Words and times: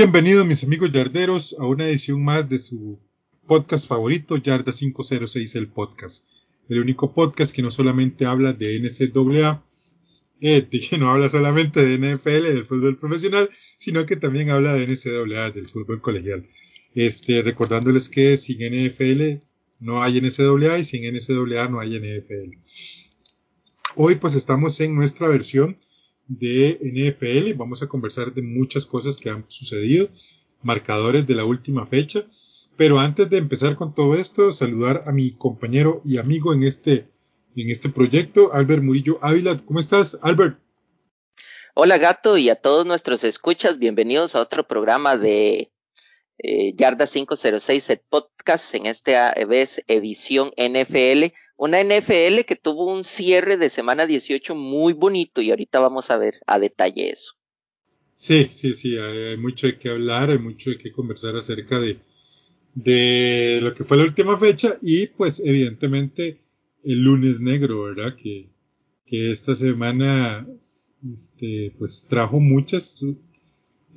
Bienvenidos 0.00 0.46
mis 0.46 0.62
amigos 0.62 0.92
yarderos 0.92 1.56
a 1.58 1.66
una 1.66 1.88
edición 1.88 2.22
más 2.22 2.48
de 2.48 2.58
su 2.58 3.00
podcast 3.48 3.88
favorito, 3.88 4.36
Yarda 4.36 4.70
506 4.70 5.56
el 5.56 5.66
podcast. 5.66 6.24
El 6.68 6.78
único 6.78 7.12
podcast 7.12 7.52
que 7.52 7.62
no 7.62 7.72
solamente 7.72 8.24
habla 8.24 8.52
de 8.52 8.78
NCAA, 8.78 9.64
eh, 10.40 10.68
que 10.70 10.98
no 10.98 11.10
habla 11.10 11.28
solamente 11.28 11.84
de 11.84 11.98
NFL, 11.98 12.44
del 12.44 12.64
fútbol 12.64 12.96
profesional, 12.96 13.50
sino 13.76 14.06
que 14.06 14.14
también 14.14 14.50
habla 14.50 14.74
de 14.74 14.86
NCAA, 14.86 15.50
del 15.50 15.68
fútbol 15.68 16.00
colegial. 16.00 16.46
Este, 16.94 17.42
recordándoles 17.42 18.08
que 18.08 18.36
sin 18.36 18.58
NFL 18.60 19.42
no 19.80 20.00
hay 20.00 20.20
NCAA 20.20 20.78
y 20.78 20.84
sin 20.84 21.12
NCAA 21.12 21.70
no 21.70 21.80
hay 21.80 21.98
NFL. 21.98 22.56
Hoy 23.96 24.14
pues 24.14 24.36
estamos 24.36 24.78
en 24.78 24.94
nuestra 24.94 25.26
versión 25.26 25.76
de 26.28 26.78
NFL. 26.80 27.54
Vamos 27.56 27.82
a 27.82 27.88
conversar 27.88 28.32
de 28.32 28.42
muchas 28.42 28.86
cosas 28.86 29.16
que 29.16 29.30
han 29.30 29.44
sucedido, 29.48 30.08
marcadores 30.62 31.26
de 31.26 31.34
la 31.34 31.44
última 31.44 31.86
fecha. 31.86 32.24
Pero 32.76 33.00
antes 33.00 33.28
de 33.28 33.38
empezar 33.38 33.74
con 33.74 33.94
todo 33.94 34.14
esto, 34.14 34.52
saludar 34.52 35.02
a 35.06 35.12
mi 35.12 35.32
compañero 35.32 36.00
y 36.04 36.18
amigo 36.18 36.54
en 36.54 36.62
este, 36.62 37.08
en 37.56 37.70
este 37.70 37.88
proyecto, 37.88 38.52
Albert 38.52 38.82
Murillo 38.82 39.18
Ávila. 39.20 39.56
¿Cómo 39.64 39.80
estás, 39.80 40.18
Albert? 40.22 40.58
Hola, 41.74 41.98
gato, 41.98 42.36
y 42.36 42.50
a 42.50 42.56
todos 42.56 42.86
nuestros 42.86 43.24
escuchas, 43.24 43.78
bienvenidos 43.78 44.34
a 44.34 44.40
otro 44.40 44.66
programa 44.66 45.16
de 45.16 45.72
eh, 46.38 46.74
Yarda 46.76 47.06
506, 47.06 47.90
el 47.90 48.00
podcast, 48.08 48.74
en 48.74 48.86
esta 48.86 49.34
vez 49.48 49.82
edición 49.88 50.52
NFL 50.56 51.34
una 51.58 51.82
NFL 51.82 52.44
que 52.46 52.56
tuvo 52.56 52.86
un 52.86 53.04
cierre 53.04 53.56
de 53.56 53.68
semana 53.68 54.06
18 54.06 54.54
muy 54.54 54.92
bonito 54.92 55.42
y 55.42 55.50
ahorita 55.50 55.80
vamos 55.80 56.10
a 56.10 56.16
ver 56.16 56.40
a 56.46 56.58
detalle 56.58 57.10
eso. 57.10 57.32
Sí, 58.14 58.46
sí, 58.50 58.72
sí, 58.72 58.96
hay, 58.96 59.36
mucho 59.36 59.66
de 59.66 59.76
qué 59.76 59.90
hablar, 59.90 60.30
hay 60.30 60.38
mucho 60.38 60.70
de 60.70 60.78
qué 60.78 60.92
conversar 60.92 61.36
acerca 61.36 61.80
de, 61.80 61.98
de 62.74 63.58
lo 63.60 63.74
que 63.74 63.84
fue 63.84 63.96
la 63.96 64.04
última 64.04 64.38
fecha 64.38 64.78
y 64.80 65.08
pues 65.08 65.40
evidentemente 65.44 66.40
el 66.84 67.02
lunes 67.02 67.40
negro, 67.40 67.82
¿verdad? 67.82 68.14
Que, 68.16 68.48
que 69.04 69.32
esta 69.32 69.54
semana 69.56 70.46
este, 71.12 71.74
pues 71.76 72.06
trajo 72.08 72.38
muchas 72.38 73.04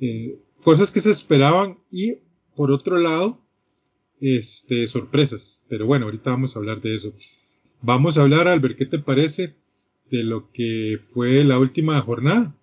eh, 0.00 0.36
cosas 0.62 0.90
que 0.90 1.00
se 1.00 1.12
esperaban 1.12 1.78
y 1.92 2.18
por 2.56 2.72
otro 2.72 2.98
lado 2.98 3.40
este, 4.20 4.86
sorpresas. 4.88 5.64
Pero 5.68 5.86
bueno, 5.86 6.06
ahorita 6.06 6.30
vamos 6.30 6.56
a 6.56 6.58
hablar 6.58 6.80
de 6.80 6.96
eso. 6.96 7.12
Vamos 7.84 8.16
a 8.16 8.22
hablar, 8.22 8.46
Albert, 8.46 8.78
¿qué 8.78 8.86
te 8.86 9.00
parece 9.00 9.56
de 10.08 10.22
lo 10.22 10.52
que 10.52 11.00
fue 11.02 11.42
la 11.42 11.58
última 11.58 12.00
jornada? 12.02 12.54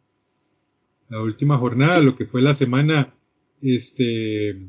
La 1.09 1.21
última 1.21 1.57
jornada, 1.57 1.99
lo 1.99 2.15
que 2.15 2.25
fue 2.25 2.41
la 2.41 2.53
semana, 2.53 3.13
este, 3.61 4.65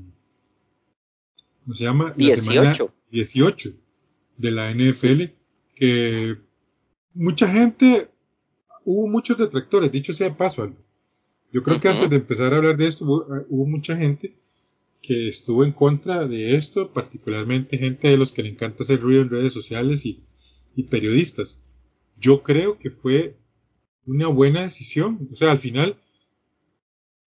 ¿cómo 1.63 1.75
se 1.75 1.85
llama? 1.85 2.15
18. 2.17 2.37
La 2.37 2.75
semana 2.75 2.93
18 3.13 3.71
de 4.39 4.51
la 4.51 4.75
NFL, 4.75 5.23
que 5.77 6.37
mucha 7.15 7.47
gente, 7.47 8.09
hubo 8.85 9.07
muchos 9.07 9.39
detractores, 9.39 9.93
dicho 9.93 10.13
sea 10.13 10.31
de 10.31 10.35
paso, 10.35 10.63
Albert. 10.63 10.85
Yo 11.53 11.63
creo 11.63 11.79
que 11.79 11.89
antes 11.89 12.11
de 12.11 12.17
empezar 12.17 12.55
a 12.55 12.57
hablar 12.57 12.77
de 12.77 12.89
esto, 12.89 13.05
hubo, 13.05 13.25
hubo 13.49 13.67
mucha 13.67 13.97
gente 13.97 14.37
que 15.01 15.29
estuvo 15.29 15.65
en 15.65 15.73
contra 15.73 16.27
de 16.27 16.57
esto, 16.57 16.93
particularmente 16.93 17.79
gente 17.79 18.09
de 18.09 18.17
los 18.17 18.33
que 18.33 18.43
le 18.43 18.49
encanta 18.49 18.83
hacer 18.83 19.01
ruido 19.01 19.23
en 19.23 19.31
redes 19.31 19.53
sociales 19.53 20.05
y, 20.07 20.25
y 20.77 20.85
periodistas. 20.85 21.61
Yo 22.19 22.43
creo 22.43 22.79
que 22.79 22.91
fue 22.91 23.37
una 24.07 24.29
buena 24.29 24.63
decisión. 24.63 25.29
O 25.33 25.35
sea, 25.37 25.51
al 25.53 25.59
final 25.59 25.97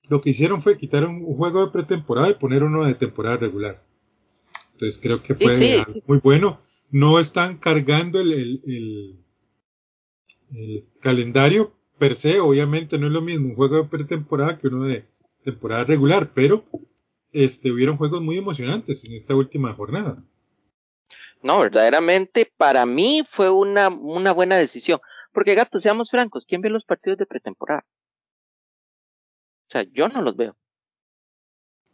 lo 0.10 0.22
que 0.22 0.32
hicieron 0.32 0.62
fue 0.62 0.78
quitar 0.78 1.06
un, 1.06 1.24
juego 1.36 1.66
de 1.66 1.72
pretemporada 1.72 2.30
y 2.30 2.36
poner 2.36 2.64
uno 2.64 2.86
de 2.86 2.96
temporada 2.96 3.38
regular. 3.38 3.84
Entonces 4.74 5.00
creo 5.02 5.22
que 5.22 5.36
fue 5.36 5.58
Sí, 5.58 5.76
sí. 5.94 6.04
muy 6.08 6.20
bueno. 6.20 6.60
No 6.92 7.20
están 7.20 7.58
cargando 7.58 8.20
el, 8.20 8.32
el, 8.34 8.62
el- 8.66 9.20
el 10.54 10.86
calendario 11.00 11.74
per 11.98 12.16
se. 12.16 12.40
Obviamente 12.40 12.98
no 12.98 13.08
es 13.08 13.14
lo 13.14 13.22
mismo 13.22 13.50
un 13.50 13.56
juego 13.56 13.78
de 13.78 13.90
pretemporada 13.90 14.58
que 14.60 14.68
uno 14.68 14.86
de 14.86 15.06
temporada 15.44 15.84
regular, 15.86 16.32
pero 16.34 16.64
este, 17.32 17.72
hubieron 17.72 17.98
juegos 17.98 18.22
muy 18.22 18.38
emocionantes 18.38 19.04
en 19.06 19.14
esta 19.14 19.36
última 19.36 19.74
jornada. 19.74 20.24
No, 21.44 21.60
verdaderamente 21.60 22.52
para 22.58 22.86
mí 22.86 23.24
fue 23.28 23.50
una, 23.50 23.90
una 23.90 24.32
buena 24.32 24.56
decisión. 24.56 25.00
Porque, 25.34 25.56
gato, 25.56 25.80
seamos 25.80 26.10
francos, 26.10 26.46
¿quién 26.48 26.62
ve 26.62 26.70
los 26.70 26.86
partidos 26.86 27.20
de 27.20 27.26
pretemporada? 27.26 27.86
O 29.68 29.72
sea, 29.72 29.84
yo 29.92 30.08
no 30.08 30.22
los 30.22 30.38
veo. 30.38 30.56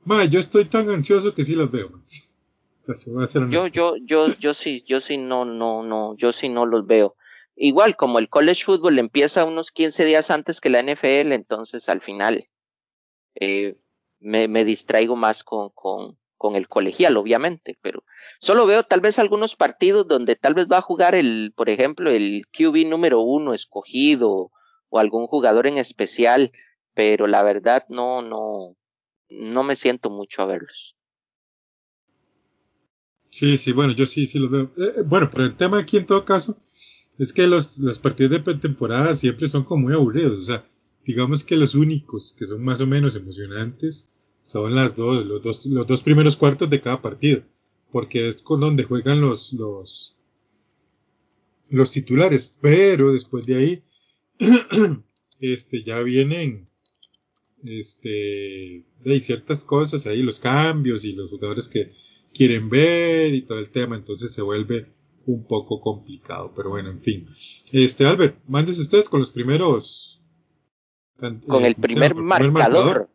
Ma, 0.04 0.26
yo 0.26 0.40
estoy 0.40 0.66
tan 0.66 0.90
ansioso 0.90 1.34
que 1.34 1.44
sí 1.44 1.56
los 1.56 1.72
veo. 1.72 1.90
voy 1.90 3.24
a 3.24 3.28
ser 3.28 3.50
Yo, 3.50 3.68
yo, 3.68 3.96
yo, 3.98 4.28
yo 4.38 4.54
sí, 4.54 4.84
yo 4.88 5.02
sí 5.02 5.18
no, 5.18 5.46
no, 5.46 5.84
no, 5.84 6.16
yo 6.18 6.32
sí 6.32 6.50
no 6.50 6.66
los 6.66 6.86
veo. 6.86 7.16
Igual, 7.56 7.96
como 7.96 8.20
el 8.20 8.30
college 8.30 8.64
football 8.64 9.00
empieza 9.00 9.46
unos 9.46 9.72
15 9.72 10.06
días 10.06 10.32
antes 10.32 10.62
que 10.62 10.70
la 10.70 10.82
NFL, 10.82 11.34
entonces 11.34 11.90
al 11.90 12.02
final 12.02 12.48
eh, 13.36 13.78
me, 14.20 14.48
me 14.48 14.64
distraigo 14.64 15.16
más 15.16 15.44
con, 15.44 15.70
con, 15.72 16.18
con 16.40 16.56
el 16.56 16.70
colegial, 16.70 17.18
obviamente, 17.18 17.78
pero 17.82 18.04
solo 18.40 18.66
veo 18.66 18.84
tal 18.84 19.02
vez 19.02 19.20
algunos 19.20 19.58
partidos 19.58 20.08
donde 20.08 20.38
tal 20.38 20.54
vez 20.54 20.68
va 20.72 20.78
a 20.78 20.82
jugar 20.82 21.14
el, 21.14 21.52
por 21.54 21.70
ejemplo, 21.70 22.10
el 22.10 22.48
QB 22.58 22.88
número 22.88 23.20
uno 23.20 23.54
escogido 23.54 24.50
o 24.88 25.00
algún 25.00 25.28
jugador 25.28 25.68
en 25.68 25.78
especial, 25.78 26.54
pero 26.94 27.28
la 27.28 27.44
verdad 27.44 27.84
no, 27.90 28.22
no, 28.22 28.78
no 29.30 29.64
me 29.64 29.76
siento 29.76 30.10
mucho 30.10 30.42
a 30.42 30.46
verlos. 30.46 30.96
Sí, 33.32 33.58
sí, 33.58 33.74
bueno, 33.74 33.94
yo 33.94 34.06
sí, 34.06 34.26
sí 34.26 34.40
los 34.40 34.50
veo. 34.50 34.72
Eh, 34.78 34.94
eh, 34.98 35.02
bueno, 35.06 35.30
pero 35.30 35.44
el 35.44 35.58
tema 35.58 35.80
aquí 35.80 35.98
en 35.98 36.06
todo 36.06 36.24
caso 36.24 36.58
es 37.20 37.34
que 37.34 37.48
los, 37.48 37.80
los 37.80 38.00
partidos 38.00 38.32
de 38.32 38.40
pretemporada 38.40 39.14
siempre 39.14 39.50
son 39.50 39.66
como 39.66 39.84
muy 39.84 39.94
aburridos. 39.94 40.40
O 40.40 40.44
sea, 40.44 40.66
digamos 41.04 41.44
que 41.44 41.58
los 41.58 41.76
únicos 41.76 42.34
que 42.40 42.46
son 42.46 42.64
más 42.64 42.80
o 42.80 42.88
menos 42.88 43.18
emocionantes 43.18 44.08
son 44.50 44.74
las 44.74 44.96
dos, 44.96 45.24
los 45.26 45.44
dos, 45.44 45.66
los 45.68 45.86
dos 45.86 46.02
primeros 46.02 46.36
cuartos 46.36 46.70
de 46.72 46.82
cada 46.82 47.02
partido. 47.04 47.44
Porque 47.92 48.28
es 48.28 48.42
con 48.42 48.60
donde 48.60 48.84
juegan 48.84 49.22
los, 49.22 49.54
los, 49.54 50.18
los 51.70 51.92
titulares. 51.92 52.56
Pero 52.60 53.12
después 53.14 53.46
de 53.46 53.56
ahí, 53.56 53.84
este, 55.40 55.84
ya 55.84 56.02
vienen, 56.02 56.68
este, 57.64 58.86
hay 59.06 59.22
ciertas 59.22 59.64
cosas 59.64 60.08
ahí, 60.08 60.24
los 60.24 60.40
cambios 60.40 61.06
y 61.06 61.14
los 61.14 61.30
jugadores 61.30 61.68
que 61.68 61.92
quieren 62.34 62.70
ver 62.70 63.36
y 63.36 63.44
todo 63.44 63.60
el 63.60 63.70
tema, 63.70 63.98
entonces 63.98 64.34
se 64.34 64.42
vuelve 64.42 64.88
un 65.28 65.46
poco 65.46 65.80
complicado, 65.80 66.54
pero 66.56 66.72
bueno, 66.72 66.90
en 66.90 67.02
fin. 67.02 67.28
Este, 67.72 68.06
Albert, 68.06 68.40
mándese 68.48 68.82
ustedes 68.82 69.10
con 69.10 69.20
los 69.20 69.30
primeros. 69.30 70.24
con 71.20 71.36
eh, 71.36 71.38
el 71.38 71.44
¿cómo 71.46 71.68
se 71.68 71.76
primer 71.76 72.12
el 72.14 72.52
marcador. 72.52 73.10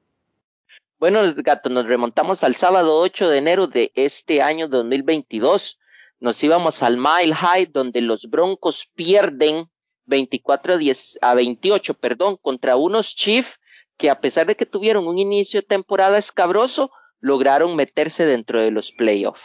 Bueno, 1.05 1.21
gato, 1.37 1.69
nos 1.69 1.85
remontamos 1.85 2.43
al 2.45 2.55
sábado 2.55 2.97
8 2.97 3.29
de 3.29 3.37
enero 3.37 3.67
de 3.67 3.93
este 3.95 4.41
año 4.41 4.69
2022. 4.69 5.79
Nos 6.19 6.43
íbamos 6.43 6.83
al 6.83 6.97
Mile 6.97 7.35
High, 7.35 7.67
donde 7.67 8.01
los 8.01 8.31
Broncos 8.31 8.89
pierden 8.95 9.69
24 10.06 10.73
a, 10.73 10.79
10, 10.79 11.19
a 11.21 11.35
28, 11.35 11.93
perdón, 11.93 12.39
contra 12.41 12.77
unos 12.77 13.15
Chiefs 13.15 13.51
que 13.99 14.09
a 14.09 14.23
pesar 14.23 14.47
de 14.47 14.55
que 14.55 14.65
tuvieron 14.65 15.06
un 15.06 15.19
inicio 15.19 15.61
de 15.61 15.67
temporada 15.67 16.17
escabroso, 16.17 16.91
lograron 17.21 17.77
meterse 17.77 18.25
dentro 18.25 18.62
de 18.62 18.71
los 18.71 18.91
playoffs. 18.91 19.43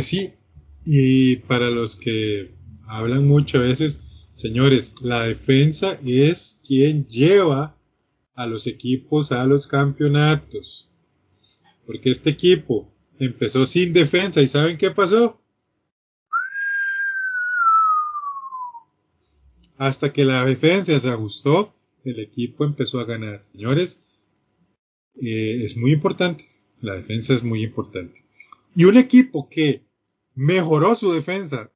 Sí, 0.00 0.34
y 0.84 1.36
para 1.36 1.70
los 1.70 1.94
que 1.94 2.52
hablan 2.88 3.28
mucho 3.28 3.58
a 3.58 3.60
veces, 3.60 4.00
señores, 4.32 4.96
la 5.02 5.22
defensa 5.22 6.00
es 6.04 6.60
quien 6.66 7.06
lleva 7.06 7.76
a 8.34 8.46
los 8.46 8.66
equipos 8.66 9.32
a 9.32 9.44
los 9.44 9.66
campeonatos. 9.66 10.90
Porque 11.86 12.10
este 12.10 12.30
equipo 12.30 12.92
empezó 13.18 13.64
sin 13.66 13.92
defensa 13.92 14.42
y 14.42 14.48
¿saben 14.48 14.78
qué 14.78 14.90
pasó? 14.90 15.40
Hasta 19.76 20.12
que 20.12 20.24
la 20.24 20.44
defensa 20.44 20.98
se 20.98 21.10
ajustó, 21.10 21.74
el 22.04 22.20
equipo 22.20 22.64
empezó 22.64 23.00
a 23.00 23.04
ganar. 23.04 23.42
Señores, 23.44 24.04
eh, 25.20 25.64
es 25.64 25.76
muy 25.76 25.92
importante. 25.92 26.46
La 26.80 26.94
defensa 26.94 27.34
es 27.34 27.42
muy 27.42 27.64
importante. 27.64 28.24
Y 28.74 28.84
un 28.84 28.96
equipo 28.96 29.48
que 29.48 29.84
mejoró 30.34 30.94
su 30.94 31.12
defensa 31.12 31.70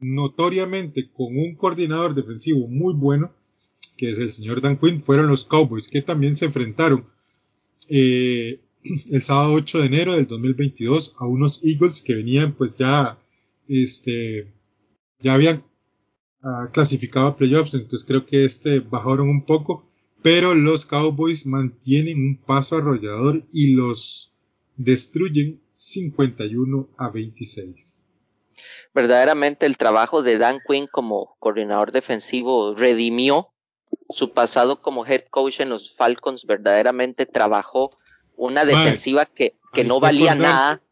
notoriamente 0.00 1.10
con 1.10 1.36
un 1.36 1.54
coordinador 1.54 2.14
defensivo 2.14 2.66
muy 2.66 2.94
bueno, 2.94 3.32
que 4.00 4.08
es 4.08 4.18
el 4.18 4.32
señor 4.32 4.62
Dan 4.62 4.78
Quinn, 4.78 5.02
fueron 5.02 5.26
los 5.26 5.44
Cowboys, 5.44 5.86
que 5.86 6.00
también 6.00 6.34
se 6.34 6.46
enfrentaron 6.46 7.04
eh, 7.90 8.60
el 9.12 9.20
sábado 9.20 9.52
8 9.52 9.80
de 9.80 9.86
enero 9.86 10.14
del 10.14 10.26
2022 10.26 11.14
a 11.18 11.26
unos 11.26 11.62
Eagles 11.62 12.00
que 12.00 12.14
venían 12.14 12.54
pues 12.54 12.78
ya, 12.78 13.18
este, 13.68 14.54
ya 15.20 15.34
habían 15.34 15.64
uh, 16.42 16.72
clasificado 16.72 17.26
a 17.26 17.36
playoffs, 17.36 17.74
entonces 17.74 18.06
creo 18.06 18.24
que 18.24 18.46
este 18.46 18.80
bajaron 18.80 19.28
un 19.28 19.44
poco, 19.44 19.84
pero 20.22 20.54
los 20.54 20.86
Cowboys 20.86 21.44
mantienen 21.44 22.22
un 22.22 22.36
paso 22.38 22.78
arrollador 22.78 23.44
y 23.52 23.74
los 23.74 24.32
destruyen 24.78 25.60
51 25.74 26.88
a 26.96 27.10
26 27.10 28.06
verdaderamente 28.94 29.66
el 29.66 29.76
trabajo 29.76 30.22
de 30.22 30.36
Dan 30.36 30.58
Quinn 30.66 30.88
como 30.90 31.36
coordinador 31.38 31.92
defensivo 31.92 32.74
redimió 32.74 33.50
su 34.10 34.32
pasado 34.32 34.80
como 34.82 35.06
head 35.06 35.24
coach 35.30 35.60
en 35.60 35.68
los 35.68 35.94
Falcons, 35.94 36.44
verdaderamente 36.44 37.26
trabajó 37.26 37.90
una 38.36 38.64
defensiva 38.64 39.26
que, 39.26 39.54
que 39.72 39.84
no 39.84 40.00
valía 40.00 40.34
nada. 40.34 40.82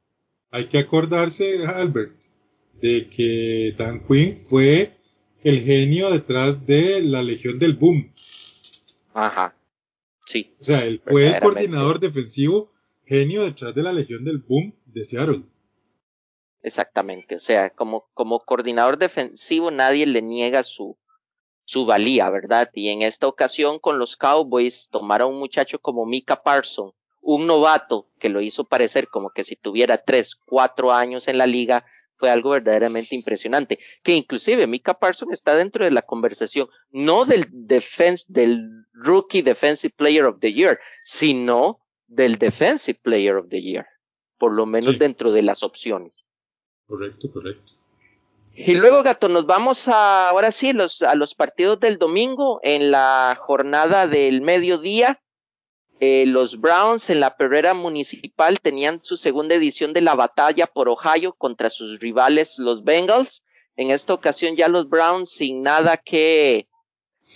Hay 0.50 0.67
que 0.67 0.79
acordarse, 0.79 1.67
Albert, 1.67 2.25
de 2.75 3.09
que 3.09 3.75
Dan 3.77 4.06
Quinn 4.06 4.37
fue 4.37 4.95
el 5.43 5.61
genio 5.62 6.11
detrás 6.11 6.65
de 6.67 7.03
la 7.03 7.23
Legión 7.23 7.59
del 7.59 7.75
Boom. 7.75 8.12
Ajá. 9.15 9.55
Sí. 10.27 10.55
O 10.61 10.65
sea, 10.65 10.85
él 10.85 10.99
fue 10.99 11.29
el 11.29 11.41
coordinador 11.41 12.00
defensivo 12.00 12.71
genio 13.05 13.45
detrás 13.45 13.75
de 13.75 13.83
la 13.83 13.93
Legión 13.93 14.25
del 14.25 14.39
Boom 14.39 14.75
de 14.87 15.05
Seattle. 15.05 15.43
Exactamente, 16.62 17.37
o 17.37 17.41
sea, 17.41 17.71
como, 17.71 18.09
como 18.15 18.41
coordinador 18.41 18.99
defensivo 18.99 19.71
nadie 19.71 20.06
le 20.06 20.21
niega 20.23 20.65
su, 20.65 20.99
su 21.69 21.85
valía, 21.85 22.31
¿verdad? 22.31 22.70
Y 22.73 22.88
en 22.88 23.03
esta 23.03 23.26
ocasión 23.26 23.79
con 23.79 23.99
los 23.99 24.17
Cowboys 24.17 24.88
tomaron 24.91 25.26
a 25.26 25.31
un 25.35 25.38
muchacho 25.38 25.79
como 25.79 26.06
Mika 26.06 26.43
Parson, 26.43 26.93
un 27.20 27.47
novato 27.47 28.09
que 28.19 28.31
lo 28.31 28.41
hizo 28.41 28.65
parecer 28.65 29.09
como 29.09 29.29
que 29.29 29.44
si 29.44 29.55
tuviera 29.55 29.99
tres, 29.99 30.35
cuatro 30.47 30.93
años 30.94 31.29
en 31.29 31.37
la 31.37 31.47
liga, 31.47 31.85
fue 32.17 32.31
algo 32.31 32.50
verdaderamente 32.50 33.15
impresionante. 33.15 33.79
Que 34.03 34.15
inclusive 34.15 34.67
Mika 34.67 34.94
Parson 34.94 35.31
está 35.31 35.55
dentro 35.55 35.85
de 35.85 35.91
la 35.91 36.00
conversación, 36.00 36.69
no 36.91 37.26
del 37.26 37.44
defense, 37.50 38.25
del 38.29 38.87
Rookie 38.94 39.43
Defensive 39.43 39.93
Player 39.94 40.25
of 40.25 40.38
the 40.41 40.55
Year, 40.55 40.81
sino 41.05 41.81
del 42.06 42.38
Defensive 42.38 42.99
Player 43.03 43.37
of 43.37 43.50
the 43.50 43.61
Year, 43.61 43.87
por 44.38 44.53
lo 44.53 44.64
menos 44.64 44.99
dentro 44.99 45.32
de 45.32 45.43
las 45.43 45.62
opciones. 45.62 46.25
Correcto, 46.87 47.31
correcto. 47.31 47.78
Y 48.61 48.75
luego, 48.75 49.05
Gato, 49.05 49.29
nos 49.29 49.47
vamos 49.47 49.87
a, 49.87 50.31
ahora 50.31 50.51
sí, 50.51 50.73
los, 50.73 51.01
a 51.03 51.15
los 51.15 51.37
partidos 51.37 51.79
del 51.79 51.97
domingo 51.97 52.59
en 52.65 52.91
la 52.91 53.39
jornada 53.41 54.09
del 54.09 54.41
mediodía. 54.41 55.23
Eh, 56.01 56.25
los 56.27 56.61
Browns 56.61 57.09
en 57.09 57.21
la 57.21 57.37
perrera 57.37 57.73
municipal 57.73 58.59
tenían 58.59 58.99
su 59.05 59.17
segunda 59.17 59.55
edición 59.55 59.93
de 59.93 60.01
la 60.01 60.17
batalla 60.17 60.67
por 60.67 60.89
Ohio 60.89 61.35
contra 61.35 61.71
sus 61.71 62.01
rivales, 62.01 62.59
los 62.59 62.83
Bengals. 62.83 63.45
En 63.77 63.93
esta 63.93 64.13
ocasión 64.13 64.57
ya 64.57 64.67
los 64.67 64.89
Browns 64.89 65.31
sin 65.31 65.63
nada 65.63 65.97
que 65.97 66.67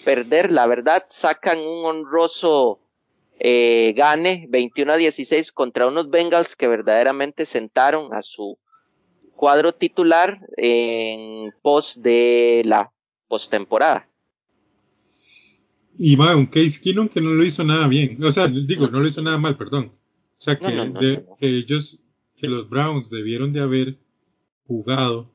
perder, 0.05 0.51
la 0.51 0.67
verdad, 0.67 1.07
sacan 1.09 1.61
un 1.61 1.85
honroso 1.85 2.81
eh, 3.39 3.95
gane 3.97 4.47
21 4.49 4.93
a 4.93 4.97
16 4.97 5.53
contra 5.53 5.87
unos 5.87 6.11
Bengals 6.11 6.57
que 6.57 6.67
verdaderamente 6.67 7.47
sentaron 7.47 8.13
a 8.13 8.25
su 8.25 8.59
cuadro 9.43 9.75
titular 9.75 10.39
en 10.57 11.53
pos 11.63 12.01
de 12.01 12.63
la 12.65 12.93
postemporada. 13.27 14.09
Y 15.99 16.15
va, 16.15 16.37
un 16.37 16.47
Case 16.47 16.81
Keenum 16.81 17.09
que 17.09 17.21
no 17.21 17.31
lo 17.31 17.45
hizo 17.45 17.65
nada 17.65 17.89
bien. 17.89 18.23
O 18.23 18.31
sea, 18.31 18.47
digo, 18.47 18.87
no, 18.87 19.01
lo 19.01 19.09
hizo 19.09 19.21
nada 19.21 19.39
mal, 19.39 19.59
perdón. 19.59 19.97
O 20.39 20.41
sea, 20.41 20.57
que, 20.57 21.25
ellos, 21.41 22.01
que 22.37 22.47
los 22.47 22.69
Browns 22.69 23.11
debieron 23.11 23.53
de 23.53 23.61
haber 23.63 23.99
jugado 24.65 25.35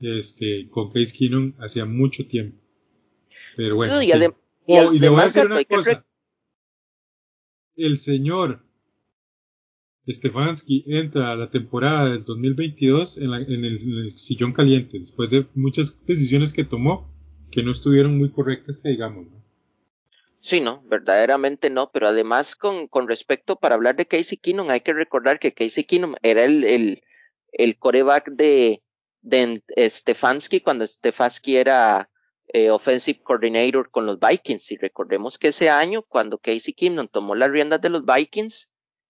este, 0.00 0.68
con 0.68 0.90
Case 0.90 1.16
Keenum 1.16 1.52
hacía 1.60 1.84
mucho 1.84 2.26
tiempo. 2.26 2.60
Pero 3.56 3.76
bueno. 3.76 4.02
y, 4.02 4.10
oh, 4.10 4.90
le 4.90 5.08
voy 5.10 5.20
a 5.20 5.24
decir 5.26 5.46
una 5.46 5.62
cosa. 5.62 6.04
El 7.76 7.98
señor 7.98 8.67
Stefanski 10.12 10.84
entra 10.86 11.32
a 11.32 11.36
la 11.36 11.50
temporada 11.50 12.10
del 12.10 12.24
2022 12.24 13.18
en, 13.18 13.32
el, 13.34 14.18
sillón 14.18 14.52
caliente, 14.52 14.98
después 14.98 15.30
de 15.30 15.46
muchas 15.54 15.98
decisiones 16.06 16.52
que 16.52 16.64
tomó 16.64 17.08
que 17.50 17.62
no 17.62 17.72
estuvieron 17.72 18.18
muy 18.18 18.30
correctas, 18.30 18.78
que 18.78 18.90
digamos. 18.90 19.26
Sí, 20.40 20.60
no, 20.60 20.82
verdaderamente 20.86 21.70
no, 21.70 21.90
pero 21.90 22.08
además 22.08 22.54
con, 22.54 22.88
con 22.88 23.08
respecto 23.08 23.56
para 23.56 23.74
hablar 23.74 23.96
de 23.96 24.06
Casey 24.06 24.38
Keenum, 24.38 24.70
hay 24.70 24.80
que 24.80 24.92
recordar 24.92 25.38
que 25.38 25.52
Casey 25.52 25.84
Keenum 25.84 26.14
era 26.22 26.44
el, 26.44 26.64
el, 26.64 27.02
el 27.52 27.78
coreback 27.78 28.30
de, 28.30 28.82
de 29.22 29.62
Stefanski 29.76 30.60
cuando 30.60 30.86
Stefanski 30.86 31.56
era 31.56 32.08
eh, 32.48 32.70
offensive 32.70 33.20
coordinator 33.22 33.90
con 33.90 34.06
los 34.06 34.18
Vikings. 34.18 34.72
Y 34.72 34.76
recordemos 34.76 35.38
que 35.38 35.48
ese 35.48 35.68
año, 35.68 36.02
cuando 36.02 36.38
Casey 36.38 36.72
Keenum 36.72 37.08
tomó 37.08 37.34
las 37.34 37.50
riendas 37.50 37.80
de 37.80 37.90
los 37.90 38.04
Vikings, 38.04 38.68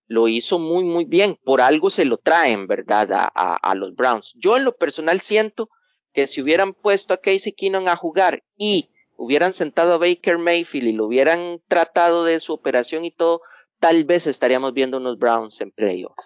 lo 0.09 0.27
hizo 0.27 0.59
muy, 0.59 0.85
muy 0.85 1.05
bien. 1.05 1.39
Por 1.45 1.61
algo 1.61 1.91
se 1.91 2.05
lo 2.05 2.17
traen, 2.17 2.67
¿verdad? 2.67 3.31
A, 3.35 3.75
los 3.77 3.95
Browns. 3.95 4.35
Yo 4.37 4.57
en 4.57 4.65
lo 4.65 4.77
personal 4.77 5.21
siento 5.21 5.69
que 6.13 6.27
si 6.27 6.43
hubieran 6.43 6.73
puesto 6.73 7.15
a 7.15 7.19
Casey 7.19 7.53
Keenum 7.53 7.87
a 7.87 7.97
jugar 7.97 8.43
y 8.57 8.89
hubieran 9.17 9.53
sentado 9.53 9.93
a 9.93 9.99
Baker 9.99 10.39
Mayfield 10.39 10.89
y 10.89 10.93
lo 10.93 11.07
hubieran 11.07 11.61
tratado 11.69 12.25
de 12.25 12.41
su 12.41 12.55
operación 12.55 13.05
y 13.05 13.11
todo, 13.11 13.43
tal 13.79 14.05
vez 14.05 14.27
estaríamos 14.27 14.73
viendo 14.73 14.97
unos 14.97 15.19
Browns 15.19 15.61
en 15.61 15.71
playoff. 15.71 16.17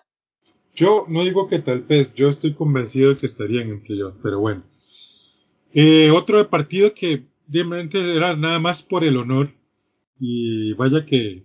Yo 0.75 1.05
no 1.09 1.25
digo 1.25 1.49
que 1.49 1.59
tal 1.59 1.83
vez, 1.83 2.15
yo 2.15 2.29
estoy 2.29 2.55
convencido 2.55 3.11
de 3.11 3.19
que 3.19 3.27
estarían 3.27 3.69
en 3.69 3.83
playoff, 3.83 4.15
pero 4.23 4.41
bueno. 4.41 4.63
Eh, 5.75 6.11
otro 6.11 6.49
partido 6.49 6.95
que 6.95 7.27
realmente 7.49 7.99
era 8.15 8.37
nada 8.37 8.59
más 8.59 8.83
por 8.83 9.05
el 9.05 9.17
honor 9.17 9.53
y 10.19 10.73
vaya 10.75 11.05
que, 11.05 11.45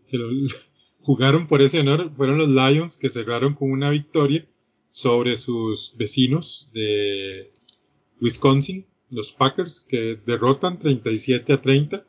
jugaron 1.08 1.48
por 1.48 1.62
ese 1.62 1.80
honor 1.80 2.12
fueron 2.18 2.38
los 2.38 2.50
Lions 2.50 2.98
que 2.98 3.10
cerraron 3.10 3.54
con 3.54 3.72
una 3.72 3.90
victoria 3.92 4.46
sobre 4.90 5.38
sus 5.38 5.96
vecinos 5.96 6.70
de 6.74 7.50
Wisconsin, 8.20 8.86
los 9.10 9.32
Packers, 9.32 9.80
que 9.80 10.20
derrotan 10.26 10.80
37 10.80 11.54
a 11.54 11.62
30. 11.62 12.06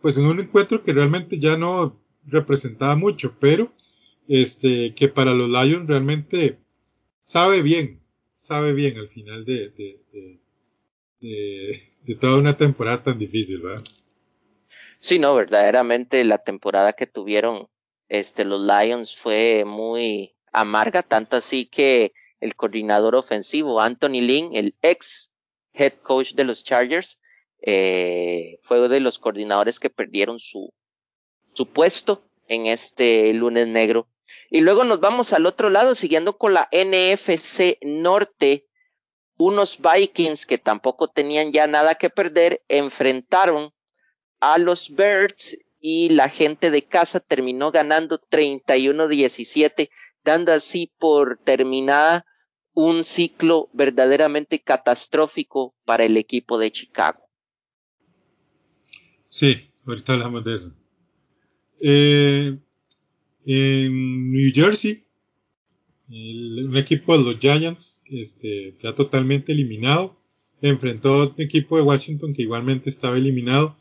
Pues 0.00 0.18
en 0.18 0.26
un 0.26 0.38
encuentro 0.38 0.84
que 0.84 0.92
realmente 0.92 1.40
ya 1.40 1.56
no 1.56 2.00
representaba 2.24 2.94
mucho, 2.94 3.34
pero 3.40 3.72
este 4.28 4.94
que 4.94 5.08
para 5.08 5.34
los 5.34 5.48
Lions 5.48 5.88
realmente 5.88 6.58
sabe 7.24 7.60
bien, 7.60 8.02
sabe 8.34 8.72
bien 8.72 8.98
al 8.98 9.08
final 9.08 9.44
de, 9.44 9.70
de, 9.70 10.38
de, 11.20 12.14
toda 12.14 12.36
una 12.36 12.56
temporada 12.56 13.02
tan 13.02 13.18
difícil, 13.18 13.62
¿verdad? 13.62 13.82
Sí, 15.00 15.18
no, 15.18 15.34
verdaderamente 15.34 16.22
la 16.22 16.38
temporada 16.38 16.92
que 16.92 17.08
tuvieron 17.08 17.66
este, 18.12 18.44
los 18.44 18.60
Lions 18.60 19.16
fue 19.16 19.64
muy 19.64 20.34
amarga, 20.52 21.02
tanto 21.02 21.34
así 21.34 21.64
que 21.64 22.12
el 22.40 22.54
coordinador 22.54 23.14
ofensivo, 23.14 23.80
Anthony 23.80 24.20
Lynn, 24.20 24.54
el 24.54 24.74
ex 24.82 25.30
head 25.72 25.94
coach 26.02 26.34
de 26.34 26.44
los 26.44 26.62
Chargers, 26.62 27.18
eh, 27.62 28.58
fue 28.64 28.80
uno 28.80 28.90
de 28.90 29.00
los 29.00 29.18
coordinadores 29.18 29.80
que 29.80 29.88
perdieron 29.88 30.38
su, 30.38 30.74
su 31.54 31.72
puesto 31.72 32.22
en 32.48 32.66
este 32.66 33.32
lunes 33.32 33.66
negro. 33.66 34.08
Y 34.50 34.60
luego 34.60 34.84
nos 34.84 35.00
vamos 35.00 35.32
al 35.32 35.46
otro 35.46 35.70
lado, 35.70 35.94
siguiendo 35.94 36.36
con 36.36 36.52
la 36.52 36.68
NFC 36.70 37.78
Norte. 37.80 38.66
Unos 39.38 39.78
Vikings 39.80 40.44
que 40.44 40.58
tampoco 40.58 41.08
tenían 41.08 41.50
ya 41.50 41.66
nada 41.66 41.94
que 41.94 42.10
perder 42.10 42.62
enfrentaron 42.68 43.72
a 44.38 44.58
los 44.58 44.90
Birds 44.90 45.56
y 45.84 46.10
la 46.10 46.28
gente 46.28 46.70
de 46.70 46.86
casa 46.86 47.18
terminó 47.18 47.72
ganando 47.72 48.20
31-17, 48.30 49.90
dando 50.24 50.52
así 50.52 50.92
por 50.98 51.40
terminada 51.44 52.24
un 52.72 53.02
ciclo 53.02 53.68
verdaderamente 53.72 54.60
catastrófico 54.60 55.74
para 55.84 56.04
el 56.04 56.16
equipo 56.16 56.56
de 56.56 56.70
Chicago. 56.70 57.18
Sí, 59.28 59.72
ahorita 59.84 60.12
hablamos 60.12 60.44
de 60.44 60.54
eso. 60.54 60.72
Eh, 61.80 62.58
en 63.44 64.32
New 64.32 64.52
Jersey, 64.54 65.04
un 66.08 66.76
equipo 66.76 67.18
de 67.18 67.24
los 67.24 67.40
Giants, 67.40 68.04
este, 68.08 68.76
ya 68.80 68.94
totalmente 68.94 69.50
eliminado, 69.50 70.16
enfrentó 70.60 71.14
a 71.14 71.26
un 71.26 71.40
equipo 71.40 71.76
de 71.76 71.82
Washington 71.82 72.34
que 72.34 72.42
igualmente 72.42 72.88
estaba 72.88 73.16
eliminado, 73.16 73.76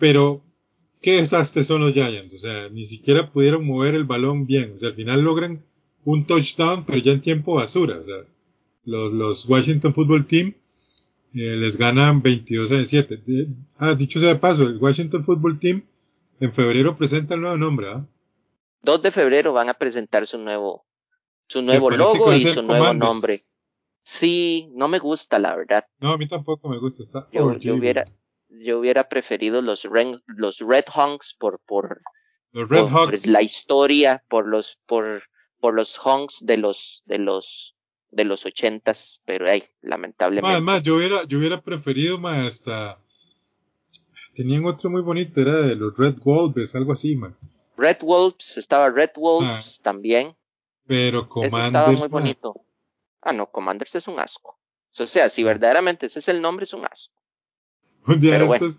pero 0.00 0.42
qué 1.04 1.16
desastre 1.16 1.62
son 1.64 1.82
los 1.82 1.92
Giants. 1.92 2.32
O 2.32 2.38
sea, 2.38 2.70
ni 2.70 2.82
siquiera 2.82 3.30
pudieron 3.30 3.66
mover 3.66 3.94
el 3.94 4.04
balón 4.04 4.46
bien. 4.46 4.72
O 4.74 4.78
sea, 4.78 4.88
al 4.88 4.94
final 4.94 5.20
logran 5.20 5.62
un 6.06 6.26
touchdown, 6.26 6.86
pero 6.86 6.98
ya 6.98 7.12
en 7.12 7.20
tiempo 7.20 7.56
basura. 7.56 7.98
O 7.98 8.04
sea, 8.06 8.24
los, 8.86 9.12
los 9.12 9.46
Washington 9.46 9.92
Football 9.92 10.26
Team 10.26 10.54
eh, 11.34 11.56
les 11.56 11.76
ganan 11.76 12.22
22 12.22 12.72
a 12.72 12.84
7. 12.86 13.22
ah, 13.76 13.94
dicho 13.94 14.18
sea 14.18 14.30
de 14.30 14.36
paso, 14.36 14.62
el 14.62 14.78
Washington 14.78 15.22
Football 15.22 15.58
Team 15.58 15.84
en 16.40 16.52
febrero 16.54 16.96
presenta 16.96 17.34
el 17.34 17.42
nuevo 17.42 17.58
nombre. 17.58 17.90
¿ah? 17.90 18.06
2 18.82 19.02
de 19.02 19.10
febrero 19.10 19.52
van 19.52 19.68
a 19.68 19.74
presentar 19.74 20.26
su 20.26 20.38
nuevo, 20.38 20.86
su 21.48 21.60
nuevo 21.60 21.90
logo 21.90 22.32
y 22.32 22.40
su 22.40 22.62
nuevo 22.62 22.94
nombre. 22.94 23.40
Sí, 24.02 24.70
no 24.72 24.88
me 24.88 24.98
gusta, 24.98 25.38
la 25.38 25.54
verdad. 25.54 25.84
No, 26.00 26.12
a 26.12 26.18
mí 26.18 26.26
tampoco 26.26 26.70
me 26.70 26.78
gusta. 26.78 27.02
Está 27.02 27.28
yo, 27.30 27.58
yo 27.58 27.74
hubiera, 27.74 28.06
yo 28.60 28.78
hubiera 28.78 29.08
preferido 29.08 29.62
los, 29.62 29.84
Red, 29.84 30.16
los 30.26 30.58
Red 30.58 30.84
Honks 30.94 31.34
por, 31.38 31.60
por, 31.60 32.02
los 32.52 32.68
Red 32.68 32.88
por 32.88 33.26
la 33.28 33.42
historia, 33.42 34.22
por 34.28 34.46
los, 34.46 34.78
por, 34.86 35.24
por 35.60 35.74
los 35.74 35.98
Honks 36.04 36.44
de 36.44 36.56
los, 36.56 37.02
de 37.06 37.18
los, 37.18 37.74
de 38.10 38.24
los 38.24 38.46
ochentas, 38.46 39.20
pero 39.24 39.46
hey, 39.48 39.64
lamentablemente. 39.82 40.52
Además, 40.52 40.82
yo 40.82 40.96
hubiera, 40.96 41.24
yo 41.24 41.38
hubiera 41.38 41.60
preferido 41.62 42.18
más 42.18 42.46
hasta, 42.46 42.98
tenían 44.34 44.64
otro 44.66 44.90
muy 44.90 45.02
bonito, 45.02 45.40
era 45.40 45.62
de 45.62 45.76
los 45.76 45.96
Red 45.98 46.16
Wolves, 46.24 46.74
algo 46.74 46.92
así, 46.92 47.16
man. 47.16 47.36
Red 47.76 47.98
Wolves, 48.02 48.56
estaba 48.56 48.90
Red 48.90 49.10
Wolves 49.16 49.78
ah. 49.78 49.82
también. 49.82 50.36
Pero 50.86 51.28
Commanders. 51.28 51.66
estaba 51.66 51.92
muy 51.92 52.08
bonito. 52.08 52.54
Ah, 53.20 53.32
no, 53.32 53.50
Commanders 53.50 53.94
es 53.94 54.06
un 54.06 54.20
asco. 54.20 54.58
O 54.98 55.06
sea, 55.06 55.28
si 55.28 55.42
verdaderamente 55.42 56.06
ese 56.06 56.20
es 56.20 56.28
el 56.28 56.40
nombre, 56.40 56.64
es 56.64 56.72
un 56.72 56.84
asco. 56.84 57.14
Un 58.06 58.20
día 58.20 58.42
estos, 58.42 58.78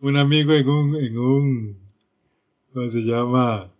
un 0.00 0.16
amigo 0.16 0.52
en 0.52 0.68
un, 0.68 0.96
en 0.96 1.18
un, 1.18 1.78
¿cómo 2.72 2.88
se 2.88 3.00
llama? 3.00 3.72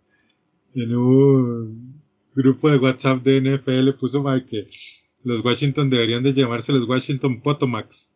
En 0.75 0.95
un 0.95 2.03
grupo 2.35 2.69
de 2.69 2.77
WhatsApp 2.79 3.23
de 3.23 3.41
NFL 3.41 3.91
puso 3.99 4.23
mal 4.23 4.45
que 4.45 4.67
los 5.23 5.43
Washington 5.43 5.89
deberían 5.89 6.23
de 6.23 6.33
llamarse 6.33 6.73
los 6.73 6.87
Washington 6.87 7.41
Potomacs. 7.41 8.13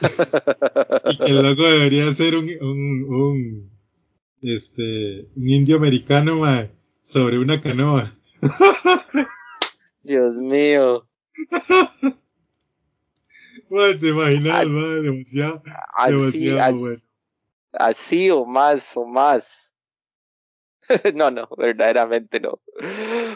y 0.00 1.18
que 1.18 1.30
el 1.30 1.42
logo 1.42 1.64
debería 1.64 2.10
ser 2.12 2.36
un, 2.36 2.48
un, 2.60 3.14
un 3.14 3.70
este, 4.40 5.28
un 5.36 5.48
indio 5.48 5.76
americano 5.76 6.42
sobre 7.02 7.38
una 7.38 7.60
canoa. 7.60 8.12
Dios 10.02 10.36
mío. 10.36 11.06
Te 13.98 14.08
imaginas, 14.08 14.66
demasiado, 15.02 15.62
así, 15.94 16.44
demasiado 16.44 16.78
bueno. 16.78 16.96
Así 17.72 18.30
o 18.30 18.44
más, 18.44 18.96
o 18.96 19.06
más. 19.06 19.72
no, 21.14 21.30
no, 21.30 21.48
verdaderamente 21.56 22.40
no. 22.40 22.60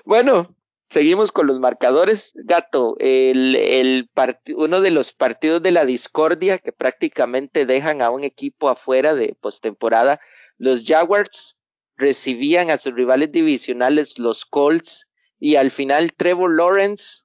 Bueno, 0.05 0.55
seguimos 0.91 1.33
con 1.33 1.47
los 1.47 1.59
marcadores. 1.59 2.33
Gato, 2.35 2.97
el, 2.99 3.57
el 3.57 4.11
uno 4.57 4.81
de 4.81 4.91
los 4.91 5.13
partidos 5.13 5.63
de 5.63 5.73
la 5.73 5.85
discordia 5.85 6.59
que 6.59 6.73
prácticamente 6.73 7.65
dejan 7.65 8.03
a 8.03 8.11
un 8.11 8.25
equipo 8.25 8.69
afuera 8.69 9.15
de 9.15 9.35
postemporada 9.41 10.21
los 10.59 10.87
Jaguars 10.87 11.59
recibían 11.97 12.71
a 12.71 12.79
sus 12.79 12.95
rivales 12.95 13.33
divisionales, 13.33 14.19
los 14.19 14.45
Colts, 14.45 15.09
y 15.39 15.57
al 15.57 15.71
final 15.71 16.13
Trevor 16.15 16.55
Lawrence 16.55 17.25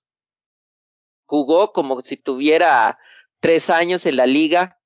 jugó 1.31 1.71
como 1.71 2.01
si 2.01 2.17
tuviera 2.17 2.99
tres 3.39 3.69
años 3.69 4.05
en 4.05 4.17
la 4.17 4.25
liga, 4.25 4.81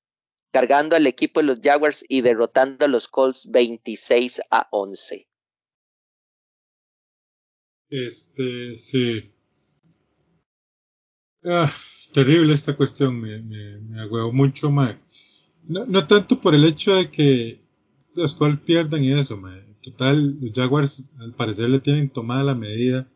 cargando 0.53 0.95
al 0.95 1.07
equipo 1.07 1.39
de 1.39 1.47
los 1.47 1.59
Jaguars 1.59 2.05
y 2.07 2.21
derrotando 2.21 2.85
a 2.85 2.87
los 2.87 3.07
Colts 3.07 3.49
26 3.49 4.41
a 4.51 4.67
11. 4.69 5.27
Este, 7.89 8.77
sí. 8.77 9.33
Ah, 11.43 11.71
terrible 12.13 12.53
esta 12.53 12.77
cuestión, 12.77 13.19
me, 13.19 13.41
me, 13.41 13.79
me 13.79 14.31
mucho 14.31 14.69
más. 14.69 15.47
No, 15.63 15.87
no 15.87 16.05
tanto 16.05 16.39
por 16.39 16.53
el 16.53 16.65
hecho 16.65 16.93
de 16.93 17.09
que 17.09 17.59
los 18.13 18.35
cuales 18.35 18.59
pierdan 18.59 19.03
y 19.03 19.17
eso, 19.17 19.35
man. 19.35 19.75
Total, 19.81 20.37
los 20.39 20.51
Jaguars 20.53 21.11
al 21.19 21.33
parecer 21.33 21.69
le 21.69 21.79
tienen 21.79 22.11
tomada 22.11 22.43
la 22.43 22.55
medida 22.55 23.07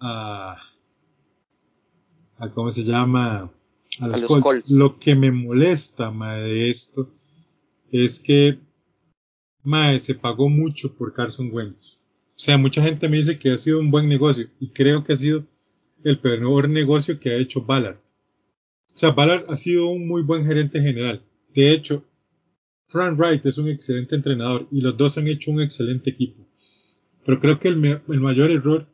a, 0.00 0.58
a 2.38 2.48
¿cómo 2.50 2.70
se 2.70 2.84
llama? 2.84 3.50
A 4.00 4.06
los, 4.06 4.22
Colts. 4.22 4.70
Lo 4.70 4.98
que 4.98 5.14
me 5.14 5.30
molesta, 5.30 6.10
ma, 6.10 6.38
de 6.38 6.70
esto 6.70 7.10
es 7.90 8.20
que, 8.20 8.58
ma, 9.62 9.98
se 9.98 10.14
pagó 10.14 10.48
mucho 10.48 10.94
por 10.94 11.12
Carson 11.12 11.50
Wentz. 11.52 12.04
O 12.36 12.40
sea, 12.40 12.56
mucha 12.56 12.80
gente 12.82 13.08
me 13.08 13.16
dice 13.16 13.38
que 13.38 13.50
ha 13.50 13.56
sido 13.56 13.80
un 13.80 13.90
buen 13.90 14.08
negocio 14.08 14.48
y 14.60 14.68
creo 14.68 15.02
que 15.04 15.12
ha 15.12 15.16
sido 15.16 15.44
el 16.04 16.20
peor 16.20 16.68
negocio 16.68 17.18
que 17.18 17.30
ha 17.30 17.36
hecho 17.36 17.62
Ballard. 17.62 17.98
O 18.94 18.98
sea, 18.98 19.10
Ballard 19.10 19.46
ha 19.48 19.56
sido 19.56 19.88
un 19.88 20.06
muy 20.06 20.22
buen 20.22 20.46
gerente 20.46 20.80
general. 20.80 21.22
De 21.54 21.72
hecho, 21.72 22.04
Frank 22.86 23.18
Wright 23.18 23.44
es 23.44 23.58
un 23.58 23.68
excelente 23.68 24.14
entrenador 24.14 24.68
y 24.70 24.80
los 24.80 24.96
dos 24.96 25.18
han 25.18 25.26
hecho 25.26 25.50
un 25.50 25.60
excelente 25.60 26.10
equipo. 26.10 26.46
Pero 27.24 27.40
creo 27.40 27.58
que 27.58 27.68
el, 27.68 28.20
mayor 28.20 28.50
error 28.50 28.86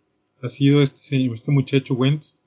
ha 0.43 0.49
sido 0.49 0.81
este, 0.83 1.27
este 1.27 1.53
muchacho 1.53 1.95
Wentz 1.95 2.41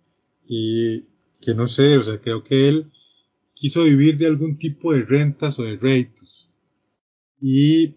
y 0.47 1.05
que 1.41 1.53
no 1.53 1.67
sé, 1.67 1.97
o 1.97 2.03
sea, 2.03 2.19
creo 2.19 2.43
que 2.43 2.67
él 2.67 2.91
quiso 3.53 3.83
vivir 3.83 4.17
de 4.17 4.27
algún 4.27 4.57
tipo 4.57 4.93
de 4.93 5.03
rentas 5.03 5.59
o 5.59 5.63
de 5.63 5.77
réditos. 5.77 6.49
Y 7.41 7.95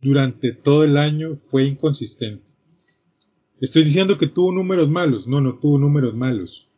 durante 0.00 0.52
todo 0.52 0.84
el 0.84 0.96
año 0.96 1.36
fue 1.36 1.64
inconsistente. 1.64 2.52
Estoy 3.60 3.84
diciendo 3.84 4.18
que 4.18 4.26
tuvo 4.26 4.52
números 4.52 4.88
malos, 4.90 5.26
no, 5.26 5.40
no 5.40 5.58
tuvo 5.58 5.78
números 5.78 6.14
malos, 6.14 6.68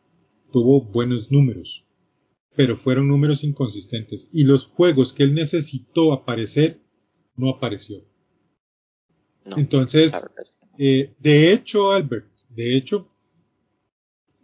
tuvo 0.51 0.81
buenos 0.81 1.31
números. 1.31 1.85
Pero 2.55 2.77
fueron 2.77 3.07
números 3.07 3.43
inconsistentes. 3.43 4.29
Y 4.31 4.43
los 4.43 4.65
juegos 4.65 5.13
que 5.13 5.23
él 5.23 5.33
necesitó 5.33 6.13
aparecer 6.13 6.79
no 7.35 7.49
apareció. 7.49 8.03
Entonces, 9.55 10.27
eh, 10.77 11.13
de 11.19 11.53
hecho, 11.53 11.91
Albert, 11.91 12.27
de 12.49 12.75
hecho, 12.75 13.09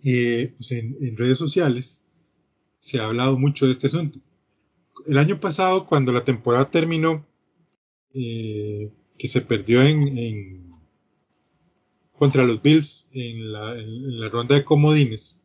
eh, 0.03 0.53
pues 0.57 0.71
en, 0.71 1.17
redes 1.17 1.37
sociales 1.37 2.03
se 2.79 2.99
ha 2.99 3.05
hablado 3.05 3.37
mucho 3.37 3.65
de 3.65 3.71
este 3.71 3.87
asunto. 3.87 4.19
El 5.07 5.17
año 5.17 5.39
pasado, 5.39 5.87
cuando 5.87 6.11
la 6.11 6.23
temporada 6.23 6.69
terminó, 6.69 7.25
eh, 8.13 8.91
que 9.17 9.27
se 9.27 9.41
perdió 9.41 9.81
en, 9.81 10.71
contra 12.13 12.45
los 12.45 12.61
Bills 12.61 13.09
en 13.13 13.51
la, 13.51 13.77
en 13.77 14.31
ronda 14.31 14.55
de 14.55 14.63
comodines, 14.63 15.39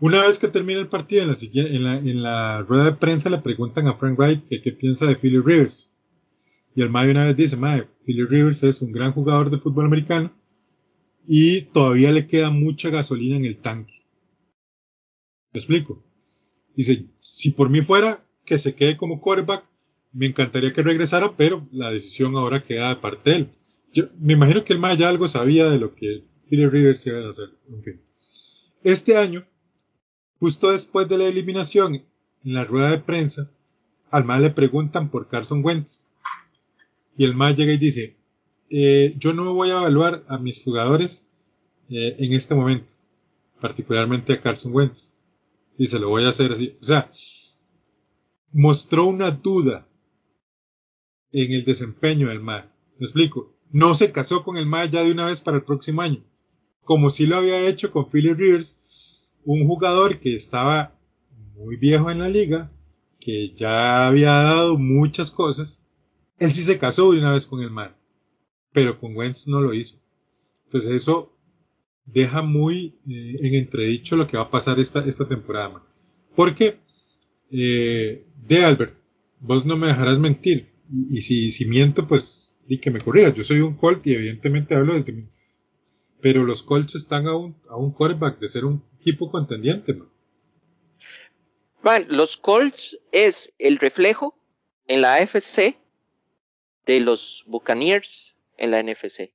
una 0.00 0.22
vez 0.22 0.38
que 0.38 0.48
termina 0.48 0.80
el 0.80 0.88
partido, 0.88 1.22
en 1.22 1.84
la, 1.84 1.98
en 1.98 2.66
rueda 2.66 2.84
de 2.86 2.92
prensa 2.94 3.28
le 3.28 3.38
preguntan 3.38 3.86
a 3.86 3.96
Frank 3.96 4.18
Wright 4.18 4.48
qué 4.48 4.72
piensa 4.72 5.06
de 5.06 5.16
Philly 5.16 5.40
Rivers. 5.40 5.92
Y 6.74 6.82
el 6.82 6.90
Mae 6.90 7.10
una 7.10 7.24
vez 7.24 7.36
dice, 7.36 7.56
Mae, 7.56 7.86
Philly 8.06 8.24
Rivers 8.24 8.62
es 8.62 8.80
un 8.80 8.92
gran 8.92 9.12
jugador 9.12 9.50
de 9.50 9.58
fútbol 9.58 9.86
americano 9.86 10.32
y 11.32 11.62
todavía 11.62 12.10
le 12.10 12.26
queda 12.26 12.50
mucha 12.50 12.90
gasolina 12.90 13.36
en 13.36 13.44
el 13.44 13.58
tanque. 13.58 14.04
¿Me 15.52 15.58
explico? 15.58 16.04
Dice, 16.74 17.06
si 17.20 17.52
por 17.52 17.70
mí 17.70 17.82
fuera 17.82 18.26
que 18.44 18.58
se 18.58 18.74
quede 18.74 18.96
como 18.96 19.20
quarterback, 19.20 19.64
me 20.12 20.26
encantaría 20.26 20.72
que 20.72 20.82
regresara, 20.82 21.36
pero 21.36 21.68
la 21.70 21.92
decisión 21.92 22.34
ahora 22.34 22.64
queda 22.64 22.88
de 22.88 22.96
parte 22.96 23.30
de 23.30 23.36
él. 23.36 23.50
Yo 23.92 24.08
me 24.18 24.32
imagino 24.32 24.64
que 24.64 24.72
el 24.72 24.80
Mae 24.80 24.96
ya 24.96 25.08
algo 25.08 25.28
sabía 25.28 25.70
de 25.70 25.78
lo 25.78 25.94
que 25.94 26.24
Philly 26.48 26.68
Rivers 26.68 27.06
iba 27.06 27.20
a 27.20 27.28
hacer. 27.28 27.50
En 27.68 27.80
fin. 27.80 28.00
Este 28.82 29.16
año, 29.16 29.46
Justo 30.40 30.72
después 30.72 31.06
de 31.06 31.18
la 31.18 31.28
eliminación, 31.28 31.96
en 32.44 32.54
la 32.54 32.64
rueda 32.64 32.92
de 32.92 33.00
prensa, 33.00 33.50
al 34.10 34.24
MAE 34.24 34.40
le 34.40 34.50
preguntan 34.50 35.10
por 35.10 35.28
Carson 35.28 35.62
Wentz. 35.62 36.08
Y 37.14 37.24
el 37.24 37.36
MAE 37.36 37.54
llega 37.54 37.74
y 37.74 37.78
dice, 37.78 38.16
eh, 38.70 39.14
yo 39.18 39.32
no 39.32 39.52
voy 39.52 39.70
a 39.70 39.78
evaluar 39.78 40.24
a 40.28 40.38
mis 40.38 40.62
jugadores 40.62 41.26
eh, 41.90 42.16
en 42.18 42.32
este 42.32 42.54
momento, 42.54 42.94
particularmente 43.60 44.32
a 44.32 44.40
Carson 44.40 44.72
Wentz. 44.72 45.12
Y 45.76 45.86
se 45.86 45.98
lo 45.98 46.08
voy 46.08 46.24
a 46.24 46.28
hacer 46.28 46.52
así. 46.52 46.76
O 46.80 46.84
sea, 46.84 47.10
mostró 48.52 49.06
una 49.06 49.30
duda 49.30 49.88
en 51.32 51.52
el 51.52 51.64
desempeño 51.64 52.28
del 52.28 52.40
MAE. 52.40 52.64
Me 52.98 53.04
explico. 53.04 53.56
No 53.72 53.94
se 53.94 54.12
casó 54.12 54.42
con 54.44 54.56
el 54.56 54.66
MAE 54.66 54.90
ya 54.90 55.02
de 55.02 55.12
una 55.12 55.26
vez 55.26 55.40
para 55.40 55.56
el 55.56 55.64
próximo 55.64 56.02
año. 56.02 56.22
Como 56.84 57.10
si 57.10 57.26
lo 57.26 57.36
había 57.36 57.66
hecho 57.66 57.90
con 57.90 58.08
Philly 58.08 58.34
Rivers 58.34 58.78
un 59.44 59.66
jugador 59.66 60.18
que 60.20 60.34
estaba 60.34 60.94
muy 61.54 61.76
viejo 61.76 62.10
en 62.10 62.18
la 62.18 62.28
liga, 62.28 62.70
que 63.18 63.52
ya 63.54 64.06
había 64.06 64.32
dado 64.32 64.78
muchas 64.78 65.30
cosas, 65.30 65.84
él 66.38 66.50
sí 66.50 66.62
se 66.62 66.78
casó 66.78 67.12
de 67.12 67.18
una 67.18 67.32
vez 67.32 67.46
con 67.46 67.60
el 67.60 67.70
mar, 67.70 67.96
pero 68.72 68.98
con 68.98 69.16
Wentz 69.16 69.48
no 69.48 69.60
lo 69.60 69.74
hizo. 69.74 69.98
Entonces 70.64 70.94
eso 70.94 71.36
deja 72.04 72.42
muy 72.42 72.98
eh, 73.08 73.38
en 73.40 73.54
entredicho 73.54 74.16
lo 74.16 74.26
que 74.26 74.36
va 74.36 74.44
a 74.44 74.50
pasar 74.50 74.78
esta, 74.78 75.00
esta 75.04 75.26
temporada. 75.26 75.82
Porque, 76.34 76.78
eh, 77.50 78.24
de 78.46 78.64
Albert, 78.64 78.94
vos 79.40 79.66
no 79.66 79.76
me 79.76 79.88
dejarás 79.88 80.18
mentir. 80.18 80.70
Y, 80.92 81.22
si, 81.22 81.50
si, 81.50 81.66
miento, 81.66 82.06
pues 82.06 82.56
di 82.66 82.78
que 82.78 82.90
me 82.90 83.00
corrijas. 83.00 83.34
Yo 83.34 83.44
soy 83.44 83.60
un 83.60 83.76
Colt 83.76 84.06
y 84.06 84.14
evidentemente 84.14 84.74
hablo 84.74 84.94
desde 84.94 85.12
mi, 85.12 85.28
pero 86.20 86.44
los 86.44 86.62
Colts 86.62 86.94
están 86.94 87.26
a 87.26 87.36
un, 87.36 87.56
a 87.68 87.76
un 87.76 87.92
quarterback 87.92 88.38
de 88.38 88.48
ser 88.48 88.64
un 88.64 88.82
equipo 88.98 89.30
contendiente. 89.30 89.94
¿no? 89.94 90.08
Bueno, 91.82 92.06
los 92.10 92.36
Colts 92.36 92.98
es 93.12 93.52
el 93.58 93.78
reflejo 93.78 94.34
en 94.86 95.02
la 95.02 95.14
AFC 95.14 95.76
de 96.86 97.00
los 97.00 97.44
Buccaneers 97.46 98.29
en 98.60 98.70
la 98.70 98.82
NFC. 98.82 99.32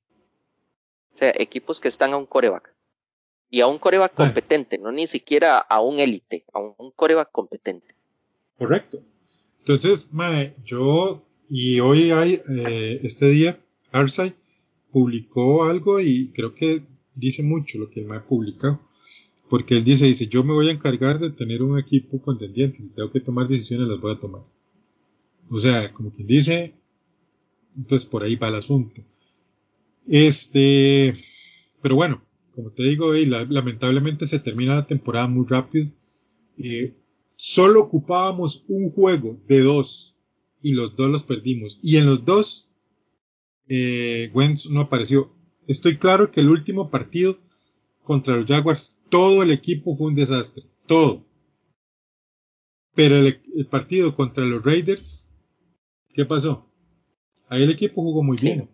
O 1.14 1.18
sea, 1.18 1.32
equipos 1.36 1.80
que 1.80 1.88
están 1.88 2.12
a 2.12 2.16
un 2.16 2.26
coreback. 2.26 2.74
Y 3.48 3.60
a 3.60 3.66
un 3.66 3.78
coreback 3.78 4.14
competente, 4.14 4.78
no 4.78 4.90
ni 4.90 5.06
siquiera 5.06 5.58
a 5.58 5.80
un 5.80 6.00
élite, 6.00 6.44
a 6.52 6.60
un 6.60 6.90
coreback 6.90 7.30
competente. 7.30 7.94
Correcto. 8.58 9.02
Entonces, 9.60 10.12
mae, 10.12 10.54
yo, 10.64 11.24
y 11.48 11.80
hoy 11.80 12.10
hay, 12.10 12.40
eh, 12.48 13.00
este 13.02 13.28
día, 13.28 13.60
Arsay 13.92 14.34
publicó 14.90 15.64
algo 15.64 16.00
y 16.00 16.32
creo 16.32 16.54
que 16.54 16.82
dice 17.14 17.42
mucho 17.42 17.78
lo 17.78 17.90
que 17.90 18.00
el 18.00 18.06
mae 18.06 18.20
publicado. 18.20 18.80
Porque 19.48 19.76
él 19.76 19.84
dice, 19.84 20.06
dice, 20.06 20.26
yo 20.26 20.42
me 20.42 20.52
voy 20.52 20.68
a 20.68 20.72
encargar 20.72 21.18
de 21.18 21.30
tener 21.30 21.62
un 21.62 21.78
equipo 21.78 22.20
contendiente. 22.20 22.78
Si 22.78 22.90
tengo 22.90 23.12
que 23.12 23.20
tomar 23.20 23.46
decisiones, 23.46 23.88
las 23.88 24.00
voy 24.00 24.14
a 24.14 24.18
tomar. 24.18 24.42
O 25.48 25.58
sea, 25.58 25.92
como 25.92 26.10
quien 26.10 26.26
dice, 26.26 26.74
entonces 27.76 28.08
por 28.08 28.24
ahí 28.24 28.36
va 28.36 28.48
el 28.48 28.56
asunto. 28.56 29.02
Este, 30.08 31.14
pero 31.82 31.96
bueno, 31.96 32.22
como 32.54 32.70
te 32.70 32.82
digo, 32.84 33.12
la- 33.12 33.44
lamentablemente 33.44 34.26
se 34.26 34.38
termina 34.40 34.74
la 34.76 34.86
temporada 34.86 35.26
muy 35.26 35.46
rápido. 35.46 35.88
Eh, 36.58 36.94
solo 37.36 37.82
ocupábamos 37.82 38.64
un 38.68 38.90
juego 38.92 39.40
de 39.46 39.60
dos 39.60 40.16
y 40.62 40.72
los 40.72 40.96
dos 40.96 41.10
los 41.10 41.24
perdimos. 41.24 41.78
Y 41.82 41.96
en 41.96 42.06
los 42.06 42.24
dos, 42.24 42.68
eh, 43.68 44.30
Wentz 44.34 44.70
no 44.70 44.82
apareció. 44.82 45.32
Estoy 45.66 45.98
claro 45.98 46.30
que 46.30 46.40
el 46.40 46.50
último 46.50 46.90
partido 46.90 47.38
contra 48.04 48.36
los 48.36 48.46
Jaguars, 48.46 48.98
todo 49.10 49.42
el 49.42 49.50
equipo 49.50 49.96
fue 49.96 50.08
un 50.08 50.14
desastre. 50.14 50.64
Todo. 50.86 51.24
Pero 52.94 53.16
el, 53.18 53.40
el 53.54 53.66
partido 53.66 54.14
contra 54.16 54.44
los 54.44 54.64
Raiders, 54.64 55.30
¿qué 56.14 56.24
pasó? 56.24 56.66
Ahí 57.48 57.62
el 57.64 57.70
equipo 57.70 58.02
jugó 58.02 58.22
muy 58.22 58.38
bien. 58.38 58.68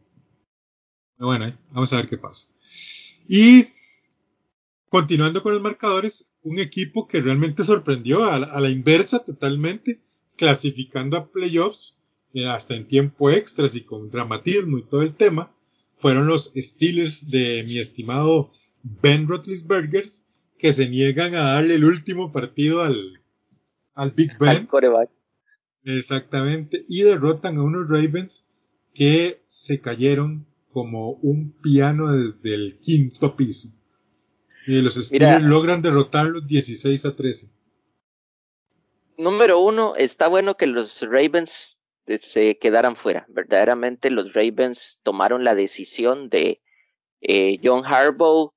Pero 1.22 1.28
bueno, 1.28 1.46
eh, 1.46 1.56
vamos 1.70 1.92
a 1.92 1.98
ver 1.98 2.08
qué 2.08 2.18
pasa. 2.18 2.48
Y 3.28 3.68
continuando 4.88 5.40
con 5.44 5.52
los 5.52 5.62
marcadores, 5.62 6.32
un 6.42 6.58
equipo 6.58 7.06
que 7.06 7.20
realmente 7.20 7.62
sorprendió 7.62 8.24
a, 8.24 8.40
la- 8.40 8.46
a 8.48 8.60
la 8.60 8.70
inversa 8.70 9.20
totalmente, 9.24 10.00
clasificando 10.36 11.16
a 11.16 11.30
playoffs 11.30 12.00
eh, 12.34 12.48
hasta 12.48 12.74
en 12.74 12.88
tiempo 12.88 13.30
extras 13.30 13.76
y 13.76 13.82
con 13.82 14.10
dramatismo 14.10 14.78
y 14.78 14.82
todo 14.82 15.02
el 15.02 15.14
tema, 15.14 15.52
fueron 15.94 16.26
los 16.26 16.52
Steelers 16.56 17.30
de 17.30 17.62
mi 17.68 17.78
estimado 17.78 18.50
Ben 18.82 19.28
Roethlisberger, 19.28 20.06
que 20.58 20.72
se 20.72 20.88
niegan 20.88 21.36
a 21.36 21.52
darle 21.52 21.76
el 21.76 21.84
último 21.84 22.32
partido 22.32 22.82
al, 22.82 23.20
al 23.94 24.10
Big 24.10 24.36
Ben. 24.40 24.48
Al 24.48 24.66
coreback. 24.66 25.08
Exactamente. 25.84 26.84
Y 26.88 27.02
derrotan 27.02 27.58
a 27.58 27.62
unos 27.62 27.88
Ravens 27.88 28.48
que 28.92 29.40
se 29.46 29.80
cayeron 29.80 30.46
como 30.72 31.12
un 31.22 31.52
piano 31.60 32.12
desde 32.12 32.54
el 32.54 32.78
quinto 32.80 33.36
piso. 33.36 33.68
Y 34.66 34.80
los 34.80 34.94
Steelers 34.94 35.38
Mira. 35.42 35.48
logran 35.48 35.82
derrotarlos 35.82 36.46
16 36.46 37.04
a 37.06 37.16
13. 37.16 37.50
Número 39.18 39.60
uno, 39.60 39.94
está 39.96 40.28
bueno 40.28 40.56
que 40.56 40.66
los 40.66 41.00
Ravens 41.02 41.80
eh, 42.06 42.18
se 42.20 42.58
quedaran 42.58 42.96
fuera. 42.96 43.26
Verdaderamente 43.28 44.10
los 44.10 44.32
Ravens 44.32 45.00
tomaron 45.02 45.44
la 45.44 45.54
decisión 45.54 46.28
de 46.28 46.60
eh, 47.20 47.58
John 47.62 47.84
Harbaugh. 47.84 48.52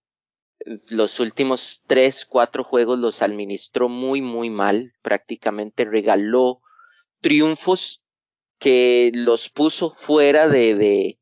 Los 0.90 1.20
últimos 1.20 1.84
tres, 1.86 2.26
cuatro 2.26 2.64
juegos 2.64 2.98
los 2.98 3.22
administró 3.22 3.90
muy, 3.90 4.22
muy 4.22 4.50
mal. 4.50 4.94
Prácticamente 5.02 5.86
regaló 5.86 6.62
triunfos 7.22 8.02
que 8.58 9.12
los 9.14 9.50
puso 9.50 9.94
fuera 9.96 10.48
de, 10.48 10.76
de, 10.76 11.20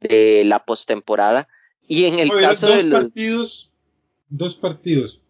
de 0.00 0.44
la 0.44 0.64
postemporada. 0.64 1.48
Y 1.86 2.04
en 2.04 2.18
el 2.18 2.30
Oye, 2.30 2.42
caso 2.42 2.66
dos 2.66 2.76
de 2.76 2.88
los... 2.88 3.00
partidos, 3.00 3.72
dos 4.28 4.54
partidos 4.56 5.22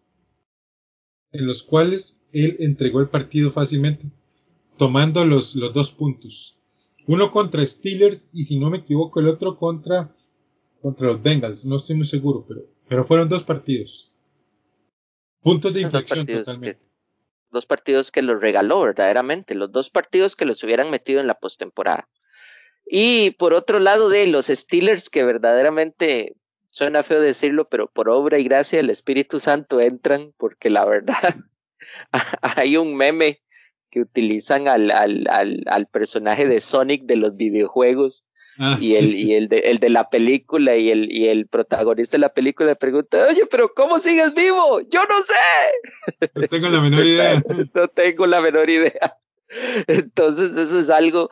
en 1.31 1.45
los 1.45 1.63
cuales 1.63 2.21
él 2.33 2.57
entregó 2.59 2.99
el 2.99 3.09
partido 3.09 3.51
fácilmente, 3.51 4.11
tomando 4.77 5.23
los, 5.25 5.55
los 5.55 5.73
dos 5.73 5.91
puntos. 5.91 6.57
Uno 7.07 7.31
contra 7.31 7.65
Steelers 7.65 8.29
y 8.33 8.45
si 8.45 8.59
no 8.59 8.69
me 8.69 8.77
equivoco 8.77 9.19
el 9.19 9.27
otro 9.27 9.57
contra, 9.57 10.15
contra 10.81 11.07
los 11.07 11.21
Bengals. 11.21 11.65
No 11.65 11.75
estoy 11.75 11.95
muy 11.95 12.05
seguro, 12.05 12.45
pero, 12.47 12.61
pero 12.87 13.03
fueron 13.03 13.29
dos 13.29 13.43
partidos. 13.43 14.11
Puntos 15.41 15.73
de 15.73 15.81
inflexión 15.81 16.25
totalmente. 16.25 16.81
dos 17.51 17.65
partidos 17.65 18.11
que 18.11 18.21
los 18.21 18.39
regaló 18.39 18.81
verdaderamente, 18.81 19.55
los 19.55 19.71
dos 19.71 19.89
partidos 19.89 20.35
que 20.35 20.45
los 20.45 20.63
hubieran 20.63 20.91
metido 20.91 21.19
en 21.19 21.27
la 21.27 21.35
postemporada. 21.35 22.09
Y 22.91 23.31
por 23.31 23.53
otro 23.53 23.79
lado 23.79 24.09
de 24.09 24.25
los 24.27 24.47
Steelers 24.47 25.09
que 25.09 25.23
verdaderamente 25.23 26.35
suena 26.69 27.03
feo 27.03 27.21
decirlo, 27.21 27.67
pero 27.69 27.87
por 27.89 28.09
obra 28.09 28.39
y 28.39 28.43
gracia 28.43 28.77
del 28.77 28.89
Espíritu 28.89 29.39
Santo 29.39 29.79
entran, 29.79 30.33
porque 30.37 30.69
la 30.69 30.85
verdad 30.85 31.35
hay 32.41 32.77
un 32.77 32.95
meme 32.95 33.41
que 33.91 34.01
utilizan 34.01 34.67
al, 34.67 34.91
al, 34.91 35.25
al, 35.29 35.63
al 35.67 35.87
personaje 35.87 36.47
de 36.47 36.59
Sonic 36.59 37.03
de 37.03 37.15
los 37.15 37.35
videojuegos 37.35 38.23
Ah, 38.61 38.77
y 38.77 38.95
el, 38.95 39.07
sí, 39.07 39.17
sí. 39.19 39.27
y 39.29 39.33
el 39.35 39.47
de, 39.47 39.59
el 39.59 39.79
de 39.79 39.89
la 39.89 40.09
película 40.09 40.75
y 40.75 40.91
el, 40.91 41.09
y 41.09 41.29
el 41.29 41.47
protagonista 41.47 42.17
de 42.17 42.21
la 42.21 42.33
película 42.33 42.75
pregunta, 42.75 43.27
oye, 43.29 43.45
pero 43.49 43.73
¿cómo 43.73 43.99
sigues 43.99 44.33
vivo? 44.33 44.81
Yo 44.81 45.01
no 45.05 45.21
sé. 45.21 46.27
No 46.35 46.47
tengo 46.49 46.67
la 46.67 46.81
menor 46.81 47.05
idea. 47.05 47.41
No 47.73 47.87
tengo 47.87 48.27
la 48.27 48.41
menor 48.41 48.69
idea. 48.69 49.17
Entonces, 49.87 50.57
eso 50.57 50.77
es 50.77 50.89
algo 50.89 51.29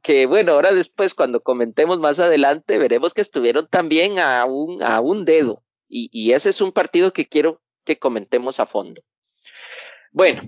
que, 0.00 0.26
bueno, 0.26 0.52
ahora 0.52 0.72
después, 0.72 1.14
cuando 1.14 1.42
comentemos 1.42 1.98
más 1.98 2.18
adelante, 2.18 2.78
veremos 2.78 3.14
que 3.14 3.20
estuvieron 3.20 3.68
también 3.68 4.18
a 4.18 4.44
un, 4.44 4.82
a 4.82 5.00
un 5.00 5.24
dedo. 5.24 5.62
Y, 5.88 6.08
y 6.12 6.32
ese 6.32 6.50
es 6.50 6.60
un 6.60 6.72
partido 6.72 7.12
que 7.12 7.26
quiero 7.26 7.60
que 7.84 7.98
comentemos 7.98 8.60
a 8.60 8.66
fondo. 8.66 9.02
Bueno, 10.12 10.42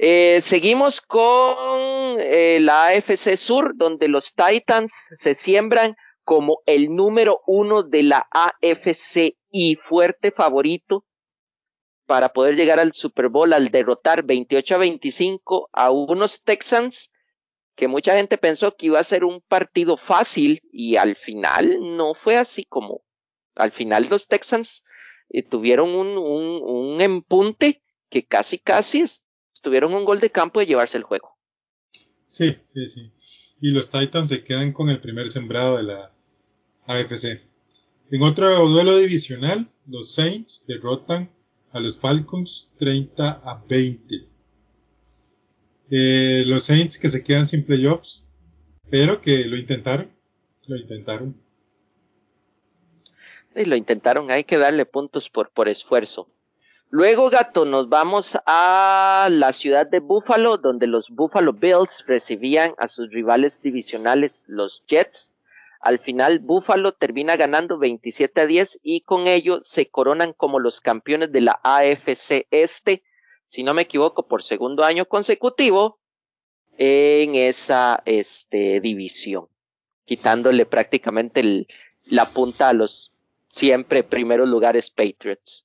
eh, 0.00 0.40
seguimos 0.42 1.00
con 1.00 2.18
eh, 2.20 2.60
la 2.60 2.86
AFC 2.86 3.36
Sur, 3.36 3.72
donde 3.74 4.06
los 4.06 4.32
Titans 4.32 5.08
se 5.16 5.34
siembran 5.34 5.96
como 6.22 6.60
el 6.66 6.94
número 6.94 7.40
uno 7.48 7.82
de 7.82 8.04
la 8.04 8.28
AFC 8.30 9.36
y 9.50 9.74
fuerte 9.74 10.30
favorito 10.30 11.04
para 12.06 12.28
poder 12.28 12.54
llegar 12.54 12.78
al 12.78 12.92
Super 12.92 13.28
Bowl 13.28 13.52
al 13.52 13.70
derrotar 13.70 14.22
28 14.22 14.76
a 14.76 14.78
25 14.78 15.68
a 15.72 15.90
unos 15.90 16.42
Texans 16.44 17.10
que 17.78 17.86
mucha 17.86 18.16
gente 18.16 18.36
pensó 18.38 18.76
que 18.76 18.86
iba 18.86 18.98
a 18.98 19.04
ser 19.04 19.24
un 19.24 19.40
partido 19.40 19.96
fácil 19.96 20.60
y 20.72 20.96
al 20.96 21.14
final 21.14 21.78
no 21.96 22.14
fue 22.14 22.36
así 22.36 22.64
como 22.64 23.04
al 23.54 23.70
final 23.70 24.08
los 24.10 24.26
Texans 24.26 24.82
eh, 25.30 25.44
tuvieron 25.44 25.90
un, 25.90 26.18
un, 26.18 26.60
un 26.60 27.00
empunte 27.00 27.80
que 28.10 28.26
casi 28.26 28.58
casi 28.58 29.04
tuvieron 29.62 29.94
un 29.94 30.04
gol 30.04 30.18
de 30.18 30.30
campo 30.30 30.58
de 30.58 30.66
llevarse 30.66 30.96
el 30.96 31.04
juego. 31.04 31.38
Sí, 32.26 32.56
sí, 32.66 32.86
sí. 32.88 33.12
Y 33.60 33.70
los 33.70 33.90
Titans 33.90 34.28
se 34.28 34.42
quedan 34.42 34.72
con 34.72 34.88
el 34.88 35.00
primer 35.00 35.28
sembrado 35.28 35.76
de 35.76 35.84
la 35.84 36.12
AFC. 36.86 37.40
En 38.10 38.22
otro 38.22 38.66
duelo 38.66 38.96
divisional, 38.98 39.68
los 39.86 40.16
Saints 40.16 40.64
derrotan 40.66 41.30
a 41.70 41.78
los 41.78 41.96
Falcons 41.96 42.72
30 42.78 43.40
a 43.44 43.62
20. 43.68 44.37
Eh, 45.90 46.42
los 46.46 46.64
Saints 46.64 46.98
que 46.98 47.08
se 47.08 47.22
quedan 47.22 47.46
sin 47.46 47.64
playoffs, 47.64 48.26
pero 48.90 49.20
que 49.20 49.44
lo 49.44 49.56
intentaron. 49.56 50.10
Lo 50.66 50.76
intentaron. 50.76 51.34
Y 53.54 53.64
lo 53.64 53.74
intentaron, 53.74 54.30
hay 54.30 54.44
que 54.44 54.58
darle 54.58 54.84
puntos 54.86 55.30
por, 55.30 55.50
por 55.50 55.68
esfuerzo. 55.68 56.28
Luego, 56.90 57.28
gato, 57.28 57.66
nos 57.66 57.90
vamos 57.90 58.38
a 58.46 59.28
la 59.30 59.52
ciudad 59.52 59.86
de 59.86 60.00
Buffalo, 60.00 60.56
donde 60.56 60.86
los 60.86 61.10
Buffalo 61.10 61.52
Bills 61.52 62.04
recibían 62.06 62.72
a 62.78 62.88
sus 62.88 63.10
rivales 63.10 63.60
divisionales, 63.60 64.46
los 64.48 64.84
Jets. 64.86 65.32
Al 65.80 65.98
final, 65.98 66.38
Buffalo 66.38 66.92
termina 66.92 67.36
ganando 67.36 67.78
27 67.78 68.40
a 68.40 68.46
10 68.46 68.80
y 68.82 69.02
con 69.02 69.26
ello 69.26 69.60
se 69.60 69.90
coronan 69.90 70.32
como 70.32 70.60
los 70.60 70.80
campeones 70.80 71.30
de 71.30 71.42
la 71.42 71.60
AFC 71.62 72.46
Este, 72.50 73.02
si 73.48 73.62
no 73.62 73.74
me 73.74 73.82
equivoco, 73.82 74.28
por 74.28 74.42
segundo 74.42 74.84
año 74.84 75.06
consecutivo 75.06 75.98
en 76.76 77.34
esa 77.34 78.02
este, 78.04 78.80
división, 78.80 79.46
quitándole 80.04 80.66
prácticamente 80.66 81.66
la 82.10 82.26
punta 82.26 82.68
a 82.68 82.72
los 82.74 83.16
siempre 83.50 84.04
primeros 84.04 84.48
lugares 84.48 84.90
Patriots. 84.90 85.64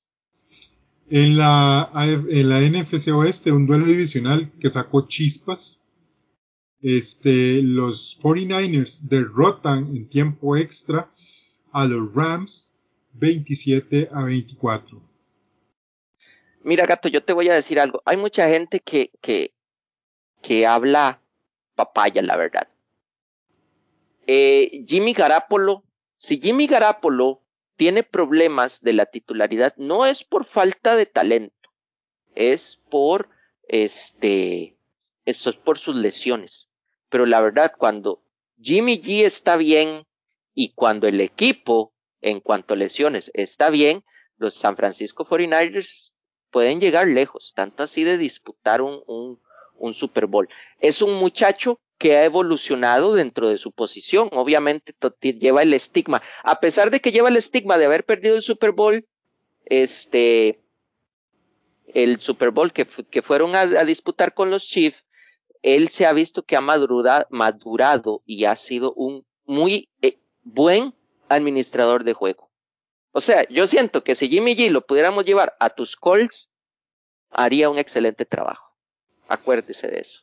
En 1.10 1.36
la, 1.36 1.90
en 1.94 2.48
la 2.48 2.60
NFC 2.60 3.08
Oeste, 3.12 3.52
un 3.52 3.66
duelo 3.66 3.84
divisional 3.84 4.50
que 4.58 4.70
sacó 4.70 5.06
chispas. 5.06 5.82
Este, 6.80 7.62
los 7.62 8.18
49ers 8.20 9.02
derrotan 9.02 9.94
en 9.94 10.08
tiempo 10.08 10.56
extra 10.56 11.10
a 11.72 11.84
los 11.84 12.14
Rams 12.14 12.72
27 13.12 14.08
a 14.10 14.24
24. 14.24 15.13
Mira, 16.64 16.86
gato, 16.86 17.08
yo 17.08 17.22
te 17.22 17.34
voy 17.34 17.50
a 17.50 17.54
decir 17.54 17.78
algo. 17.78 18.02
Hay 18.06 18.16
mucha 18.16 18.48
gente 18.48 18.80
que, 18.80 19.10
que, 19.20 19.52
que 20.40 20.66
habla 20.66 21.20
papaya, 21.74 22.22
la 22.22 22.36
verdad. 22.36 22.68
Eh, 24.26 24.82
Jimmy 24.86 25.12
Garapolo, 25.12 25.84
si 26.16 26.40
Jimmy 26.40 26.66
Garapolo 26.66 27.42
tiene 27.76 28.02
problemas 28.02 28.80
de 28.80 28.94
la 28.94 29.04
titularidad, 29.04 29.74
no 29.76 30.06
es 30.06 30.24
por 30.24 30.46
falta 30.46 30.96
de 30.96 31.04
talento, 31.04 31.70
es 32.34 32.80
por 32.88 33.28
este, 33.68 34.78
eso 35.26 35.50
es 35.50 35.56
por 35.56 35.78
sus 35.78 35.96
lesiones. 35.96 36.70
Pero 37.10 37.26
la 37.26 37.42
verdad, 37.42 37.74
cuando 37.76 38.22
Jimmy 38.58 39.02
G 39.02 39.24
está 39.24 39.58
bien 39.58 40.06
y 40.54 40.72
cuando 40.72 41.08
el 41.08 41.20
equipo, 41.20 41.92
en 42.22 42.40
cuanto 42.40 42.72
a 42.72 42.78
lesiones, 42.78 43.30
está 43.34 43.68
bien, 43.68 44.02
los 44.38 44.54
San 44.54 44.76
Francisco 44.76 45.26
49ers 45.26 46.13
pueden 46.54 46.78
llegar 46.80 47.08
lejos, 47.08 47.52
tanto 47.56 47.82
así 47.82 48.04
de 48.04 48.16
disputar 48.16 48.80
un, 48.80 49.40
Super 49.92 50.26
Bowl. 50.26 50.48
Es 50.78 51.02
un 51.02 51.14
muchacho 51.14 51.80
que 51.98 52.14
ha 52.14 52.24
evolucionado 52.24 53.14
dentro 53.14 53.48
de 53.48 53.58
su 53.58 53.72
posición. 53.72 54.28
Obviamente 54.30 54.94
lleva 55.20 55.62
el 55.62 55.74
estigma, 55.74 56.22
a 56.44 56.60
pesar 56.60 56.92
de 56.92 57.00
que 57.00 57.10
lleva 57.10 57.28
el 57.28 57.36
estigma 57.36 57.76
de 57.76 57.86
haber 57.86 58.04
perdido 58.04 58.36
el 58.36 58.42
Super 58.42 58.70
Bowl, 58.70 59.04
este, 59.64 60.60
el 61.88 62.20
Super 62.20 62.52
Bowl 62.52 62.72
que, 62.72 62.86
que 62.86 63.22
fueron 63.22 63.56
a, 63.56 63.66
disputar 63.82 64.32
con 64.32 64.50
los 64.50 64.62
Chiefs, 64.62 65.04
él 65.60 65.88
se 65.88 66.06
ha 66.06 66.12
visto 66.12 66.44
que 66.44 66.54
ha 66.54 66.60
madurado, 66.60 67.26
madurado 67.30 68.22
y 68.26 68.44
ha 68.44 68.54
sido 68.54 68.92
un 68.94 69.26
muy 69.44 69.88
eh, 70.02 70.18
buen 70.44 70.94
administrador 71.28 72.04
de 72.04 72.12
juego. 72.12 72.43
O 73.16 73.20
sea, 73.20 73.46
yo 73.48 73.68
siento 73.68 74.02
que 74.02 74.16
si 74.16 74.28
Jimmy 74.28 74.56
G 74.56 74.70
lo 74.70 74.84
pudiéramos 74.84 75.24
llevar 75.24 75.54
a 75.60 75.70
tus 75.70 75.96
Colts, 75.96 76.50
haría 77.30 77.70
un 77.70 77.78
excelente 77.78 78.24
trabajo. 78.24 78.74
Acuérdese 79.28 79.86
de 79.86 80.00
eso. 80.00 80.20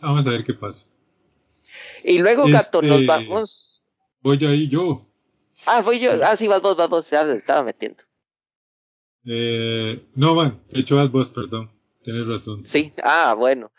Vamos 0.00 0.28
a 0.28 0.30
ver 0.30 0.44
qué 0.44 0.54
pasa. 0.54 0.86
Y 2.04 2.18
luego, 2.18 2.44
gato, 2.46 2.80
nos 2.82 3.00
este, 3.00 3.06
vamos. 3.06 3.82
Voy 4.20 4.38
ahí 4.46 4.68
yo. 4.68 5.08
Ah, 5.66 5.80
voy 5.80 5.98
yo. 5.98 6.12
Ah, 6.24 6.36
sí, 6.36 6.46
vas 6.46 6.62
vos, 6.62 6.76
vas 6.76 6.88
vos. 6.88 7.10
Ya 7.10 7.22
estaba 7.22 7.64
metiendo. 7.64 8.00
Eh, 9.26 10.06
no, 10.14 10.36
man. 10.36 10.62
De 10.68 10.80
hecho, 10.80 10.96
vas 10.96 11.10
vos, 11.10 11.30
perdón. 11.30 11.68
Tienes 12.04 12.28
razón. 12.28 12.64
Sí, 12.64 12.92
ah, 13.02 13.34
bueno. 13.36 13.72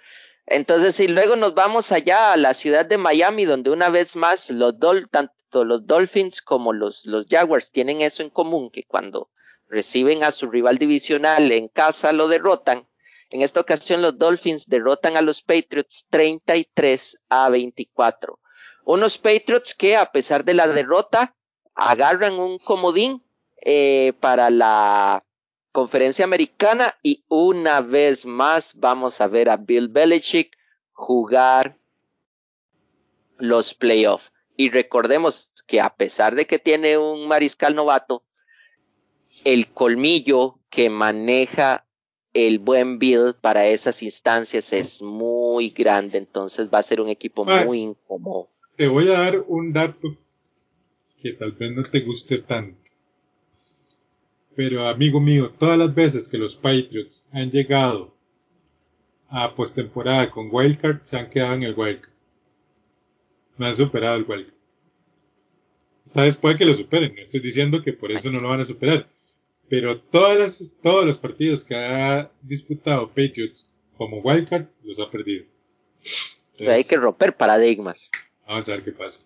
Entonces, 0.45 0.99
y 0.99 1.07
luego 1.07 1.37
nos 1.37 1.55
vamos 1.55 1.93
allá 1.93 2.33
a 2.33 2.37
la 2.37 2.53
ciudad 2.53 2.85
de 2.85 2.97
Miami, 2.97 3.45
donde 3.45 3.69
una 3.69 3.87
vez 3.87 4.17
más 4.17 4.49
los 4.49 4.77
Dol 4.77 5.07
los 5.53 5.85
Dolphins 5.85 6.41
como 6.41 6.73
los, 6.73 7.05
los 7.05 7.25
Jaguars 7.27 7.71
tienen 7.71 8.01
eso 8.01 8.23
en 8.23 8.29
común, 8.29 8.69
que 8.71 8.83
cuando 8.83 9.29
reciben 9.67 10.23
a 10.23 10.31
su 10.31 10.49
rival 10.49 10.77
divisional 10.77 11.51
en 11.51 11.67
casa 11.67 12.11
lo 12.13 12.27
derrotan 12.27 12.87
en 13.31 13.41
esta 13.41 13.61
ocasión 13.61 14.01
los 14.01 14.17
Dolphins 14.17 14.67
derrotan 14.67 15.15
a 15.15 15.21
los 15.21 15.41
Patriots 15.41 16.05
33 16.09 17.17
a 17.29 17.49
24. 17.49 18.39
Unos 18.83 19.17
Patriots 19.17 19.73
que 19.73 19.95
a 19.95 20.11
pesar 20.11 20.43
de 20.43 20.53
la 20.53 20.67
derrota 20.67 21.33
agarran 21.73 22.33
un 22.33 22.59
comodín 22.59 23.23
eh, 23.61 24.11
para 24.19 24.49
la 24.49 25.23
conferencia 25.71 26.25
americana 26.25 26.93
y 27.01 27.23
una 27.29 27.79
vez 27.79 28.25
más 28.25 28.73
vamos 28.75 29.21
a 29.21 29.27
ver 29.27 29.49
a 29.49 29.55
Bill 29.55 29.87
Belichick 29.87 30.57
jugar 30.91 31.77
los 33.37 33.73
playoffs. 33.73 34.29
Y 34.61 34.69
recordemos 34.69 35.49
que 35.65 35.81
a 35.81 35.89
pesar 35.95 36.35
de 36.35 36.45
que 36.45 36.59
tiene 36.59 36.95
un 36.95 37.27
mariscal 37.27 37.73
novato, 37.73 38.21
el 39.43 39.73
colmillo 39.73 40.59
que 40.69 40.87
maneja 40.87 41.83
el 42.31 42.59
buen 42.59 42.99
build 42.99 43.37
para 43.41 43.65
esas 43.65 44.03
instancias 44.03 44.71
es 44.71 45.01
muy 45.01 45.69
grande, 45.71 46.19
entonces 46.19 46.69
va 46.71 46.77
a 46.77 46.83
ser 46.83 47.01
un 47.01 47.09
equipo 47.09 47.43
ah, 47.49 47.65
muy 47.65 47.79
incómodo. 47.79 48.45
Te 48.75 48.87
voy 48.87 49.07
a 49.07 49.13
dar 49.13 49.43
un 49.47 49.73
dato 49.73 50.15
que 51.19 51.33
tal 51.33 51.53
vez 51.53 51.75
no 51.75 51.81
te 51.81 52.01
guste 52.01 52.37
tanto. 52.37 52.91
Pero 54.55 54.87
amigo 54.87 55.19
mío, 55.19 55.51
todas 55.57 55.79
las 55.79 55.95
veces 55.95 56.27
que 56.27 56.37
los 56.37 56.55
Patriots 56.55 57.27
han 57.31 57.49
llegado 57.49 58.13
a 59.27 59.55
postemporada 59.55 60.29
con 60.29 60.49
Wildcard, 60.51 61.01
se 61.01 61.17
han 61.17 61.31
quedado 61.31 61.55
en 61.55 61.63
el 61.63 61.73
Wildcard. 61.75 62.10
No 63.57 63.65
han 63.65 63.75
superado 63.75 64.17
el 64.17 64.25
Wildcard. 64.27 64.55
Esta 66.03 66.23
vez 66.23 66.35
puede 66.35 66.57
que 66.57 66.65
lo 66.65 66.73
superen, 66.73 67.15
no 67.15 67.21
estoy 67.21 67.39
diciendo 67.39 67.81
que 67.83 67.93
por 67.93 68.11
eso 68.11 68.31
no 68.31 68.39
lo 68.39 68.49
van 68.49 68.61
a 68.61 68.65
superar 68.65 69.07
pero 69.71 70.01
todas 70.01 70.75
todos 70.83 71.05
los 71.05 71.17
partidos 71.17 71.63
que 71.63 71.73
ha 71.73 72.29
disputado 72.41 73.07
Patriots 73.07 73.71
como 73.95 74.19
wildcard 74.19 74.65
los 74.83 74.99
ha 74.99 75.09
perdido. 75.09 75.45
hay 76.67 76.83
que 76.83 76.97
romper 76.97 77.37
paradigmas. 77.37 78.11
Vamos 78.45 78.67
a 78.67 78.73
ver 78.73 78.83
qué 78.83 78.91
pasa. 78.91 79.23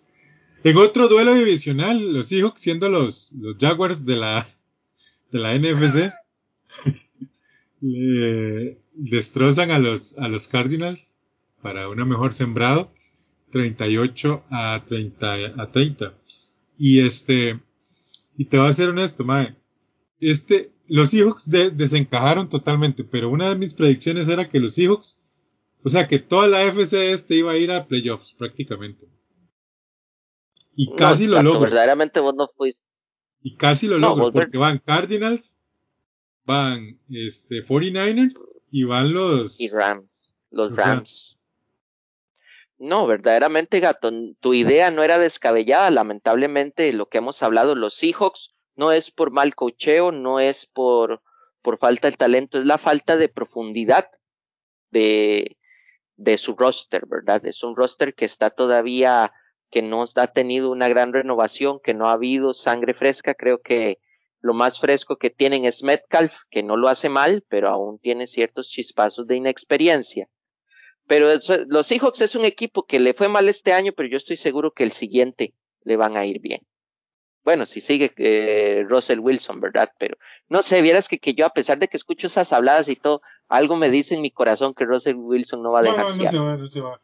En 0.62 0.76
otro 0.76 1.08
duelo 1.08 1.34
divisional, 1.34 2.12
los 2.12 2.28
Seahawks 2.28 2.60
siendo 2.60 2.88
los, 2.88 3.32
los 3.32 3.56
Jaguars 3.58 4.06
de 4.06 4.14
la, 4.14 4.46
de 5.32 5.38
la 5.40 5.58
NFC, 5.58 6.12
le 7.80 8.78
destrozan 8.94 9.72
a 9.72 9.80
los, 9.80 10.16
a 10.16 10.28
los 10.28 10.46
Cardinals 10.46 11.16
para 11.60 11.88
una 11.88 12.04
mejor 12.04 12.32
sembrado, 12.32 12.92
38 13.56 14.44
a 14.50 14.84
30, 14.84 15.34
a 15.56 15.72
30. 15.72 16.14
Y 16.78 17.00
este, 17.00 17.58
y 18.36 18.44
te 18.44 18.58
voy 18.58 18.68
a 18.68 18.72
ser 18.74 18.90
honesto, 18.90 19.24
mae, 19.24 19.56
este, 20.20 20.72
los 20.88 21.10
Seahawks 21.10 21.48
desencajaron 21.50 22.48
totalmente, 22.48 23.02
pero 23.02 23.30
una 23.30 23.48
de 23.48 23.56
mis 23.56 23.72
predicciones 23.74 24.28
era 24.28 24.48
que 24.48 24.60
los 24.60 24.74
Seahawks, 24.74 25.22
o 25.82 25.88
sea, 25.88 26.06
que 26.06 26.18
toda 26.18 26.48
la 26.48 26.64
FC 26.64 27.12
este 27.12 27.36
iba 27.36 27.52
a 27.52 27.56
ir 27.56 27.72
a 27.72 27.86
playoffs 27.86 28.34
prácticamente. 28.34 29.08
Y 30.74 30.94
casi 30.94 31.26
lo 31.26 31.42
logró. 31.42 31.60
Verdaderamente 31.60 32.20
vos 32.20 32.34
no 32.34 32.48
fuiste. 32.48 32.86
Y 33.42 33.56
casi 33.56 33.86
lo 33.86 33.98
logro, 33.98 34.32
porque 34.32 34.58
van 34.58 34.78
Cardinals, 34.78 35.58
van 36.44 36.98
este 37.08 37.64
49ers 37.64 38.34
y 38.70 38.84
van 38.84 39.14
los 39.14 39.60
y 39.60 39.70
Rams, 39.70 40.34
los, 40.50 40.74
Rams. 40.74 41.35
No, 42.78 43.06
verdaderamente, 43.06 43.80
gato, 43.80 44.10
tu 44.40 44.52
idea 44.52 44.90
no 44.90 45.02
era 45.02 45.18
descabellada. 45.18 45.90
Lamentablemente, 45.90 46.92
lo 46.92 47.08
que 47.08 47.18
hemos 47.18 47.42
hablado, 47.42 47.74
los 47.74 47.94
Seahawks 47.94 48.54
no 48.74 48.92
es 48.92 49.10
por 49.10 49.30
mal 49.30 49.54
cocheo, 49.54 50.12
no 50.12 50.40
es 50.40 50.66
por, 50.66 51.22
por 51.62 51.78
falta 51.78 52.10
de 52.10 52.16
talento, 52.16 52.58
es 52.58 52.66
la 52.66 52.78
falta 52.78 53.16
de 53.16 53.30
profundidad 53.30 54.08
de, 54.90 55.56
de 56.16 56.38
su 56.38 56.54
roster, 56.54 57.06
¿verdad? 57.06 57.44
Es 57.46 57.62
un 57.62 57.76
roster 57.76 58.14
que 58.14 58.26
está 58.26 58.50
todavía, 58.50 59.32
que 59.70 59.80
no 59.80 60.04
ha 60.14 60.26
tenido 60.26 60.70
una 60.70 60.88
gran 60.88 61.14
renovación, 61.14 61.80
que 61.82 61.94
no 61.94 62.06
ha 62.06 62.12
habido 62.12 62.52
sangre 62.52 62.92
fresca, 62.92 63.34
creo 63.34 63.62
que 63.62 63.98
lo 64.40 64.52
más 64.52 64.78
fresco 64.78 65.16
que 65.16 65.30
tienen 65.30 65.64
es 65.64 65.82
Metcalf, 65.82 66.34
que 66.50 66.62
no 66.62 66.76
lo 66.76 66.88
hace 66.88 67.08
mal, 67.08 67.42
pero 67.48 67.70
aún 67.70 67.98
tiene 67.98 68.26
ciertos 68.26 68.68
chispazos 68.68 69.26
de 69.26 69.36
inexperiencia. 69.36 70.28
Pero 71.06 71.28
los 71.68 71.86
Seahawks 71.86 72.20
es 72.20 72.34
un 72.34 72.44
equipo 72.44 72.84
que 72.84 72.98
le 72.98 73.14
fue 73.14 73.28
mal 73.28 73.48
este 73.48 73.72
año, 73.72 73.92
pero 73.96 74.08
yo 74.08 74.16
estoy 74.16 74.36
seguro 74.36 74.72
que 74.72 74.84
el 74.84 74.92
siguiente 74.92 75.54
le 75.84 75.96
van 75.96 76.16
a 76.16 76.26
ir 76.26 76.40
bien 76.40 76.60
bueno, 77.46 77.64
si 77.64 77.80
sigue 77.80 78.12
eh, 78.16 78.84
Russell 78.88 79.20
Wilson, 79.20 79.60
¿verdad? 79.60 79.92
Pero 80.00 80.18
no 80.48 80.62
sé, 80.62 80.82
vieras 80.82 81.06
que, 81.06 81.20
que 81.20 81.32
yo, 81.32 81.46
a 81.46 81.50
pesar 81.50 81.78
de 81.78 81.86
que 81.86 81.96
escucho 81.96 82.26
esas 82.26 82.52
habladas 82.52 82.88
y 82.88 82.96
todo, 82.96 83.22
algo 83.46 83.76
me 83.76 83.88
dice 83.88 84.16
en 84.16 84.20
mi 84.20 84.32
corazón 84.32 84.74
que 84.74 84.84
Russell 84.84 85.14
Wilson 85.14 85.62
no 85.62 85.70
va 85.70 85.78
a 85.78 85.82
dejar. 85.82 85.98
No, 86.00 86.08
no, 86.08 86.16
no 86.16 86.28
se 86.28 86.38
va, 86.40 86.56
no 86.56 86.68
se 86.68 86.80
va. 86.80 87.00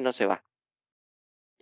no 0.00 0.12
se 0.14 0.24
va. 0.24 0.42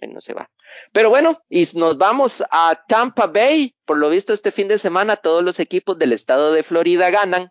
no 0.08 0.20
se 0.20 0.32
va. 0.32 0.48
Pero 0.92 1.10
bueno, 1.10 1.42
y 1.48 1.66
nos 1.74 1.98
vamos 1.98 2.44
a 2.52 2.80
Tampa 2.86 3.26
Bay. 3.26 3.74
Por 3.84 3.98
lo 3.98 4.08
visto, 4.08 4.32
este 4.32 4.52
fin 4.52 4.68
de 4.68 4.78
semana 4.78 5.16
todos 5.16 5.42
los 5.42 5.58
equipos 5.58 5.98
del 5.98 6.12
estado 6.12 6.52
de 6.52 6.62
Florida 6.62 7.10
ganan. 7.10 7.50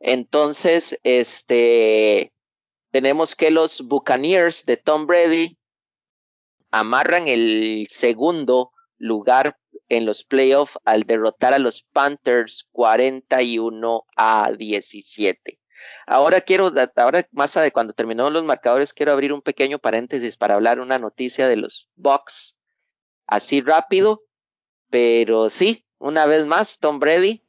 Entonces, 0.00 0.98
este, 1.02 2.32
tenemos 2.90 3.34
que 3.34 3.50
los 3.50 3.82
Buccaneers 3.86 4.64
de 4.64 4.76
Tom 4.76 5.06
Brady 5.06 5.58
amarran 6.70 7.28
el 7.28 7.86
segundo 7.90 8.72
lugar 8.98 9.56
en 9.88 10.04
los 10.04 10.24
playoffs 10.24 10.72
al 10.84 11.04
derrotar 11.04 11.54
a 11.54 11.58
los 11.58 11.84
Panthers 11.92 12.68
41 12.72 14.04
a 14.16 14.52
17. 14.56 15.58
Ahora 16.06 16.40
quiero, 16.40 16.72
ahora 16.96 17.26
más 17.32 17.54
de 17.54 17.72
cuando 17.72 17.92
terminó 17.92 18.30
los 18.30 18.44
marcadores, 18.44 18.92
quiero 18.92 19.12
abrir 19.12 19.32
un 19.32 19.42
pequeño 19.42 19.78
paréntesis 19.78 20.36
para 20.36 20.54
hablar 20.54 20.80
una 20.80 20.98
noticia 20.98 21.48
de 21.48 21.56
los 21.56 21.88
Bucks. 21.96 22.56
Así 23.26 23.60
rápido, 23.60 24.22
pero 24.90 25.50
sí, 25.50 25.86
una 25.98 26.26
vez 26.26 26.46
más, 26.46 26.78
Tom 26.78 26.98
Brady 26.98 27.44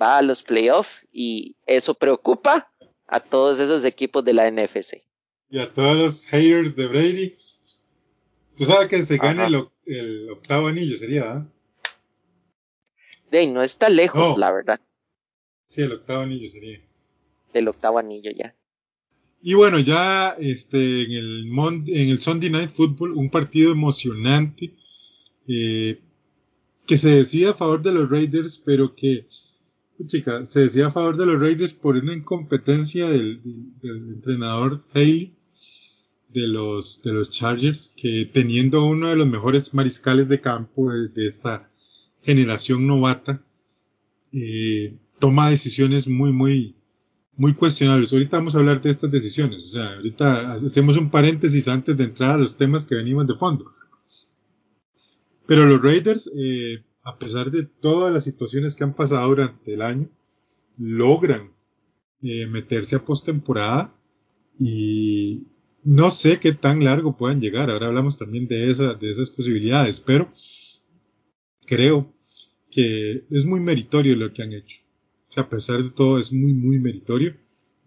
va 0.00 0.18
a 0.18 0.22
los 0.22 0.42
playoffs 0.42 0.90
y 1.12 1.56
eso 1.66 1.94
preocupa 1.94 2.72
a 3.06 3.20
todos 3.20 3.58
esos 3.58 3.84
equipos 3.84 4.24
de 4.24 4.34
la 4.34 4.50
NFC. 4.50 5.02
Y 5.50 5.58
a 5.58 5.72
todos 5.72 5.96
los 5.96 6.26
haters 6.26 6.76
de 6.76 6.86
Brady. 6.86 7.34
Tú 8.56 8.64
sabes 8.64 8.88
que 8.88 9.02
se 9.02 9.16
gane 9.16 9.46
el 9.86 10.30
octavo 10.30 10.68
anillo, 10.68 10.96
sería. 10.96 11.46
De 13.30 13.46
no 13.46 13.62
está 13.62 13.88
lejos, 13.88 14.38
la 14.38 14.52
verdad. 14.52 14.80
Sí, 15.66 15.82
el 15.82 15.92
octavo 15.92 16.22
anillo 16.22 16.48
sería. 16.48 16.80
Del 17.52 17.68
octavo 17.68 17.98
anillo 17.98 18.30
ya. 18.36 18.54
Y 19.42 19.54
bueno, 19.54 19.78
ya 19.78 20.36
este, 20.38 21.04
en, 21.04 21.12
el 21.12 21.46
en 21.86 22.10
el 22.10 22.20
Sunday 22.20 22.50
Night 22.50 22.70
Football, 22.70 23.12
un 23.12 23.30
partido 23.30 23.72
emocionante 23.72 24.74
eh, 25.48 25.98
que 26.86 26.96
se 26.96 27.10
decía 27.10 27.50
a 27.50 27.54
favor 27.54 27.82
de 27.82 27.92
los 27.92 28.10
Raiders, 28.10 28.60
pero 28.64 28.94
que, 28.94 29.26
chica, 30.06 30.44
se 30.44 30.60
decía 30.60 30.88
a 30.88 30.92
favor 30.92 31.16
de 31.16 31.26
los 31.26 31.40
Raiders 31.40 31.72
por 31.72 31.96
una 31.96 32.14
incompetencia 32.14 33.08
del, 33.08 33.40
entrenador 33.82 34.80
Haley 34.94 35.34
de 36.28 36.46
los, 36.46 37.02
de 37.02 37.12
los 37.12 37.30
Chargers, 37.30 37.92
que 37.96 38.30
teniendo 38.32 38.84
uno 38.84 39.08
de 39.08 39.16
los 39.16 39.26
mejores 39.26 39.74
mariscales 39.74 40.28
de 40.28 40.40
campo 40.40 40.92
de, 40.92 41.26
esta 41.26 41.68
generación 42.22 42.86
novata, 42.86 43.42
eh, 44.32 44.96
toma 45.18 45.50
decisiones 45.50 46.06
muy, 46.06 46.32
muy, 46.32 46.76
muy 47.36 47.54
cuestionables. 47.54 48.12
Ahorita 48.12 48.36
vamos 48.36 48.54
a 48.54 48.58
hablar 48.58 48.80
de 48.80 48.90
estas 48.90 49.10
decisiones. 49.10 49.66
O 49.66 49.70
sea, 49.70 49.94
ahorita 49.94 50.52
hacemos 50.52 50.96
un 50.96 51.10
paréntesis 51.10 51.68
antes 51.68 51.96
de 51.96 52.04
entrar 52.04 52.36
a 52.36 52.38
los 52.38 52.56
temas 52.56 52.84
que 52.84 52.94
venimos 52.94 53.26
de 53.26 53.34
fondo. 53.34 53.72
Pero 55.46 55.66
los 55.66 55.82
Raiders, 55.82 56.30
eh, 56.36 56.82
a 57.02 57.18
pesar 57.18 57.50
de 57.50 57.64
todas 57.64 58.12
las 58.12 58.24
situaciones 58.24 58.74
que 58.74 58.84
han 58.84 58.94
pasado 58.94 59.28
durante 59.28 59.74
el 59.74 59.82
año, 59.82 60.08
logran 60.78 61.52
eh, 62.22 62.46
meterse 62.46 62.96
a 62.96 63.04
postemporada 63.04 63.94
y 64.58 65.46
no 65.82 66.10
sé 66.10 66.38
qué 66.38 66.52
tan 66.52 66.84
largo 66.84 67.16
puedan 67.16 67.40
llegar. 67.40 67.70
Ahora 67.70 67.86
hablamos 67.86 68.18
también 68.18 68.46
de, 68.46 68.70
esa, 68.70 68.94
de 68.94 69.10
esas 69.10 69.30
posibilidades, 69.30 70.00
pero 70.00 70.30
creo 71.66 72.12
que 72.70 73.24
es 73.30 73.44
muy 73.44 73.60
meritorio 73.60 74.16
lo 74.16 74.32
que 74.32 74.42
han 74.42 74.52
hecho 74.52 74.80
a 75.36 75.48
pesar 75.48 75.82
de 75.82 75.90
todo 75.90 76.18
es 76.18 76.32
muy, 76.32 76.52
muy 76.52 76.78
meritorio. 76.78 77.36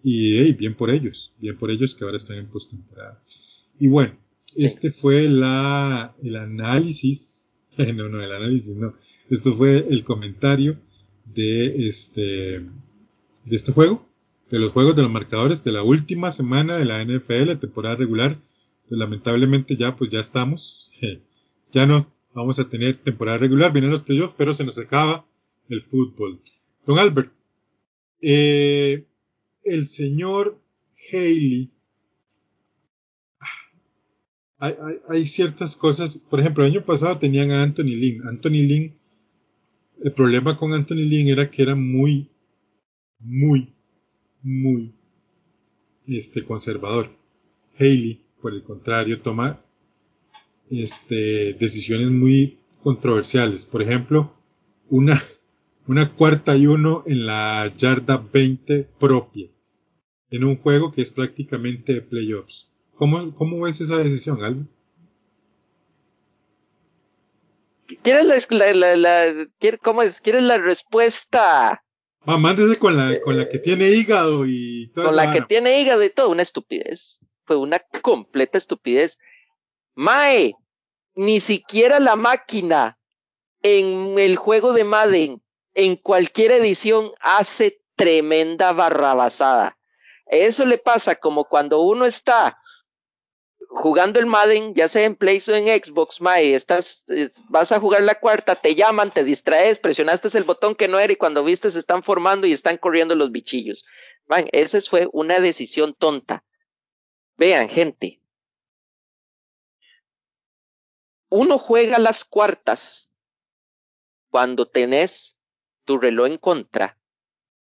Y 0.06 0.52
bien 0.54 0.76
por 0.76 0.90
ellos, 0.90 1.34
bien 1.40 1.58
por 1.58 1.72
ellos 1.72 1.96
que 1.96 2.04
ahora 2.04 2.18
están 2.18 2.38
en 2.38 2.50
postemporada. 2.50 3.24
Y 3.80 3.88
bueno, 3.88 4.18
este 4.56 4.92
fue 4.92 5.30
la, 5.30 6.14
el 6.22 6.36
análisis, 6.36 7.43
no, 7.96 8.10
no, 8.10 8.22
el 8.22 8.32
análisis 8.32 8.76
no, 8.76 8.94
esto 9.30 9.54
fue 9.54 9.88
el 9.90 10.04
comentario 10.04 10.80
de 11.26 11.88
este, 11.88 12.22
de 12.22 13.56
este 13.56 13.72
juego, 13.72 14.08
de 14.50 14.60
los 14.60 14.72
juegos 14.72 14.96
de 14.96 15.02
los 15.02 15.12
marcadores 15.12 15.64
de 15.64 15.72
la 15.72 15.84
última 15.84 16.32
semana 16.32 16.78
de 16.78 16.86
la 16.86 17.04
NFL, 17.04 17.58
temporada 17.60 17.96
regular. 17.96 18.40
Pues, 18.88 19.00
lamentablemente 19.00 19.76
ya, 19.76 19.96
pues 19.96 20.12
ya 20.12 20.20
estamos, 20.20 20.92
ya 21.72 21.86
no 21.86 22.14
vamos 22.34 22.60
a 22.60 22.70
tener 22.70 22.98
temporada 22.98 23.38
regular, 23.38 23.72
vienen 23.72 23.92
los 23.92 24.04
playoffs, 24.04 24.36
pero 24.38 24.54
se 24.54 24.66
nos 24.66 24.78
acaba 24.78 25.26
el 25.70 25.82
fútbol. 25.82 26.40
Don 26.86 27.00
Albert, 27.00 27.32
eh, 28.22 29.06
el 29.64 29.86
señor 29.86 30.60
Haley, 31.12 31.72
hay, 34.60 34.76
hay, 35.10 35.26
ciertas 35.26 35.76
cosas, 35.76 36.18
por 36.18 36.40
ejemplo, 36.40 36.64
el 36.64 36.72
año 36.72 36.86
pasado 36.86 37.20
tenían 37.20 37.52
a 37.52 37.64
Anthony 37.64 37.96
Lynn. 37.96 38.28
Anthony 38.28 38.64
Lynn, 38.68 38.96
el 40.04 40.12
problema 40.14 40.58
con 40.58 40.74
Anthony 40.74 41.04
Lynn 41.04 41.28
era 41.28 41.50
que 41.50 41.64
era 41.64 41.76
muy, 41.76 42.30
muy, 43.20 43.74
muy 44.42 44.94
este, 46.08 46.44
conservador. 46.44 47.12
Haley, 47.80 48.22
por 48.42 48.54
el 48.54 48.64
contrario, 48.64 49.22
toma 49.22 49.62
este, 50.70 51.54
decisiones 51.54 52.12
muy 52.12 52.60
controversiales. 52.82 53.66
Por 53.66 53.82
ejemplo, 53.82 54.34
una, 54.90 55.22
una 55.88 56.14
cuarta 56.14 56.56
y 56.56 56.68
uno 56.68 57.04
en 57.06 57.26
la 57.26 57.72
yarda 57.76 58.18
20 58.18 58.90
propia, 59.00 59.48
en 60.30 60.44
un 60.44 60.58
juego 60.58 60.92
que 60.92 61.02
es 61.02 61.12
prácticamente 61.12 61.94
de 61.94 62.02
playoffs. 62.02 62.73
¿Cómo, 62.96 63.34
cómo 63.34 63.62
ves 63.62 63.82
esa 63.82 63.98
decisión, 63.98 64.44
Alvin? 64.44 64.70
¿Quieres 68.02 68.26
la, 68.50 68.96
la, 68.96 69.48
¿cómo 69.82 70.02
es? 70.02 70.22
¿Quieres 70.22 70.44
la 70.44 70.58
respuesta? 70.58 71.84
Ah, 72.26 72.38
mándese 72.38 72.80
con 72.80 72.96
la, 72.96 73.20
con 73.22 73.38
la 73.38 73.50
que 73.50 73.60
tiene 73.60 73.90
hígado 73.90 74.46
y 74.48 74.92
todo 74.94 75.08
Con 75.08 75.16
la 75.16 75.34
que 75.34 75.42
tiene 75.42 75.82
hígado 75.82 76.04
y 76.04 76.10
todo, 76.10 76.30
una 76.30 76.42
estupidez. 76.42 77.20
Fue 77.46 77.58
una 77.58 77.80
completa 78.02 78.58
estupidez. 78.58 79.18
Mae, 79.96 80.56
ni 81.16 81.40
siquiera 81.40 82.00
la 82.00 82.16
máquina 82.16 82.98
en 83.62 84.18
el 84.18 84.38
juego 84.38 84.74
de 84.74 84.84
Madden 84.84 85.42
en 85.74 85.96
cualquier 85.96 86.52
edición 86.52 87.12
hace 87.20 87.82
tremenda 87.96 88.72
barrabasada. 88.72 89.78
Eso 90.26 90.66
le 90.66 90.78
pasa 90.78 91.16
como 91.16 91.46
cuando 91.46 91.82
uno 91.82 92.06
está 92.06 92.58
jugando 93.74 94.20
el 94.20 94.26
Madden, 94.26 94.74
ya 94.74 94.88
sea 94.88 95.04
en 95.04 95.16
PlayStation 95.16 95.66
Xbox, 95.66 96.22
Mae, 96.22 96.54
estás, 96.54 97.06
vas 97.50 97.72
a 97.72 97.80
jugar 97.80 98.04
la 98.04 98.20
cuarta, 98.20 98.56
te 98.56 98.76
llaman, 98.76 99.12
te 99.12 99.24
distraes, 99.24 99.80
presionaste 99.80 100.36
el 100.38 100.44
botón 100.44 100.76
que 100.76 100.88
no 100.88 101.00
era 101.00 101.14
y 101.14 101.18
cuando 101.18 101.44
viste 101.44 101.72
se 101.72 101.80
están 101.80 102.04
formando 102.04 102.48
y 102.48 102.54
están 102.54 102.78
corriendo 102.78 103.16
los 103.16 103.32
bichillos. 103.32 103.84
Man, 104.28 104.48
esa 104.52 104.80
fue 104.82 105.10
una 105.12 105.40
decisión 105.40 105.94
tonta. 105.94 106.44
Vean, 107.36 107.68
gente. 107.68 108.22
Uno 111.30 111.58
juega 111.58 111.98
las 111.98 112.24
cuartas 112.24 113.10
cuando 114.30 114.68
tenés 114.68 115.36
tu 115.84 115.98
reloj 115.98 116.28
en 116.28 116.38
contra 116.38 116.98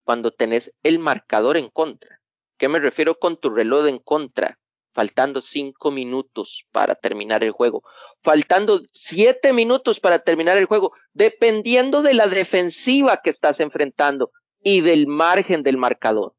cuando 0.05 0.31
tenés 0.31 0.73
el 0.83 0.99
marcador 0.99 1.57
en 1.57 1.69
contra. 1.69 2.21
¿Qué 2.57 2.69
me 2.69 2.79
refiero 2.79 3.19
con 3.19 3.35
tu 3.37 3.49
reloj 3.49 3.87
en 3.87 3.99
contra? 3.99 4.59
Faltando 4.95 5.41
cinco 5.41 5.91
minutos 5.91 6.65
para 6.71 6.95
terminar 6.95 7.43
el 7.43 7.51
juego. 7.51 7.83
Faltando 8.21 8.81
siete 8.93 9.51
minutos 9.51 9.99
para 9.99 10.19
terminar 10.19 10.57
el 10.57 10.67
juego, 10.67 10.93
dependiendo 11.11 12.01
de 12.01 12.13
la 12.13 12.27
defensiva 12.27 13.19
que 13.21 13.29
estás 13.29 13.59
enfrentando 13.59 14.31
y 14.63 14.79
del 14.79 15.05
margen 15.05 15.63
del 15.63 15.75
marcador. 15.75 16.33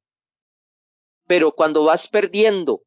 Pero 1.26 1.52
cuando 1.52 1.84
vas 1.84 2.08
perdiendo 2.08 2.80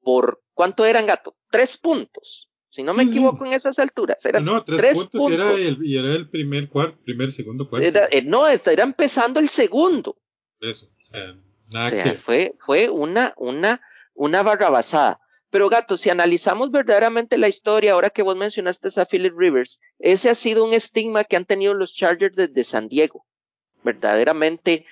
por, 0.00 0.42
¿cuánto 0.54 0.84
eran 0.84 1.06
gato? 1.06 1.36
Tres 1.50 1.76
puntos. 1.76 2.48
Si 2.68 2.82
no 2.82 2.92
me 2.92 3.04
equivoco 3.04 3.46
en 3.46 3.52
esas 3.52 3.78
alturas. 3.78 4.24
Eran 4.24 4.44
no, 4.44 4.64
tres, 4.64 4.94
puntos, 4.94 5.30
era 5.30 5.52
el, 5.52 5.78
y 5.84 5.98
era 5.98 6.16
el 6.16 6.28
primer 6.28 6.68
cuarto, 6.68 6.98
primer, 7.04 7.30
segundo 7.30 7.68
cuarto. 7.70 7.86
Eh, 7.86 8.22
no, 8.24 8.48
era 8.48 8.82
empezando 8.82 9.38
el 9.38 9.48
segundo. 9.48 10.16
Eso, 10.58 10.88
nada 11.70 11.90
que... 11.90 12.14
fue, 12.14 12.56
fue 12.58 12.88
una, 12.88 13.34
una, 13.36 13.80
una 14.14 14.42
barrabasada. 14.42 15.20
Pero 15.50 15.68
gato, 15.68 15.98
si 15.98 16.08
analizamos 16.08 16.70
verdaderamente 16.70 17.36
la 17.36 17.48
historia, 17.48 17.92
ahora 17.92 18.08
que 18.08 18.22
vos 18.22 18.36
mencionaste 18.36 18.88
a 18.98 19.04
Philip 19.04 19.36
Rivers, 19.36 19.80
ese 19.98 20.30
ha 20.30 20.34
sido 20.34 20.64
un 20.64 20.72
estigma 20.72 21.24
que 21.24 21.36
han 21.36 21.44
tenido 21.44 21.74
los 21.74 21.94
Chargers 21.94 22.34
desde 22.34 22.64
San 22.64 22.88
Diego. 22.88 23.26
Verdaderamente, 23.84 24.86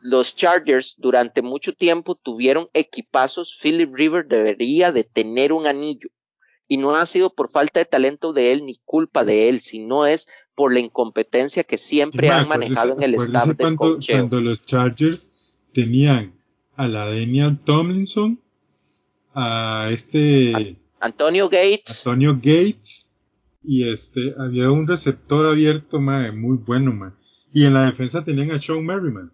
los 0.00 0.36
Chargers 0.36 0.94
durante 0.98 1.42
mucho 1.42 1.74
tiempo 1.74 2.14
tuvieron 2.14 2.68
equipazos. 2.74 3.58
Philip 3.60 3.92
Rivers 3.92 4.28
debería 4.28 4.92
de 4.92 5.02
tener 5.02 5.52
un 5.52 5.66
anillo 5.66 6.10
y 6.68 6.76
no 6.76 6.94
ha 6.94 7.06
sido 7.06 7.34
por 7.34 7.50
falta 7.50 7.80
de 7.80 7.86
talento 7.86 8.32
de 8.32 8.52
él 8.52 8.64
ni 8.64 8.80
culpa 8.84 9.24
de 9.24 9.48
él, 9.48 9.60
sino 9.60 10.06
es 10.06 10.28
por 10.54 10.72
la 10.72 10.80
incompetencia 10.80 11.64
que 11.64 11.78
siempre 11.78 12.30
han 12.30 12.48
manejado 12.48 12.94
en 12.94 13.02
el 13.02 13.14
staff 13.16 13.48
de 13.48 13.56
cuando, 13.56 13.98
cuando 14.08 14.40
los 14.40 14.64
Chargers 14.64 15.58
tenían 15.72 16.32
a 16.76 16.86
la 16.86 17.08
Daniel 17.10 17.58
Tomlinson, 17.58 18.40
a 19.34 19.88
este 19.90 20.78
Antonio 21.00 21.48
Gates, 21.48 22.06
Antonio 22.06 22.34
Gates 22.34 23.06
y 23.62 23.90
este 23.90 24.34
había 24.38 24.70
un 24.70 24.86
receptor 24.86 25.46
abierto 25.46 26.00
muy 26.00 26.56
bueno, 26.58 27.16
y 27.52 27.64
en 27.64 27.74
la 27.74 27.86
defensa 27.86 28.24
tenían 28.24 28.52
a 28.52 28.60
Sean 28.60 28.84
Merriman. 28.84 29.32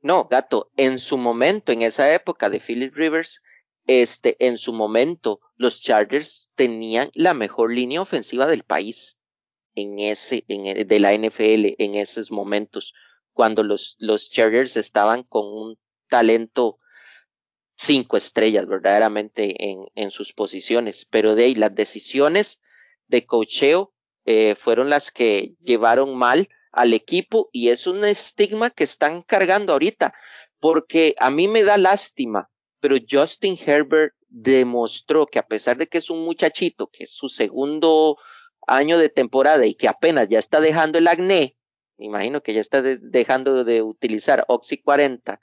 No, 0.00 0.28
gato, 0.30 0.70
en 0.76 0.98
su 0.98 1.16
momento, 1.16 1.72
en 1.72 1.82
esa 1.82 2.12
época 2.14 2.50
de 2.50 2.60
Philip 2.60 2.94
Rivers, 2.94 3.42
este, 3.86 4.36
en 4.46 4.58
su 4.58 4.72
momento, 4.72 5.40
los 5.56 5.80
Chargers 5.80 6.50
tenían 6.54 7.10
la 7.14 7.34
mejor 7.34 7.72
línea 7.72 8.00
ofensiva 8.00 8.46
del 8.46 8.64
país 8.64 9.18
en 9.74 9.98
ese, 9.98 10.44
en, 10.48 10.66
e, 10.66 10.84
de 10.84 11.00
la 11.00 11.14
NFL 11.14 11.74
en 11.78 11.94
esos 11.94 12.30
momentos, 12.30 12.94
cuando 13.32 13.62
los, 13.62 13.96
los 13.98 14.30
Chargers 14.30 14.76
estaban 14.76 15.22
con 15.22 15.46
un 15.46 15.78
talento 16.08 16.78
cinco 17.76 18.16
estrellas 18.16 18.66
verdaderamente 18.66 19.70
en, 19.70 19.86
en 19.94 20.10
sus 20.10 20.32
posiciones, 20.32 21.06
pero 21.10 21.34
de 21.34 21.44
ahí 21.44 21.54
las 21.54 21.74
decisiones 21.74 22.60
de 23.08 23.26
cocheo 23.26 23.92
eh, 24.24 24.54
fueron 24.54 24.88
las 24.90 25.10
que 25.10 25.54
llevaron 25.60 26.16
mal 26.16 26.48
al 26.72 26.94
equipo 26.94 27.50
y 27.52 27.68
es 27.68 27.86
un 27.86 28.04
estigma 28.04 28.70
que 28.70 28.84
están 28.84 29.22
cargando 29.22 29.72
ahorita, 29.72 30.14
porque 30.60 31.14
a 31.18 31.30
mí 31.30 31.48
me 31.48 31.62
da 31.62 31.76
lástima 31.76 32.50
pero 32.84 32.96
Justin 33.10 33.56
Herbert 33.64 34.12
demostró 34.28 35.26
que 35.26 35.38
a 35.38 35.46
pesar 35.46 35.78
de 35.78 35.86
que 35.86 35.96
es 35.96 36.10
un 36.10 36.22
muchachito, 36.22 36.88
que 36.88 37.04
es 37.04 37.10
su 37.12 37.30
segundo 37.30 38.18
año 38.66 38.98
de 38.98 39.08
temporada 39.08 39.64
y 39.64 39.74
que 39.74 39.88
apenas 39.88 40.28
ya 40.28 40.38
está 40.38 40.60
dejando 40.60 40.98
el 40.98 41.08
acné, 41.08 41.56
me 41.96 42.04
imagino 42.04 42.42
que 42.42 42.52
ya 42.52 42.60
está 42.60 42.82
dejando 42.82 43.64
de 43.64 43.80
utilizar 43.80 44.44
Oxy 44.48 44.82
40, 44.82 45.40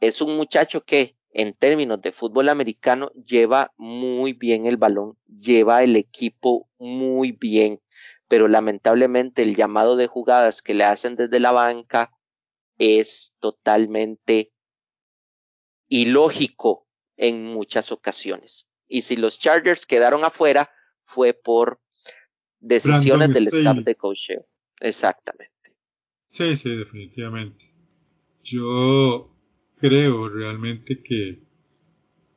es 0.00 0.20
un 0.20 0.36
muchacho 0.36 0.84
que 0.84 1.16
en 1.30 1.54
términos 1.54 2.00
de 2.00 2.12
fútbol 2.12 2.48
americano 2.48 3.10
lleva 3.12 3.72
muy 3.76 4.32
bien 4.32 4.66
el 4.66 4.76
balón, 4.76 5.16
lleva 5.26 5.82
el 5.82 5.96
equipo 5.96 6.68
muy 6.78 7.32
bien, 7.32 7.80
pero 8.28 8.48
lamentablemente 8.48 9.42
el 9.42 9.54
llamado 9.54 9.96
de 9.96 10.06
jugadas 10.06 10.62
que 10.62 10.74
le 10.74 10.84
hacen 10.84 11.16
desde 11.16 11.40
la 11.40 11.52
banca 11.52 12.12
es 12.78 13.34
totalmente 13.40 14.52
ilógico 15.88 16.86
en 17.16 17.44
muchas 17.44 17.92
ocasiones. 17.92 18.66
Y 18.86 19.02
si 19.02 19.16
los 19.16 19.38
Chargers 19.38 19.86
quedaron 19.86 20.24
afuera 20.24 20.70
fue 21.04 21.34
por 21.34 21.80
decisiones 22.60 23.32
del 23.34 23.48
staff 23.48 23.78
de 23.78 23.94
coaching. 23.94 24.38
Exactamente. 24.80 25.54
Sí, 26.28 26.56
sí, 26.56 26.76
definitivamente. 26.76 27.72
Yo 28.42 29.34
creo 29.78 30.28
realmente 30.28 31.00
que, 31.00 31.38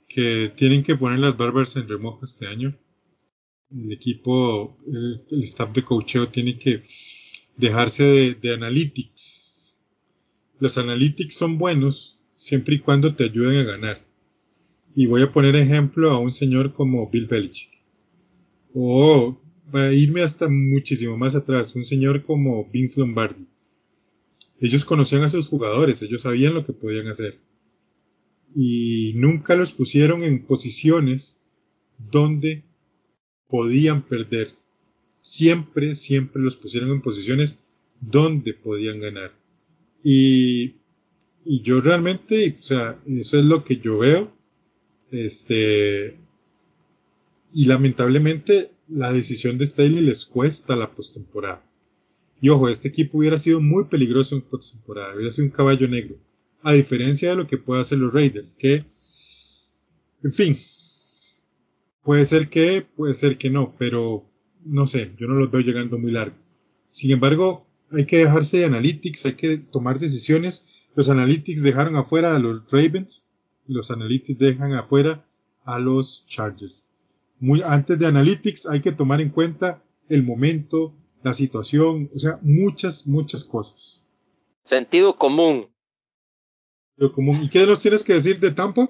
que 0.08 0.52
tienen 0.56 0.84
que 0.84 0.96
poner 0.96 1.20
las 1.20 1.38
Barbers 1.38 1.76
en 1.76 1.88
remojo 1.88 2.26
este 2.26 2.48
año. 2.48 2.76
El 3.72 3.92
equipo, 3.92 4.78
el, 4.88 5.42
staff 5.44 5.72
de 5.72 5.84
coacheo 5.84 6.30
tiene 6.30 6.58
que 6.58 6.84
dejarse 7.58 8.04
de, 8.04 8.34
de, 8.36 8.54
analytics. 8.54 9.78
Los 10.60 10.78
analytics 10.78 11.36
son 11.36 11.58
buenos 11.58 12.20
siempre 12.36 12.76
y 12.76 12.80
cuando 12.80 13.16
te 13.16 13.26
ayuden 13.26 13.58
a 13.58 13.64
ganar. 13.64 14.06
Y 14.94 15.06
voy 15.06 15.24
a 15.24 15.32
poner 15.32 15.56
ejemplo 15.56 16.12
a 16.12 16.20
un 16.20 16.32
señor 16.32 16.74
como 16.74 17.10
Bill 17.10 17.28
Belichick. 17.28 17.72
O 18.74 19.38
a 19.74 19.94
irme 19.94 20.22
hasta 20.22 20.50
muchísimo 20.50 21.18
más 21.18 21.36
atrás, 21.36 21.76
un 21.76 21.86
señor 21.86 22.24
como 22.24 22.66
Vince 22.66 23.00
Lombardi 23.00 23.51
ellos 24.62 24.86
conocían 24.86 25.24
a 25.24 25.30
sus 25.30 25.48
jugadores, 25.48 26.02
ellos 26.04 26.22
sabían 26.22 26.54
lo 26.54 26.64
que 26.64 26.72
podían 26.72 27.08
hacer. 27.08 27.40
Y 28.56 29.14
nunca 29.16 29.56
los 29.56 29.74
pusieron 29.74 30.24
en 30.24 30.46
posiciones 30.46 31.42
donde 31.98 32.64
podían 33.50 34.04
perder. 34.04 34.54
Siempre, 35.22 35.96
siempre 35.96 36.42
los 36.42 36.56
pusieron 36.56 36.92
en 36.92 37.02
posiciones 37.02 37.58
donde 38.00 38.54
podían 38.54 39.00
ganar. 39.00 39.34
Y, 40.04 40.76
y 41.44 41.62
yo 41.64 41.82
realmente, 41.82 42.56
o 42.58 42.62
sea, 42.62 43.00
eso 43.08 43.40
es 43.40 43.46
lo 43.46 43.64
que 43.64 43.78
yo 43.78 43.98
veo. 43.98 44.32
Este, 45.10 46.18
y 47.54 47.66
lamentablemente 47.66 48.72
la 48.88 49.12
decisión 49.12 49.58
de 49.58 49.66
Staley 49.66 50.02
les 50.02 50.26
cuesta 50.26 50.76
la 50.76 50.94
postemporada. 50.94 51.64
Y 52.42 52.50
ojo, 52.50 52.68
este 52.68 52.88
equipo 52.88 53.20
hubiera 53.20 53.38
sido 53.38 53.62
muy 53.62 53.86
peligroso 53.86 54.36
en 54.36 54.42
postemporada, 54.42 55.14
hubiera 55.14 55.30
sido 55.30 55.46
un 55.46 55.52
caballo 55.52 55.88
negro. 55.88 56.18
A 56.64 56.74
diferencia 56.74 57.30
de 57.30 57.36
lo 57.36 57.48
que 57.48 57.58
pueden 57.58 57.82
hacer 57.82 58.00
los 58.00 58.12
Raiders, 58.12 58.56
que, 58.56 58.86
en 60.24 60.34
fin, 60.34 60.58
puede 62.04 62.26
ser 62.26 62.50
que, 62.50 62.82
puede 62.82 63.14
ser 63.14 63.38
que 63.38 63.52
no, 63.52 63.76
pero 63.78 64.26
no 64.66 64.88
sé, 64.88 65.14
yo 65.20 65.28
no 65.28 65.36
los 65.36 65.52
veo 65.52 65.62
llegando 65.62 66.00
muy 66.00 66.12
largo. 66.12 66.36
Sin 66.90 67.12
embargo, 67.12 67.68
hay 67.92 68.06
que 68.06 68.18
dejarse 68.18 68.58
de 68.58 68.66
analytics, 68.66 69.26
hay 69.28 69.34
que 69.34 69.58
tomar 69.58 70.00
decisiones. 70.00 70.66
Los 70.96 71.10
analytics 71.10 71.62
dejaron 71.62 71.96
afuera 71.96 72.36
a 72.36 72.40
los 72.40 72.70
Ravens, 72.72 73.26
los 73.68 73.92
analytics 73.92 74.40
dejan 74.40 74.74
afuera 74.74 75.26
a 75.64 75.80
los 75.80 76.26
Chargers. 76.28 76.90
Muy 77.40 77.62
antes 77.64 78.00
de 78.00 78.08
analytics 78.08 78.68
hay 78.68 78.82
que 78.82 78.92
tomar 78.92 79.22
en 79.22 79.30
cuenta 79.30 79.84
el 80.10 80.24
momento, 80.24 80.96
la 81.24 81.34
situación, 81.34 82.10
o 82.16 82.20
sea, 82.20 82.40
muchas, 82.42 83.08
muchas 83.08 83.46
cosas. 83.46 84.04
Sentido 84.64 85.18
común. 85.18 85.74
Sentido 86.90 87.14
común. 87.14 87.44
¿Y 87.44 87.50
qué 87.50 87.66
nos 87.66 87.82
tienes 87.82 88.04
que 88.04 88.14
decir 88.14 88.40
de 88.40 88.52
Tampa? 88.52 88.90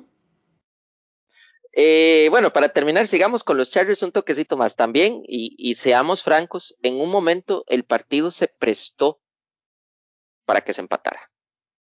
Eh, 1.73 2.27
bueno, 2.29 2.51
para 2.51 2.69
terminar, 2.69 3.07
sigamos 3.07 3.43
con 3.43 3.57
los 3.57 3.71
Chargers 3.71 4.03
un 4.03 4.11
toquecito 4.11 4.57
más 4.57 4.75
también 4.75 5.23
y, 5.25 5.55
y, 5.57 5.75
seamos 5.75 6.21
francos, 6.21 6.75
en 6.81 6.95
un 6.95 7.09
momento 7.09 7.63
el 7.67 7.85
partido 7.85 8.31
se 8.31 8.49
prestó 8.49 9.21
para 10.45 10.61
que 10.61 10.73
se 10.73 10.81
empatara. 10.81 11.31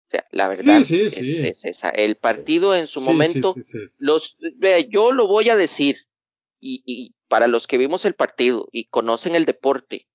O 0.06 0.10
sea, 0.10 0.26
la 0.32 0.48
verdad 0.48 0.82
sí, 0.82 1.08
sí, 1.08 1.22
sí. 1.22 1.46
Es, 1.46 1.64
esa. 1.64 1.88
El 1.88 2.16
partido 2.16 2.74
en 2.74 2.86
su 2.86 3.00
momento, 3.00 3.54
los, 4.00 4.36
vea, 4.56 4.80
yo 4.80 5.12
lo 5.12 5.26
voy 5.26 5.48
a 5.48 5.56
decir 5.56 6.08
y, 6.58 6.82
y 6.84 7.14
para 7.28 7.46
los 7.46 7.66
que 7.66 7.78
vimos 7.78 8.04
el 8.04 8.14
partido 8.14 8.68
y 8.72 8.86
conocen 8.88 9.34
el 9.34 9.46
deporte, 9.46 10.08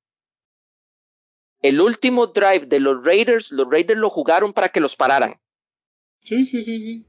el 1.61 1.81
último 1.81 2.27
drive 2.27 2.65
de 2.67 2.79
los 2.79 3.03
Raiders, 3.03 3.51
los 3.51 3.69
Raiders 3.69 3.99
lo 3.99 4.09
jugaron 4.09 4.53
para 4.53 4.69
que 4.69 4.79
los 4.79 4.95
pararan. 4.95 5.39
Sí, 6.21 6.45
sí, 6.45 6.63
sí, 6.63 6.79
sí. 6.79 7.05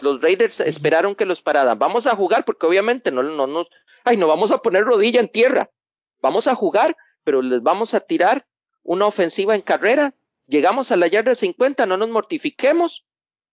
Los 0.00 0.20
Raiders 0.20 0.60
esperaron 0.60 1.14
que 1.14 1.26
los 1.26 1.42
pararan. 1.42 1.78
Vamos 1.78 2.06
a 2.06 2.16
jugar 2.16 2.44
porque 2.44 2.66
obviamente 2.66 3.10
no, 3.10 3.22
no 3.22 3.46
nos, 3.46 3.68
ay, 4.04 4.16
no 4.16 4.26
vamos 4.26 4.50
a 4.50 4.58
poner 4.58 4.84
rodilla 4.84 5.20
en 5.20 5.28
tierra. 5.28 5.70
Vamos 6.20 6.46
a 6.46 6.54
jugar, 6.54 6.96
pero 7.24 7.42
les 7.42 7.62
vamos 7.62 7.94
a 7.94 8.00
tirar 8.00 8.46
una 8.82 9.06
ofensiva 9.06 9.54
en 9.54 9.62
carrera. 9.62 10.14
Llegamos 10.46 10.90
a 10.90 10.96
la 10.96 11.06
yarda 11.06 11.34
50, 11.34 11.86
no 11.86 11.96
nos 11.96 12.08
mortifiquemos, 12.08 13.04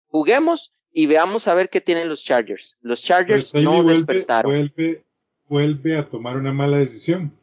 juguemos 0.08 0.74
y 0.94 1.08
veamos 1.08 1.48
a 1.48 1.54
ver 1.54 1.70
qué 1.70 1.82
tienen 1.82 2.08
los 2.08 2.24
Chargers. 2.24 2.78
Los 2.82 3.04
Chargers 3.04 3.54
no 3.54 3.84
vuelve, 3.84 3.94
despertaron. 3.96 4.52
Vuelve, 4.52 5.06
vuelve 5.48 5.98
a 5.98 6.08
tomar 6.08 6.38
una 6.38 6.54
mala 6.54 6.78
decisión 6.78 7.38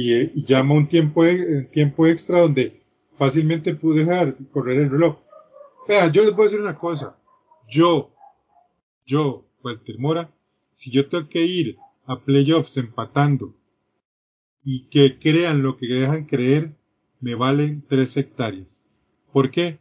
y, 0.00 0.44
llama 0.44 0.74
un 0.74 0.86
tiempo, 0.86 1.24
e, 1.24 1.64
tiempo 1.72 2.06
extra 2.06 2.40
donde 2.40 2.80
fácilmente 3.16 3.74
pude 3.74 4.04
dejar 4.04 4.36
correr 4.52 4.78
el 4.78 4.90
reloj. 4.90 5.18
Vea, 5.88 6.10
yo 6.12 6.22
les 6.24 6.34
voy 6.34 6.42
a 6.42 6.44
decir 6.44 6.60
una 6.60 6.78
cosa. 6.78 7.18
Yo, 7.68 8.12
yo, 9.04 9.44
Walter 9.62 9.98
Mora, 9.98 10.32
si 10.72 10.90
yo 10.90 11.08
tengo 11.08 11.28
que 11.28 11.44
ir 11.44 11.78
a 12.06 12.20
playoffs 12.20 12.76
empatando 12.76 13.54
y 14.62 14.88
que 14.88 15.18
crean 15.18 15.62
lo 15.62 15.76
que 15.76 15.86
dejan 15.86 16.26
creer, 16.26 16.76
me 17.20 17.34
valen 17.34 17.84
tres 17.88 18.16
hectáreas. 18.16 18.86
¿Por 19.32 19.50
qué? 19.50 19.78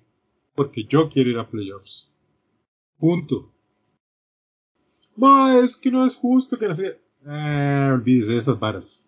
Porque 0.56 0.86
yo 0.86 1.10
quiero 1.10 1.30
ir 1.30 1.38
a 1.38 1.50
playoffs. 1.50 2.12
Punto. 2.98 3.54
No, 5.16 5.60
es 5.60 5.78
que 5.78 5.92
no 5.92 6.06
es 6.06 6.16
justo 6.16 6.58
que 6.58 6.68
no 6.68 6.76
sea. 6.76 6.98
Eh, 7.26 7.92
olvídese 7.94 8.34
de 8.34 8.38
esas 8.40 8.60
varas. 8.60 9.07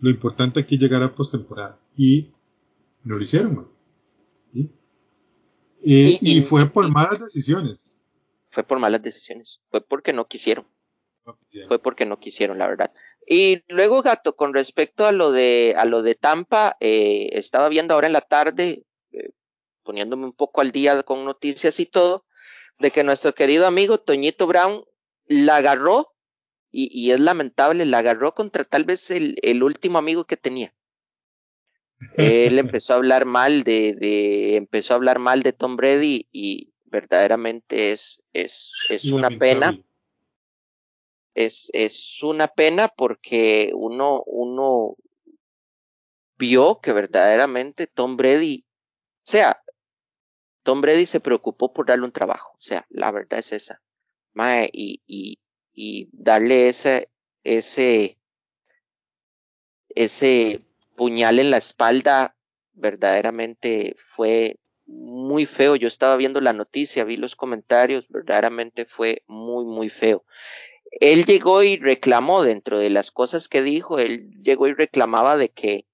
Lo 0.00 0.10
importante 0.10 0.60
aquí 0.60 0.76
es 0.76 0.80
llegar 0.80 1.02
a 1.02 1.14
postemporada. 1.14 1.78
Y 1.96 2.30
no 3.04 3.16
lo 3.16 3.22
hicieron, 3.22 3.68
¿Sí? 4.52 4.70
Y, 5.82 6.38
y, 6.38 6.42
fue 6.42 6.66
por 6.66 6.90
malas 6.90 7.20
decisiones. 7.20 8.00
Fue 8.50 8.64
por 8.64 8.78
malas 8.78 9.02
decisiones. 9.02 9.60
Fue 9.70 9.80
porque 9.80 10.12
no 10.12 10.26
quisieron. 10.26 10.66
Fue 11.68 11.78
porque 11.78 12.06
no 12.06 12.18
quisieron, 12.18 12.58
la 12.58 12.66
verdad. 12.66 12.92
Y 13.26 13.62
luego, 13.68 14.02
Gato, 14.02 14.34
con 14.34 14.54
respecto 14.54 15.06
a 15.06 15.12
lo 15.12 15.30
de, 15.30 15.74
a 15.76 15.84
lo 15.84 16.02
de 16.02 16.14
Tampa, 16.14 16.76
eh, 16.80 17.30
estaba 17.32 17.68
viendo 17.68 17.94
ahora 17.94 18.08
en 18.08 18.12
la 18.12 18.22
tarde, 18.22 18.84
eh, 19.12 19.30
poniéndome 19.82 20.24
un 20.24 20.32
poco 20.32 20.60
al 20.60 20.72
día 20.72 21.02
con 21.02 21.24
noticias 21.24 21.78
y 21.80 21.86
todo, 21.86 22.24
de 22.78 22.90
que 22.90 23.04
nuestro 23.04 23.34
querido 23.34 23.66
amigo 23.66 23.98
Toñito 23.98 24.46
Brown 24.46 24.84
la 25.26 25.56
agarró 25.56 26.12
y, 26.70 26.88
y, 26.92 27.10
es 27.10 27.20
lamentable, 27.20 27.84
la 27.84 27.98
agarró 27.98 28.34
contra 28.34 28.64
tal 28.64 28.84
vez 28.84 29.10
el, 29.10 29.36
el 29.42 29.62
último 29.62 29.98
amigo 29.98 30.24
que 30.24 30.36
tenía. 30.36 30.72
Él 32.16 32.58
empezó 32.58 32.92
a 32.92 32.96
hablar 32.96 33.26
mal 33.26 33.64
de, 33.64 33.94
de, 33.94 34.56
empezó 34.56 34.94
a 34.94 34.96
hablar 34.96 35.18
mal 35.18 35.42
de 35.42 35.52
Tom 35.52 35.76
Brady 35.76 36.28
y 36.32 36.72
verdaderamente 36.84 37.92
es, 37.92 38.20
es, 38.32 38.72
es 38.88 39.04
una 39.06 39.30
pena. 39.30 39.78
Es, 41.34 41.70
es 41.72 42.22
una 42.22 42.48
pena 42.48 42.88
porque 42.88 43.70
uno, 43.74 44.22
uno 44.26 44.96
vio 46.36 46.80
que 46.80 46.92
verdaderamente 46.92 47.86
Tom 47.86 48.16
Brady, 48.16 48.64
o 48.66 49.30
sea, 49.30 49.62
Tom 50.64 50.80
Brady 50.80 51.06
se 51.06 51.20
preocupó 51.20 51.72
por 51.72 51.86
darle 51.86 52.04
un 52.04 52.12
trabajo, 52.12 52.56
o 52.58 52.60
sea, 52.60 52.86
la 52.90 53.10
verdad 53.12 53.38
es 53.38 53.52
esa. 53.52 53.80
Mae, 54.32 54.68
y, 54.72 55.02
y, 55.06 55.38
y 55.82 56.10
darle 56.12 56.68
ese, 56.68 57.08
ese, 57.42 58.18
ese 59.88 60.60
puñal 60.94 61.38
en 61.38 61.50
la 61.50 61.56
espalda 61.56 62.36
verdaderamente 62.74 63.96
fue 64.14 64.58
muy 64.84 65.46
feo. 65.46 65.76
Yo 65.76 65.88
estaba 65.88 66.16
viendo 66.16 66.42
la 66.42 66.52
noticia, 66.52 67.04
vi 67.04 67.16
los 67.16 67.34
comentarios, 67.34 68.04
verdaderamente 68.10 68.84
fue 68.84 69.22
muy, 69.26 69.64
muy 69.64 69.88
feo. 69.88 70.22
Él 70.90 71.24
llegó 71.24 71.62
y 71.62 71.78
reclamó 71.78 72.42
dentro 72.42 72.78
de 72.78 72.90
las 72.90 73.10
cosas 73.10 73.48
que 73.48 73.62
dijo, 73.62 73.98
él 73.98 74.34
llegó 74.42 74.66
y 74.66 74.74
reclamaba 74.74 75.38
de 75.38 75.48
que, 75.48 75.86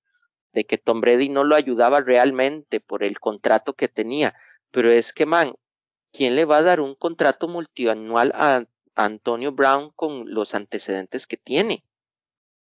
de 0.53 0.65
que 0.65 0.79
Tom 0.79 1.01
Brady 1.01 1.29
no 1.29 1.45
lo 1.45 1.55
ayudaba 1.55 2.01
realmente 2.01 2.81
por 2.81 3.05
el 3.05 3.21
contrato 3.21 3.75
que 3.75 3.87
tenía. 3.87 4.35
Pero 4.73 4.91
es 4.91 5.13
que, 5.13 5.27
man, 5.27 5.55
¿quién 6.13 6.35
le 6.35 6.45
va 6.45 6.57
a 6.57 6.63
dar 6.63 6.81
un 6.81 6.97
contrato 6.97 7.47
multianual 7.47 8.33
a 8.35 8.67
Antonio 8.97 9.53
Brown 9.53 9.93
con 9.95 10.33
los 10.33 10.55
antecedentes 10.55 11.27
que 11.27 11.37
tiene. 11.37 11.85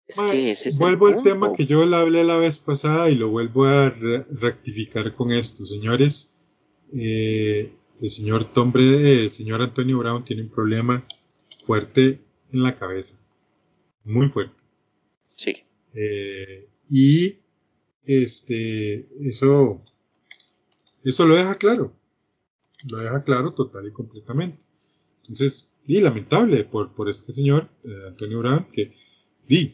Es 0.06 0.16
que 0.16 0.52
ese 0.52 0.70
es 0.70 0.80
vuelvo 0.80 1.08
al 1.08 1.22
tema 1.24 1.52
que 1.52 1.66
yo 1.66 1.86
le 1.86 1.96
hablé 1.96 2.24
la 2.24 2.38
vez 2.38 2.60
pasada 2.60 3.10
y 3.10 3.16
lo 3.16 3.30
vuelvo 3.30 3.66
a 3.66 3.90
rectificar 3.90 5.14
con 5.16 5.32
esto, 5.32 5.66
señores. 5.66 6.34
Eh, 6.94 7.74
el 8.00 8.10
señor 8.10 8.54
Tom 8.54 8.72
el 8.76 9.32
señor 9.32 9.62
Antonio 9.62 9.98
Brown 9.98 10.24
tiene 10.24 10.44
un 10.44 10.50
problema 10.50 11.06
fuerte 11.66 12.22
en 12.54 12.64
la 12.64 12.78
cabeza, 12.78 13.20
muy 14.06 14.30
fuerte. 14.30 14.64
Sí. 15.36 15.58
Eh, 15.94 16.70
y 16.90 17.40
este, 18.06 19.10
eso, 19.20 19.82
eso 21.04 21.26
lo 21.26 21.36
deja 21.36 21.56
claro, 21.56 21.94
lo 22.90 22.98
deja 23.00 23.24
claro 23.24 23.52
total 23.52 23.88
y 23.88 23.92
completamente. 23.92 24.64
Entonces, 25.24 25.70
y 25.88 26.02
lamentable 26.02 26.66
por, 26.66 26.94
por 26.94 27.10
este 27.10 27.32
señor, 27.32 27.70
eh, 27.86 28.08
Antonio 28.08 28.40
Brown, 28.40 28.68
que 28.72 28.94
di, 29.48 29.74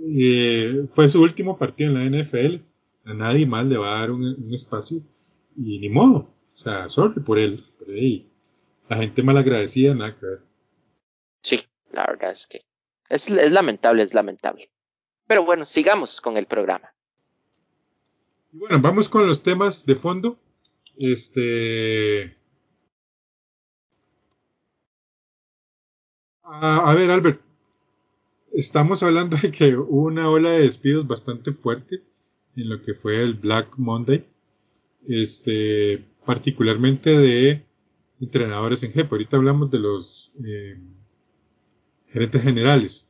eh, 0.00 0.86
fue 0.92 1.08
su 1.08 1.22
último 1.22 1.58
partido 1.58 1.90
en 1.90 1.94
la 1.94 2.22
NFL. 2.22 2.56
A 3.04 3.14
nadie 3.14 3.46
más 3.46 3.66
le 3.68 3.76
va 3.76 3.96
a 3.96 4.00
dar 4.00 4.10
un, 4.10 4.52
espacio. 4.52 5.02
Y 5.56 5.78
ni 5.78 5.90
modo. 5.90 6.30
O 6.54 6.58
sea, 6.58 6.88
sorry 6.88 7.20
por 7.20 7.38
él. 7.38 7.64
Pero 7.78 7.92
la 8.88 8.96
gente 8.96 9.22
malagradecida, 9.22 9.94
nada 9.94 10.16
que 10.18 10.26
ver. 10.26 10.40
Sí, 11.42 11.60
la 11.92 12.06
verdad 12.06 12.32
es 12.32 12.46
que 12.46 12.64
es, 13.10 13.28
es 13.28 13.52
lamentable, 13.52 14.02
es 14.02 14.14
lamentable. 14.14 14.70
Pero 15.26 15.44
bueno, 15.44 15.66
sigamos 15.66 16.20
con 16.22 16.38
el 16.38 16.46
programa. 16.46 16.90
Y 18.52 18.58
bueno, 18.58 18.80
vamos 18.80 19.10
con 19.10 19.26
los 19.26 19.42
temas 19.42 19.84
de 19.84 19.94
fondo. 19.94 20.38
Este. 20.96 22.37
A 26.50 26.94
ver, 26.94 27.10
Albert, 27.10 27.40
estamos 28.52 29.02
hablando 29.02 29.36
de 29.36 29.50
que 29.50 29.76
hubo 29.76 30.06
una 30.06 30.30
ola 30.30 30.50
de 30.50 30.62
despidos 30.62 31.06
bastante 31.06 31.52
fuerte 31.52 32.02
en 32.56 32.68
lo 32.68 32.82
que 32.82 32.94
fue 32.94 33.22
el 33.22 33.34
Black 33.34 33.76
Monday, 33.76 34.24
este, 35.06 36.04
particularmente 36.24 37.16
de 37.16 37.64
entrenadores 38.20 38.82
en 38.82 38.92
jefe. 38.92 39.08
Ahorita 39.10 39.36
hablamos 39.36 39.70
de 39.70 39.78
los 39.78 40.32
eh, 40.44 40.78
gerentes 42.08 42.42
generales. 42.42 43.08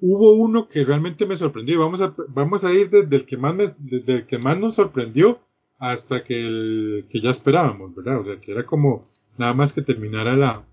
Hubo 0.00 0.34
uno 0.34 0.66
que 0.66 0.84
realmente 0.84 1.26
me 1.26 1.36
sorprendió. 1.36 1.78
Vamos 1.80 2.00
a, 2.02 2.14
vamos 2.28 2.64
a 2.64 2.72
ir 2.72 2.90
desde 2.90 3.16
el 3.16 3.26
que 3.26 3.36
más 3.36 3.84
desde 3.84 4.14
el 4.14 4.26
que 4.26 4.38
más 4.38 4.58
nos 4.58 4.74
sorprendió 4.74 5.40
hasta 5.78 6.24
que 6.24 6.46
el 6.46 7.06
que 7.10 7.20
ya 7.20 7.30
esperábamos, 7.30 7.94
¿verdad? 7.94 8.20
O 8.20 8.24
sea, 8.24 8.38
que 8.40 8.52
era 8.52 8.64
como 8.64 9.04
nada 9.36 9.52
más 9.52 9.72
que 9.72 9.82
terminara 9.82 10.36
la, 10.36 10.64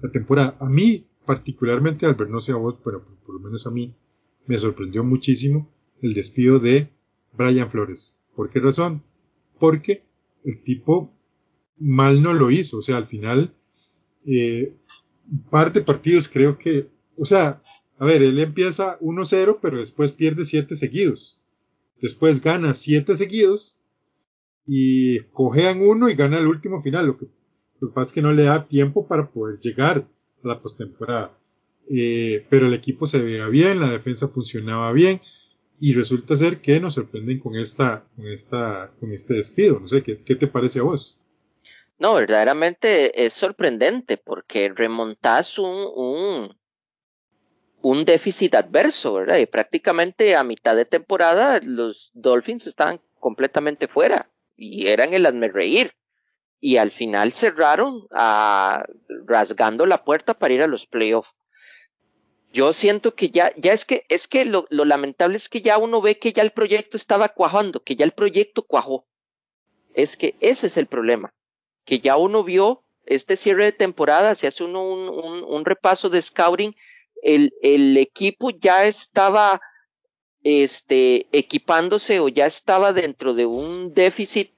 la 0.00 0.10
temporada. 0.10 0.56
A 0.60 0.68
mí, 0.68 1.06
particularmente 1.24 2.06
Albert, 2.06 2.30
no 2.30 2.40
sé 2.40 2.52
a 2.52 2.56
vos, 2.56 2.76
pero 2.84 3.04
por 3.24 3.34
lo 3.34 3.40
menos 3.40 3.66
a 3.66 3.70
mí, 3.70 3.94
me 4.46 4.58
sorprendió 4.58 5.02
muchísimo 5.04 5.68
el 6.02 6.14
despido 6.14 6.58
de 6.58 6.88
Brian 7.36 7.70
Flores. 7.70 8.16
¿Por 8.34 8.50
qué 8.50 8.60
razón? 8.60 9.02
Porque 9.58 10.04
el 10.44 10.62
tipo 10.62 11.12
mal 11.78 12.22
no 12.22 12.34
lo 12.34 12.50
hizo. 12.50 12.78
O 12.78 12.82
sea, 12.82 12.96
al 12.96 13.06
final, 13.06 13.54
eh, 14.26 14.74
un 15.30 15.42
par 15.44 15.72
de 15.72 15.80
partidos 15.80 16.28
creo 16.28 16.58
que, 16.58 16.88
o 17.16 17.24
sea, 17.24 17.62
a 17.98 18.04
ver, 18.04 18.22
él 18.22 18.38
empieza 18.38 18.98
1-0, 19.00 19.58
pero 19.60 19.78
después 19.78 20.12
pierde 20.12 20.44
7 20.44 20.76
seguidos. 20.76 21.40
Después 22.00 22.42
gana 22.42 22.74
7 22.74 23.14
seguidos 23.14 23.78
y 24.66 25.20
cojean 25.32 25.80
uno 25.80 26.10
y 26.10 26.14
gana 26.14 26.38
el 26.38 26.46
último 26.46 26.82
final. 26.82 27.06
Lo 27.06 27.18
lo 27.80 27.88
que 27.88 27.94
pasa 27.94 28.08
es 28.08 28.14
que 28.14 28.22
no 28.22 28.32
le 28.32 28.44
da 28.44 28.66
tiempo 28.66 29.06
para 29.06 29.30
poder 29.30 29.58
llegar 29.60 30.06
la 30.42 30.60
postemporada. 30.60 31.36
Eh, 31.88 32.46
pero 32.50 32.66
el 32.66 32.74
equipo 32.74 33.06
se 33.06 33.20
veía 33.20 33.46
bien, 33.48 33.80
la 33.80 33.90
defensa 33.90 34.28
funcionaba 34.28 34.92
bien 34.92 35.20
y 35.78 35.92
resulta 35.92 36.34
ser 36.36 36.60
que 36.60 36.80
nos 36.80 36.94
sorprenden 36.94 37.38
con 37.38 37.54
esta, 37.54 38.06
con 38.16 38.26
esta, 38.26 38.92
con 38.98 39.12
este 39.12 39.34
despido. 39.34 39.78
No 39.78 39.88
sé, 39.88 40.02
¿qué, 40.02 40.16
te 40.16 40.46
parece 40.46 40.80
a 40.80 40.84
vos? 40.84 41.20
No, 41.98 42.14
verdaderamente 42.14 43.24
es 43.24 43.32
sorprendente 43.32 44.16
porque 44.16 44.70
remontás 44.74 45.58
un, 45.58 45.88
un, 45.94 46.56
un 47.82 48.04
déficit 48.04 48.54
adverso, 48.54 49.14
¿verdad? 49.14 49.38
Y 49.38 49.46
prácticamente 49.46 50.34
a 50.34 50.44
mitad 50.44 50.74
de 50.76 50.86
temporada 50.86 51.60
los 51.62 52.10
Dolphins 52.14 52.66
estaban 52.66 53.00
completamente 53.20 53.86
fuera 53.86 54.30
y 54.56 54.88
eran 54.88 55.14
el 55.14 55.26
hazme 55.26 55.48
reír 55.48 55.92
y 56.60 56.78
al 56.78 56.90
final 56.90 57.32
cerraron 57.32 58.06
a, 58.10 58.84
rasgando 59.26 59.86
la 59.86 60.04
puerta 60.04 60.34
para 60.34 60.54
ir 60.54 60.62
a 60.62 60.66
los 60.66 60.86
playoffs. 60.86 61.30
Yo 62.52 62.72
siento 62.72 63.14
que 63.14 63.30
ya, 63.30 63.52
ya 63.56 63.72
es 63.72 63.84
que, 63.84 64.06
es 64.08 64.28
que 64.28 64.44
lo, 64.46 64.66
lamentable 64.70 65.36
es 65.36 65.48
que 65.48 65.60
ya 65.60 65.76
uno 65.78 66.00
ve 66.00 66.18
que 66.18 66.32
ya 66.32 66.42
el 66.42 66.52
proyecto 66.52 66.96
estaba 66.96 67.28
cuajando, 67.28 67.82
que 67.82 67.96
ya 67.96 68.04
el 68.04 68.12
proyecto 68.12 68.62
cuajó. 68.62 69.06
Es 69.94 70.16
que 70.16 70.36
ese 70.40 70.68
es 70.68 70.76
el 70.76 70.86
problema, 70.86 71.34
que 71.84 72.00
ya 72.00 72.16
uno 72.16 72.44
vio 72.44 72.84
este 73.04 73.36
cierre 73.36 73.64
de 73.64 73.72
temporada, 73.72 74.34
se 74.34 74.46
hace 74.46 74.64
uno 74.64 74.82
un, 74.82 75.08
un, 75.08 75.44
un 75.44 75.64
repaso 75.64 76.08
de 76.08 76.22
scouting, 76.22 76.74
el, 77.22 77.52
el 77.62 77.96
equipo 77.96 78.50
ya 78.50 78.86
estaba 78.86 79.60
este, 80.42 81.26
equipándose 81.32 82.20
o 82.20 82.28
ya 82.28 82.46
estaba 82.46 82.92
dentro 82.92 83.34
de 83.34 83.46
un 83.46 83.92
déficit 83.94 84.55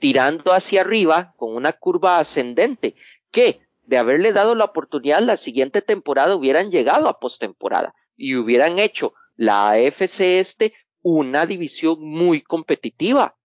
tirando 0.00 0.52
hacia 0.52 0.80
arriba 0.80 1.34
con 1.36 1.54
una 1.54 1.72
curva 1.72 2.18
ascendente, 2.18 2.96
que 3.30 3.60
de 3.84 3.98
haberle 3.98 4.32
dado 4.32 4.54
la 4.54 4.64
oportunidad 4.64 5.20
la 5.20 5.36
siguiente 5.36 5.82
temporada 5.82 6.34
hubieran 6.34 6.70
llegado 6.70 7.08
a 7.08 7.20
postemporada 7.20 7.94
y 8.16 8.34
hubieran 8.34 8.78
hecho 8.78 9.14
la 9.36 9.70
AFC 9.70 10.20
este 10.40 10.74
una 11.02 11.46
división 11.46 11.98
muy 12.00 12.40
competitiva. 12.40 13.36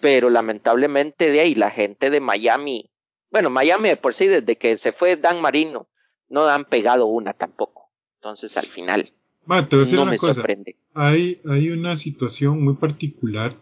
Pero 0.00 0.30
lamentablemente 0.30 1.30
de 1.30 1.40
ahí 1.40 1.54
la 1.54 1.70
gente 1.70 2.10
de 2.10 2.20
Miami, 2.20 2.90
bueno, 3.30 3.50
Miami 3.50 3.90
de 3.90 3.96
por 3.96 4.14
sí 4.14 4.26
desde 4.26 4.56
que 4.56 4.78
se 4.78 4.92
fue 4.92 5.16
Dan 5.16 5.40
Marino, 5.40 5.88
no 6.28 6.46
han 6.46 6.64
pegado 6.64 7.06
una 7.06 7.32
tampoco. 7.32 7.90
Entonces 8.16 8.56
al 8.56 8.66
final 8.66 9.12
no 9.46 10.06
me 10.06 10.18
sorprende. 10.18 10.76
Hay, 10.94 11.40
hay 11.48 11.70
una 11.70 11.96
situación 11.96 12.62
muy 12.62 12.74
particular 12.74 13.56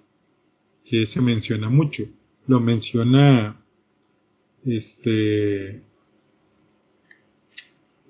que 0.89 1.05
se 1.07 1.21
menciona 1.21 1.69
mucho. 1.69 2.05
Lo 2.47 2.61
menciona 2.61 3.61
este 4.65 5.83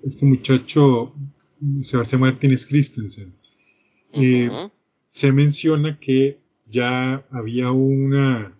este 0.03 0.25
muchacho 0.25 1.13
Sebastián 1.81 2.21
Martínez 2.21 2.67
Christensen. 2.67 3.33
Eh, 4.13 4.49
se 5.07 5.31
menciona 5.31 5.99
que 5.99 6.39
ya 6.67 7.25
había 7.31 7.71
una 7.71 8.55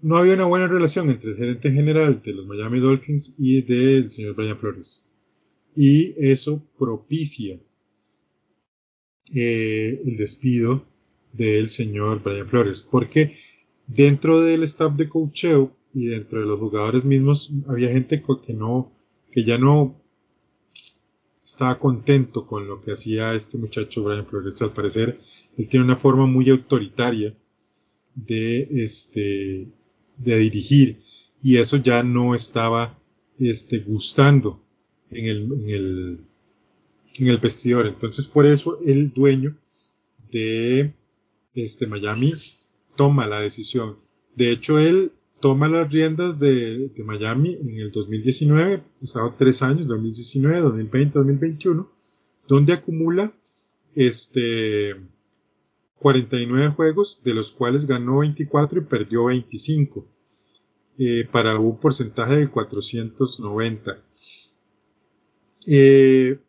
no 0.00 0.16
había 0.16 0.34
una 0.34 0.44
buena 0.44 0.68
relación 0.68 1.10
entre 1.10 1.32
el 1.32 1.36
gerente 1.36 1.72
general 1.72 2.22
de 2.22 2.32
los 2.32 2.46
Miami 2.46 2.78
Dolphins 2.78 3.34
y 3.36 3.62
del 3.62 4.08
señor 4.10 4.36
Brian 4.36 4.56
Flores. 4.56 5.04
Y 5.74 6.14
eso 6.16 6.62
propicia 6.78 7.58
eh, 9.34 10.00
el 10.04 10.16
despido 10.16 10.87
del 11.32 11.68
señor 11.68 12.22
Brian 12.22 12.48
Flores, 12.48 12.86
porque 12.88 13.36
dentro 13.86 14.40
del 14.40 14.62
staff 14.64 14.94
de 14.94 15.08
coacheo 15.08 15.76
y 15.92 16.06
dentro 16.06 16.40
de 16.40 16.46
los 16.46 16.58
jugadores 16.58 17.04
mismos 17.04 17.52
había 17.66 17.88
gente 17.90 18.22
que 18.44 18.52
no, 18.52 18.92
que 19.30 19.44
ya 19.44 19.58
no 19.58 19.96
estaba 21.44 21.78
contento 21.78 22.46
con 22.46 22.68
lo 22.68 22.82
que 22.82 22.92
hacía 22.92 23.34
este 23.34 23.56
muchacho 23.58 24.04
Brian 24.04 24.26
Flores. 24.26 24.60
Al 24.62 24.72
parecer, 24.72 25.18
él 25.56 25.68
tiene 25.68 25.84
una 25.84 25.96
forma 25.96 26.26
muy 26.26 26.50
autoritaria 26.50 27.34
de 28.14 28.68
este, 28.70 29.68
de 30.18 30.38
dirigir 30.38 31.00
y 31.42 31.56
eso 31.56 31.76
ya 31.78 32.02
no 32.02 32.34
estaba 32.34 32.98
este, 33.38 33.78
gustando 33.78 34.62
en 35.10 35.26
el, 35.26 35.52
en 35.52 35.70
el, 35.70 36.20
en 37.18 37.26
el 37.28 37.38
vestidor. 37.38 37.86
Entonces, 37.86 38.26
por 38.26 38.46
eso 38.46 38.78
el 38.84 39.12
dueño 39.12 39.56
de 40.30 40.92
este, 41.64 41.86
Miami 41.86 42.34
toma 42.96 43.26
la 43.26 43.40
decisión. 43.40 43.98
De 44.34 44.50
hecho, 44.52 44.78
él 44.78 45.12
toma 45.40 45.68
las 45.68 45.90
riendas 45.90 46.38
de, 46.38 46.90
Miami 47.04 47.56
en 47.60 47.78
el 47.78 47.90
2019, 47.90 48.82
estado 49.02 49.34
tres 49.38 49.62
años, 49.62 49.86
2019, 49.86 50.60
2020, 50.60 51.18
2021, 51.18 51.90
donde 52.46 52.72
acumula 52.72 53.32
este 53.94 54.96
49 55.98 56.68
juegos, 56.70 57.20
de 57.24 57.34
los 57.34 57.52
cuales 57.52 57.86
ganó 57.86 58.18
24 58.18 58.80
y 58.80 58.84
perdió 58.84 59.24
25, 59.26 60.06
eh, 60.98 61.28
para 61.30 61.58
un 61.58 61.78
porcentaje 61.78 62.36
de 62.36 62.48
490. 62.48 64.02
Eh, 65.66 66.40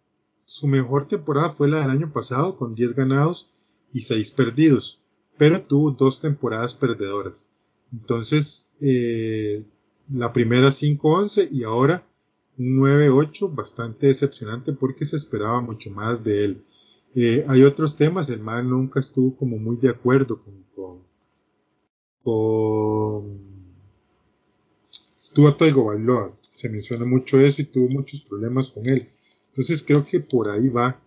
su 0.46 0.68
mejor 0.68 1.08
temporada 1.08 1.50
fue 1.50 1.68
la 1.68 1.82
del 1.82 1.92
año 1.92 2.12
pasado, 2.12 2.58
con 2.58 2.74
10 2.74 2.96
ganados 2.96 3.52
y 3.92 4.02
6 4.02 4.32
perdidos 4.32 5.00
pero 5.40 5.64
tuvo 5.64 5.92
dos 5.92 6.20
temporadas 6.20 6.74
perdedoras. 6.74 7.50
Entonces, 7.94 8.70
eh, 8.82 9.64
la 10.14 10.34
primera 10.34 10.68
5-11 10.68 11.48
y 11.50 11.64
ahora 11.64 12.06
un 12.58 12.78
9-8 12.78 13.56
bastante 13.56 14.08
decepcionante 14.08 14.74
porque 14.74 15.06
se 15.06 15.16
esperaba 15.16 15.62
mucho 15.62 15.92
más 15.92 16.26
de 16.26 16.44
él. 16.44 16.66
Eh, 17.16 17.46
hay 17.48 17.64
otros 17.64 17.96
temas, 17.96 18.30
el 18.30 18.42
man 18.42 18.70
nunca 18.70 19.00
estuvo 19.00 19.34
como 19.38 19.58
muy 19.58 19.78
de 19.78 19.90
acuerdo 19.90 20.44
con, 20.44 20.66
con, 20.76 21.04
con 22.22 23.40
Tua 25.34 25.56
Bailoa. 25.58 26.38
Se 26.54 26.68
menciona 26.68 27.06
mucho 27.06 27.40
eso 27.40 27.62
y 27.62 27.66
tuvo 27.66 27.88
muchos 27.88 28.22
problemas 28.26 28.70
con 28.70 28.86
él. 28.90 29.08
Entonces 29.48 29.82
creo 29.84 30.04
que 30.04 30.20
por 30.20 30.50
ahí 30.50 30.68
va 30.68 31.02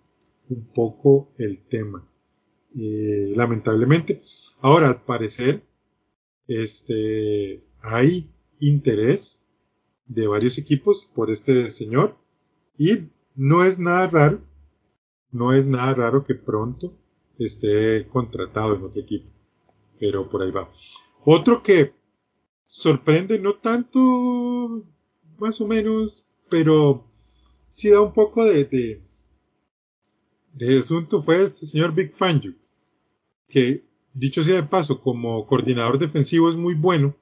un 0.48 0.64
poco 0.74 1.28
el 1.36 1.58
tema. 1.58 2.08
Eh, 2.74 3.32
lamentablemente. 3.36 4.22
Ahora, 4.60 4.88
al 4.88 5.02
parecer, 5.02 5.62
este, 6.46 7.62
hay 7.80 8.30
interés 8.60 9.42
de 10.06 10.26
varios 10.26 10.58
equipos 10.58 11.04
por 11.04 11.30
este 11.30 11.70
señor 11.70 12.16
y 12.78 13.08
no 13.34 13.64
es 13.64 13.78
nada 13.78 14.06
raro, 14.08 14.40
no 15.30 15.52
es 15.52 15.66
nada 15.66 15.94
raro 15.94 16.24
que 16.24 16.34
pronto 16.34 16.96
esté 17.38 18.06
contratado 18.08 18.76
en 18.76 18.82
otro 18.82 19.00
equipo, 19.00 19.30
pero 19.98 20.28
por 20.28 20.42
ahí 20.42 20.50
va. 20.50 20.70
Otro 21.24 21.62
que 21.62 21.94
sorprende 22.66 23.38
no 23.38 23.54
tanto, 23.54 24.84
más 25.38 25.60
o 25.60 25.66
menos, 25.66 26.28
pero 26.48 27.04
sí 27.68 27.90
da 27.90 28.00
un 28.00 28.12
poco 28.12 28.44
de, 28.44 28.64
de, 28.64 29.02
de 30.54 30.78
asunto 30.78 31.22
fue 31.22 31.42
este 31.42 31.66
señor 31.66 31.94
Big 31.94 32.14
Fangio, 32.14 32.54
que 33.52 33.84
dicho 34.14 34.42
sea 34.42 34.56
de 34.56 34.62
paso, 34.64 35.00
como 35.00 35.46
coordinador 35.46 35.98
defensivo 35.98 36.48
es 36.48 36.56
muy 36.56 36.74
bueno, 36.74 37.14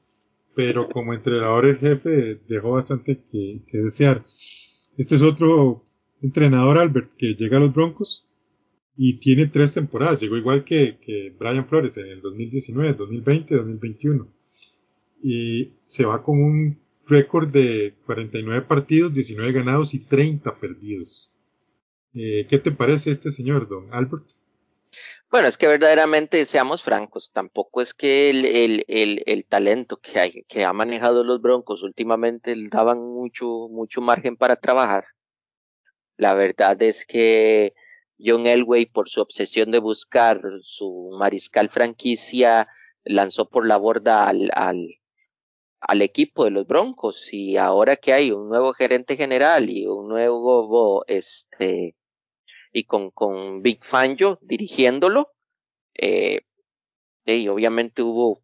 pero 0.54 0.88
como 0.88 1.12
entrenador 1.12 1.66
el 1.66 1.78
jefe 1.78 2.40
dejó 2.48 2.70
bastante 2.70 3.20
que, 3.30 3.60
desear. 3.72 4.24
Este 4.96 5.16
es 5.16 5.22
otro 5.22 5.84
entrenador, 6.22 6.78
Albert, 6.78 7.12
que 7.14 7.34
llega 7.34 7.56
a 7.56 7.60
los 7.60 7.72
Broncos 7.72 8.26
y 8.96 9.14
tiene 9.14 9.46
tres 9.46 9.74
temporadas. 9.74 10.20
Llegó 10.20 10.36
igual 10.36 10.64
que, 10.64 11.34
Brian 11.38 11.66
Flores 11.66 11.96
en 11.96 12.06
el 12.06 12.20
2019, 12.20 12.94
2020, 12.94 13.56
2021. 13.56 14.28
Y 15.22 15.72
se 15.86 16.04
va 16.04 16.22
con 16.22 16.40
un 16.40 16.78
récord 17.06 17.48
de 17.48 17.94
49 18.06 18.62
partidos, 18.66 19.12
19 19.12 19.52
ganados 19.52 19.94
y 19.94 20.00
30 20.00 20.58
perdidos. 20.58 21.32
Eh, 22.14 22.46
¿Qué 22.48 22.58
te 22.58 22.70
parece 22.70 23.10
este 23.10 23.30
señor, 23.30 23.68
don 23.68 23.92
Albert? 23.92 24.26
Bueno, 25.30 25.46
es 25.46 25.56
que 25.56 25.68
verdaderamente, 25.68 26.44
seamos 26.44 26.82
francos, 26.82 27.30
tampoco 27.32 27.82
es 27.82 27.94
que 27.94 28.30
el, 28.30 28.44
el, 28.44 28.84
el, 28.88 29.22
el 29.26 29.44
talento 29.46 29.98
que, 29.98 30.18
hay, 30.18 30.42
que 30.48 30.64
ha 30.64 30.72
manejado 30.72 31.22
los 31.22 31.40
Broncos 31.40 31.84
últimamente 31.84 32.52
daban 32.68 32.98
mucho, 32.98 33.68
mucho 33.70 34.00
margen 34.00 34.36
para 34.36 34.56
trabajar. 34.56 35.04
La 36.16 36.34
verdad 36.34 36.82
es 36.82 37.06
que 37.06 37.74
John 38.18 38.48
Elway, 38.48 38.86
por 38.86 39.08
su 39.08 39.20
obsesión 39.20 39.70
de 39.70 39.78
buscar 39.78 40.42
su 40.62 41.10
mariscal 41.16 41.70
franquicia, 41.70 42.66
lanzó 43.04 43.48
por 43.48 43.68
la 43.68 43.76
borda 43.76 44.26
al, 44.26 44.50
al, 44.52 44.96
al 45.80 46.02
equipo 46.02 46.44
de 46.44 46.50
los 46.50 46.66
Broncos 46.66 47.28
y 47.32 47.56
ahora 47.56 47.94
que 47.94 48.12
hay 48.12 48.32
un 48.32 48.48
nuevo 48.48 48.72
gerente 48.72 49.16
general 49.16 49.70
y 49.70 49.86
un 49.86 50.08
nuevo 50.08 51.04
este 51.06 51.94
y 52.72 52.84
con, 52.84 53.10
con 53.10 53.62
Big 53.62 53.84
Fangio 53.84 54.38
dirigiéndolo, 54.42 55.32
eh, 55.94 56.42
y 57.24 57.48
obviamente 57.48 58.02
hubo 58.02 58.42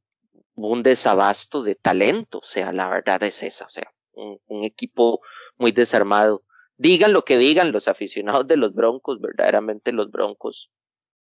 un 0.55 0.83
desabasto 0.83 1.63
de 1.63 1.75
talento, 1.75 2.39
o 2.39 2.45
sea, 2.45 2.73
la 2.73 2.89
verdad 2.89 3.23
es 3.23 3.43
esa, 3.43 3.67
o 3.67 3.71
sea, 3.71 3.93
un, 4.13 4.65
equipo 4.65 5.21
muy 5.57 5.73
desarmado. 5.73 6.43
Digan 6.77 7.13
lo 7.13 7.25
que 7.25 7.39
digan 7.39 7.73
los 7.73 7.89
aficionados 7.89 8.47
de 8.47 8.57
los 8.57 8.75
Broncos, 8.75 9.21
verdaderamente 9.21 9.93
los 9.93 10.11
Broncos 10.11 10.71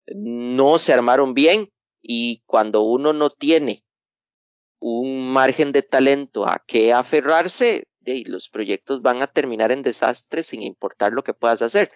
no 0.07 0.79
se 0.79 0.93
armaron 0.93 1.35
bien 1.35 1.73
y 2.01 2.43
cuando 2.47 2.83
uno 2.83 3.13
no 3.13 3.31
tiene 3.31 3.85
un 4.79 5.33
margen 5.33 5.73
de 5.73 5.83
talento 5.83 6.47
a 6.47 6.63
que 6.67 6.93
aferrarse, 6.93 7.89
los 8.05 8.49
proyectos 8.49 9.03
van 9.03 9.23
a 9.23 9.27
terminar 9.27 9.73
en 9.73 9.83
desastres 9.83 10.47
sin 10.47 10.63
importar 10.63 11.13
lo 11.13 11.25
que 11.25 11.35
puedas 11.35 11.61
hacer 11.63 11.91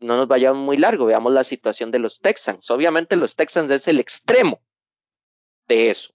no 0.00 0.16
nos 0.16 0.28
vayamos 0.28 0.62
muy 0.62 0.76
largo, 0.76 1.06
veamos 1.06 1.32
la 1.32 1.44
situación 1.44 1.90
de 1.90 1.98
los 1.98 2.20
Texans. 2.20 2.70
Obviamente 2.70 3.16
los 3.16 3.36
Texans 3.36 3.70
es 3.70 3.86
el 3.86 4.00
extremo 4.00 4.60
de 5.68 5.90
eso, 5.90 6.12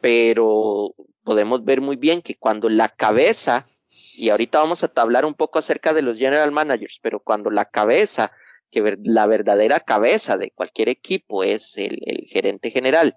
pero 0.00 0.94
podemos 1.24 1.64
ver 1.64 1.80
muy 1.80 1.96
bien 1.96 2.22
que 2.22 2.36
cuando 2.36 2.68
la 2.68 2.88
cabeza, 2.88 3.66
y 3.88 4.30
ahorita 4.30 4.58
vamos 4.58 4.82
a 4.84 4.92
hablar 4.96 5.26
un 5.26 5.34
poco 5.34 5.58
acerca 5.58 5.92
de 5.92 6.02
los 6.02 6.16
general 6.16 6.52
managers, 6.52 6.98
pero 7.02 7.20
cuando 7.20 7.50
la 7.50 7.66
cabeza, 7.66 8.32
que 8.70 8.96
la 9.02 9.26
verdadera 9.26 9.80
cabeza 9.80 10.36
de 10.36 10.50
cualquier 10.52 10.88
equipo 10.88 11.44
es 11.44 11.76
el, 11.76 12.26
gerente 12.28 12.70
general, 12.70 13.16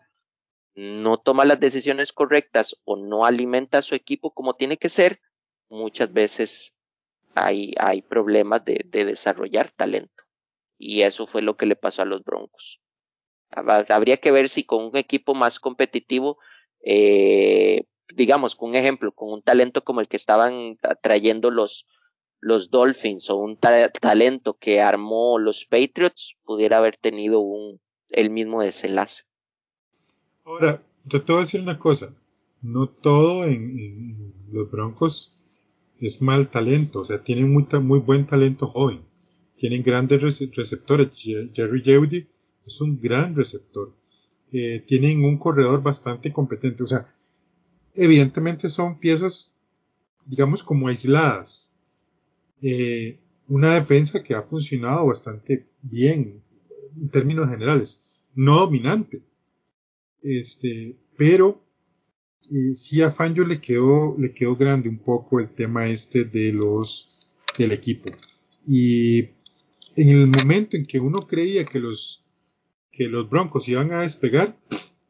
no 0.73 1.17
toma 1.17 1.45
las 1.45 1.59
decisiones 1.59 2.11
correctas 2.11 2.75
o 2.83 2.97
no 2.97 3.25
alimenta 3.25 3.81
su 3.81 3.95
equipo 3.95 4.33
como 4.33 4.55
tiene 4.55 4.77
que 4.77 4.89
ser, 4.89 5.21
muchas 5.69 6.11
veces 6.11 6.74
hay, 7.35 7.73
hay 7.77 8.01
problemas 8.01 8.65
de, 8.65 8.85
de 8.85 9.05
desarrollar 9.05 9.71
talento. 9.71 10.23
Y 10.77 11.01
eso 11.01 11.27
fue 11.27 11.41
lo 11.41 11.55
que 11.55 11.65
le 11.65 11.75
pasó 11.75 12.01
a 12.01 12.05
los 12.05 12.23
Broncos. 12.23 12.81
Habría 13.51 14.17
que 14.17 14.31
ver 14.31 14.49
si 14.49 14.63
con 14.63 14.85
un 14.85 14.97
equipo 14.97 15.33
más 15.33 15.59
competitivo, 15.59 16.37
eh, 16.83 17.85
digamos, 18.13 18.55
con 18.55 18.69
un 18.69 18.75
ejemplo, 18.75 19.13
con 19.13 19.31
un 19.31 19.41
talento 19.41 19.83
como 19.83 20.01
el 20.01 20.07
que 20.07 20.17
estaban 20.17 20.77
trayendo 21.01 21.51
los, 21.51 21.85
Dolphins 22.69 23.29
o 23.29 23.37
un 23.37 23.57
talento 23.57 24.57
que 24.57 24.81
armó 24.81 25.39
los 25.39 25.65
Patriots, 25.65 26.35
pudiera 26.43 26.77
haber 26.77 26.97
tenido 26.97 27.39
un, 27.39 27.79
el 28.09 28.29
mismo 28.29 28.61
desenlace. 28.61 29.23
Ahora, 30.43 30.83
yo 31.05 31.23
te 31.23 31.31
voy 31.31 31.39
a 31.39 31.45
decir 31.45 31.61
una 31.61 31.79
cosa, 31.79 32.13
no 32.61 32.87
todo 32.87 33.45
en 33.45 34.33
los 34.51 34.69
Broncos 34.69 35.33
es 35.99 36.21
mal 36.21 36.49
talento, 36.49 37.01
o 37.01 37.05
sea, 37.05 37.23
tienen 37.23 37.51
muy, 37.51 37.65
muy 37.81 37.99
buen 37.99 38.25
talento 38.27 38.67
joven, 38.67 39.01
tienen 39.57 39.83
grandes 39.83 40.21
receptores, 40.21 41.09
Jerry 41.53 41.81
Jeudy 41.83 42.27
es 42.65 42.81
un 42.81 42.99
gran 42.99 43.35
receptor, 43.35 43.95
eh, 44.51 44.83
tienen 44.85 45.23
un 45.23 45.37
corredor 45.37 45.81
bastante 45.81 46.31
competente, 46.33 46.83
o 46.83 46.87
sea, 46.87 47.05
evidentemente 47.93 48.69
son 48.69 48.99
piezas, 48.99 49.53
digamos, 50.25 50.63
como 50.63 50.87
aisladas, 50.87 51.73
eh, 52.61 53.19
una 53.47 53.75
defensa 53.75 54.23
que 54.23 54.33
ha 54.33 54.41
funcionado 54.41 55.07
bastante 55.07 55.67
bien 55.81 56.41
en 56.95 57.09
términos 57.09 57.49
generales, 57.49 58.01
no 58.33 58.59
dominante, 58.59 59.21
este, 60.21 60.97
pero 61.17 61.64
y 62.49 62.73
sí 62.73 63.01
a 63.01 63.11
Fangio 63.11 63.45
le 63.45 63.61
quedó, 63.61 64.15
le 64.17 64.33
quedó 64.33 64.55
grande 64.55 64.89
un 64.89 64.99
poco 64.99 65.39
el 65.39 65.49
tema 65.49 65.87
este 65.87 66.25
de 66.25 66.53
los, 66.53 67.43
del 67.57 67.71
equipo. 67.71 68.09
Y 68.65 69.19
en 69.95 70.09
el 70.09 70.27
momento 70.27 70.77
en 70.77 70.85
que 70.85 70.99
uno 70.99 71.19
creía 71.19 71.65
que 71.65 71.79
los, 71.79 72.23
que 72.91 73.07
los 73.07 73.29
Broncos 73.29 73.67
iban 73.69 73.91
a 73.91 74.01
despegar, 74.01 74.57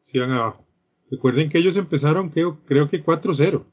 se 0.00 0.18
iban 0.18 0.32
abajo. 0.32 0.66
Recuerden 1.10 1.48
que 1.48 1.58
ellos 1.58 1.76
empezaron, 1.76 2.30
creo, 2.30 2.60
creo 2.64 2.88
que 2.88 3.04
4-0. 3.04 3.64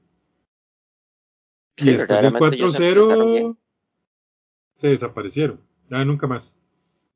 Y 1.77 1.85
después 1.85 2.21
del 2.21 2.33
4-0 2.33 3.57
se 4.73 4.87
desaparecieron. 4.87 5.59
Ya 5.89 6.05
nunca 6.05 6.27
más. 6.27 6.59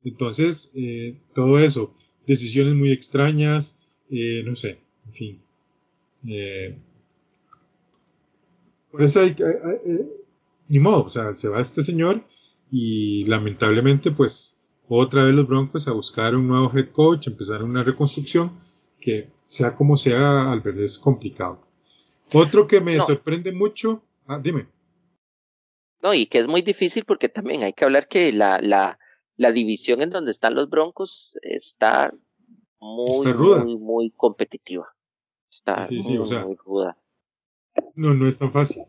Entonces, 0.04 0.72
eh, 0.74 1.20
todo 1.34 1.58
eso, 1.58 1.94
decisiones 2.26 2.74
muy 2.74 2.92
extrañas, 2.92 3.78
eh, 4.10 4.42
no 4.44 4.56
sé, 4.56 4.80
en 5.06 5.12
fin. 5.12 5.42
Eh, 6.26 6.78
por 8.90 9.02
eso 9.02 9.20
hay, 9.20 9.30
eh, 9.30 10.08
ni 10.68 10.78
modo, 10.78 11.04
o 11.04 11.10
sea, 11.10 11.32
se 11.34 11.48
va 11.48 11.60
este 11.60 11.82
señor 11.82 12.24
y 12.70 13.24
lamentablemente 13.24 14.10
pues 14.10 14.58
otra 14.88 15.24
vez 15.24 15.34
los 15.34 15.46
Broncos 15.46 15.86
a 15.88 15.92
buscar 15.92 16.34
un 16.34 16.48
nuevo 16.48 16.72
head 16.74 16.90
coach, 16.90 17.28
empezar 17.28 17.62
una 17.62 17.84
reconstrucción 17.84 18.52
que 19.00 19.30
sea 19.46 19.74
como 19.74 19.96
sea, 19.96 20.50
al 20.50 20.60
ver 20.60 20.78
es 20.80 20.98
complicado. 20.98 21.66
Otro 22.32 22.66
que 22.66 22.80
me 22.80 22.98
sorprende 23.00 23.52
mucho, 23.52 24.02
ah, 24.26 24.40
dime. 24.42 24.68
No, 26.02 26.14
y 26.14 26.26
que 26.26 26.38
es 26.38 26.46
muy 26.46 26.62
difícil 26.62 27.04
porque 27.04 27.28
también 27.28 27.62
hay 27.64 27.72
que 27.72 27.84
hablar 27.84 28.08
que 28.08 28.32
la, 28.32 28.58
la, 28.60 28.98
la 29.36 29.52
división 29.52 30.02
en 30.02 30.10
donde 30.10 30.30
están 30.30 30.54
los 30.54 30.68
Broncos 30.68 31.38
está 31.42 32.12
muy, 32.80 33.32
muy, 33.34 33.76
muy 33.76 34.10
competitiva 34.10 34.88
sí, 35.88 36.02
sí, 36.02 36.16
o 36.18 36.26
sea, 36.26 36.46
No, 37.94 38.14
no 38.14 38.26
es 38.28 38.38
tan 38.38 38.52
fácil. 38.52 38.84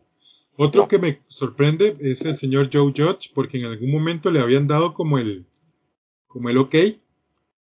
Otro 0.58 0.88
que 0.88 1.00
me 1.00 1.22
sorprende 1.28 1.96
es 2.02 2.26
el 2.26 2.36
señor 2.36 2.70
Joe 2.72 2.92
Judge, 2.96 3.32
porque 3.34 3.58
en 3.60 3.66
algún 3.66 3.92
momento 3.92 4.30
le 4.30 4.42
habían 4.42 4.68
dado 4.68 4.94
como 4.94 5.18
el, 5.18 5.46
como 6.28 6.50
el 6.50 6.58
ok, 6.58 6.76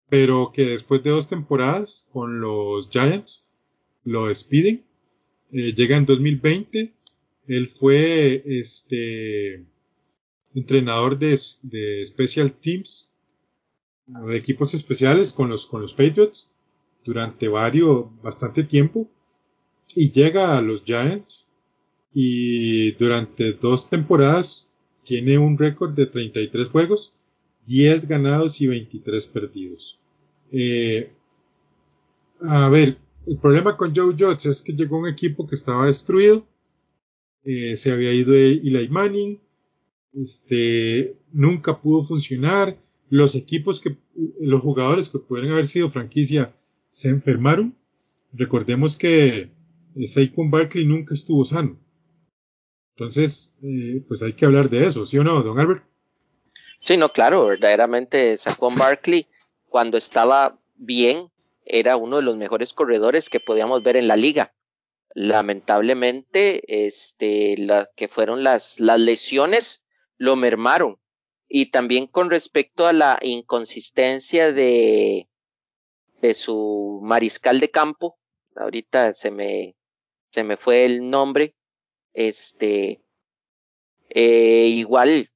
pero 0.10 0.52
que 0.54 0.68
después 0.68 1.02
de 1.04 1.10
dos 1.10 1.28
temporadas 1.28 2.08
con 2.12 2.40
los 2.40 2.90
Giants 2.90 3.48
lo 4.04 4.28
despiden. 4.28 4.84
eh, 5.52 5.74
llega 5.74 5.98
en 5.98 6.06
2020. 6.06 6.94
Él 7.48 7.68
fue 7.68 8.44
este 8.46 9.66
entrenador 10.54 11.18
de, 11.18 11.40
de 11.64 12.06
Special 12.06 12.54
Teams, 12.54 13.12
de 14.06 14.38
equipos 14.38 14.74
especiales 14.74 15.32
con 15.34 15.50
los, 15.50 15.66
con 15.66 15.82
los 15.82 15.94
Patriots 15.94 16.53
durante 17.04 17.48
varios, 17.48 18.06
bastante 18.22 18.64
tiempo. 18.64 19.10
Y 19.96 20.12
llega 20.12 20.58
a 20.58 20.62
los 20.62 20.84
Giants 20.84 21.48
y 22.14 22.92
durante 22.94 23.54
dos 23.54 23.90
temporadas 23.90 24.68
tiene 25.04 25.38
un 25.38 25.58
récord 25.58 25.94
de 25.94 26.06
33 26.06 26.70
juegos, 26.70 27.14
10 27.66 28.08
ganados 28.08 28.62
y 28.62 28.68
23 28.68 29.28
perdidos. 29.28 30.00
Eh, 30.52 31.12
a 32.42 32.70
ver, 32.70 32.98
el 33.26 33.38
problema 33.38 33.78
con 33.78 33.96
Joe 33.96 34.16
Judge 34.18 34.50
es 34.50 34.62
que 34.62 34.74
llegó 34.74 34.98
un 34.98 35.08
equipo 35.08 35.48
que 35.48 35.56
estaba 35.56 35.88
destruido, 35.88 36.46
eh, 37.44 37.76
se 37.76 37.92
había 37.92 38.14
ido 38.14 38.34
Eli 38.36 38.88
Manning, 38.90 39.40
este, 40.14 41.16
nunca 41.32 41.82
pudo 41.82 42.06
funcionar, 42.06 42.78
los 43.10 43.36
equipos 43.36 43.80
que, 43.80 43.98
los 44.40 44.62
jugadores 44.62 45.10
que 45.10 45.20
pudieran 45.20 45.52
haber 45.52 45.66
sido 45.66 45.90
franquicia 45.90 46.56
se 46.94 47.10
enfermaron. 47.10 47.76
Recordemos 48.34 48.96
que 48.96 49.52
eh, 49.96 50.08
Saquon 50.08 50.52
Barkley 50.52 50.86
nunca 50.86 51.16
estuvo 51.16 51.44
sano. 51.44 51.80
Entonces, 52.96 53.58
eh, 53.64 54.04
pues 54.08 54.22
hay 54.22 54.34
que 54.34 54.46
hablar 54.46 54.70
de 54.70 54.86
eso, 54.86 55.06
¿sí 55.08 55.18
o 55.18 55.24
no, 55.24 55.42
don 55.42 55.60
Albert? 55.60 55.84
Sí, 56.82 56.96
no, 56.96 57.12
claro, 57.12 57.48
verdaderamente 57.48 58.38
Saquon 58.38 58.76
Barkley, 58.76 59.26
cuando 59.70 59.98
estaba 59.98 60.60
bien, 60.76 61.32
era 61.66 61.98
uno 61.98 62.18
de 62.18 62.24
los 62.24 62.38
mejores 62.38 62.74
corredores 62.74 63.28
que 63.28 63.40
podíamos 63.40 63.82
ver 63.82 63.98
en 63.98 64.08
la 64.08 64.16
liga. 64.16 64.54
Lamentablemente, 65.16 66.86
este, 66.86 67.58
la, 67.58 67.90
que 67.96 68.08
fueron 68.08 68.44
las, 68.44 68.80
las 68.80 69.00
lesiones 69.00 69.84
lo 70.18 70.36
mermaron. 70.36 71.00
Y 71.48 71.72
también 71.72 72.06
con 72.06 72.30
respecto 72.30 72.86
a 72.86 72.94
la 72.94 73.18
inconsistencia 73.22 74.52
de, 74.52 75.28
de 76.24 76.34
su 76.34 77.02
mariscal 77.04 77.60
de 77.60 77.70
campo, 77.70 78.18
ahorita 78.56 79.14
se 79.14 79.30
me, 79.30 79.76
se 80.32 80.46
me 80.46 80.56
fue 80.56 80.86
el 80.86 81.10
nombre, 81.10 81.54
este, 82.14 83.04
eh, 84.08 84.68
igual 84.68 85.32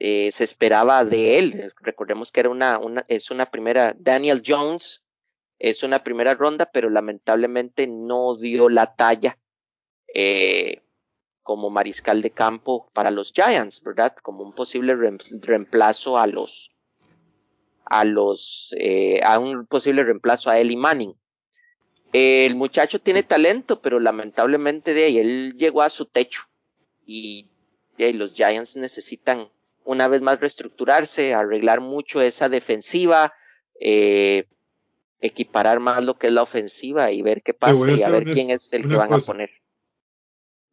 eh, 0.00 0.32
se 0.32 0.42
esperaba 0.42 1.04
de 1.04 1.38
él. 1.38 1.72
Recordemos 1.80 2.32
que 2.32 2.40
era 2.40 2.50
una, 2.50 2.78
una, 2.78 3.04
es 3.06 3.30
una 3.30 3.46
primera, 3.46 3.94
Daniel 3.96 4.42
Jones 4.44 5.04
es 5.60 5.84
una 5.84 6.02
primera 6.02 6.34
ronda, 6.34 6.70
pero 6.72 6.90
lamentablemente 6.90 7.86
no 7.86 8.36
dio 8.36 8.68
la 8.68 8.96
talla 8.96 9.38
eh, 10.12 10.82
como 11.44 11.70
mariscal 11.70 12.20
de 12.20 12.32
campo 12.32 12.90
para 12.92 13.12
los 13.12 13.32
Giants, 13.32 13.80
¿verdad? 13.80 14.16
Como 14.16 14.42
un 14.42 14.56
posible 14.56 14.96
reemplazo 14.96 16.18
a 16.18 16.26
los, 16.26 16.75
a 17.86 18.04
los, 18.04 18.74
eh, 18.78 19.20
a 19.24 19.38
un 19.38 19.66
posible 19.66 20.04
reemplazo 20.04 20.50
a 20.50 20.58
Eli 20.58 20.76
Manning 20.76 21.14
el 22.12 22.54
muchacho 22.54 23.00
tiene 23.00 23.22
talento, 23.22 23.80
pero 23.80 24.00
lamentablemente 24.00 24.94
de 24.94 25.04
ahí 25.04 25.18
él 25.18 25.54
llegó 25.58 25.82
a 25.82 25.90
su 25.90 26.06
techo 26.06 26.42
y, 27.04 27.50
los 27.98 28.34
Giants 28.34 28.76
necesitan 28.76 29.48
una 29.84 30.06
vez 30.08 30.20
más 30.20 30.38
reestructurarse, 30.38 31.32
arreglar 31.32 31.80
mucho 31.80 32.20
esa 32.20 32.48
defensiva, 32.50 33.32
eh, 33.80 34.46
equiparar 35.20 35.80
más 35.80 36.04
lo 36.04 36.18
que 36.18 36.26
es 36.26 36.32
la 36.32 36.42
ofensiva 36.42 37.10
y 37.10 37.22
ver 37.22 37.42
qué 37.42 37.54
pasa 37.54 37.90
y 37.90 38.02
a 38.02 38.10
ver 38.10 38.24
quién 38.24 38.50
es 38.50 38.70
el 38.72 38.86
que 38.86 38.96
van 38.96 39.12
a 39.12 39.18
poner. 39.18 39.50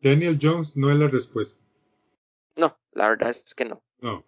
Daniel 0.02 0.38
Jones 0.42 0.76
no 0.76 0.92
es 0.92 0.98
la 0.98 1.08
respuesta. 1.08 1.66
No, 2.58 2.78
la 2.92 3.10
verdad 3.10 3.30
es 3.30 3.56
que 3.56 3.64
no. 3.64 3.82
No. 4.02 4.26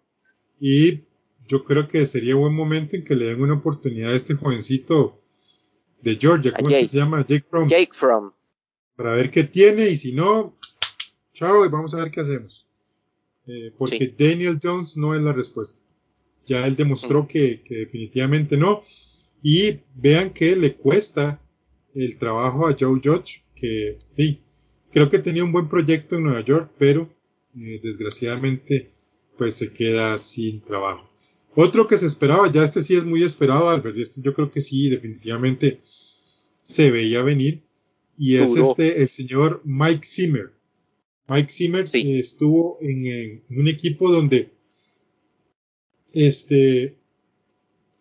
Y 0.58 1.05
yo 1.46 1.64
creo 1.64 1.88
que 1.88 2.06
sería 2.06 2.34
buen 2.34 2.54
momento 2.54 2.96
en 2.96 3.04
que 3.04 3.14
le 3.14 3.26
den 3.26 3.40
una 3.40 3.54
oportunidad 3.54 4.12
a 4.12 4.16
este 4.16 4.34
jovencito 4.34 5.20
de 6.02 6.16
Georgia, 6.20 6.52
¿cómo 6.52 6.70
es 6.70 6.76
que 6.76 6.88
se 6.88 6.96
llama? 6.98 7.24
Jake 7.26 7.44
From. 7.44 7.68
Jake 7.68 7.92
From. 7.92 8.32
Para 8.96 9.12
ver 9.12 9.30
qué 9.30 9.44
tiene 9.44 9.88
y 9.88 9.96
si 9.96 10.12
no, 10.12 10.56
chao 11.32 11.64
y 11.64 11.68
vamos 11.68 11.94
a 11.94 11.98
ver 11.98 12.10
qué 12.10 12.20
hacemos. 12.20 12.66
Eh, 13.46 13.72
porque 13.76 14.14
Daniel 14.16 14.58
Jones 14.60 14.96
no 14.96 15.14
es 15.14 15.22
la 15.22 15.32
respuesta. 15.32 15.80
Ya 16.46 16.66
él 16.66 16.76
demostró 16.76 17.26
que, 17.26 17.62
definitivamente 17.68 18.56
no. 18.56 18.82
Y 19.42 19.80
vean 19.94 20.30
que 20.30 20.56
le 20.56 20.74
cuesta 20.74 21.40
el 21.94 22.18
trabajo 22.18 22.66
a 22.66 22.76
Joe 22.78 23.00
Judge, 23.02 23.44
que 23.54 23.98
sí, 24.16 24.40
creo 24.90 25.08
que 25.08 25.18
tenía 25.18 25.44
un 25.44 25.52
buen 25.52 25.68
proyecto 25.68 26.16
en 26.16 26.24
Nueva 26.24 26.40
York, 26.40 26.72
pero 26.78 27.12
eh, 27.56 27.80
desgraciadamente 27.82 28.90
pues 29.36 29.56
se 29.56 29.72
queda 29.72 30.16
sin 30.18 30.60
trabajo. 30.62 31.10
Otro 31.58 31.86
que 31.86 31.96
se 31.96 32.04
esperaba, 32.04 32.52
ya 32.52 32.62
este 32.62 32.82
sí 32.82 32.94
es 32.94 33.06
muy 33.06 33.22
esperado, 33.22 33.70
Albert, 33.70 33.96
este 33.96 34.20
yo 34.20 34.34
creo 34.34 34.50
que 34.50 34.60
sí, 34.60 34.90
definitivamente 34.90 35.80
se 35.82 36.90
veía 36.90 37.22
venir, 37.22 37.62
y 38.18 38.36
es 38.36 38.54
este, 38.56 39.00
el 39.00 39.08
señor 39.08 39.62
Mike 39.64 40.04
Zimmer. 40.04 40.52
Mike 41.28 41.50
Zimmer 41.50 41.84
estuvo 41.94 42.76
en, 42.82 43.42
un 43.48 43.68
equipo 43.68 44.12
donde 44.12 44.50
este 46.12 46.94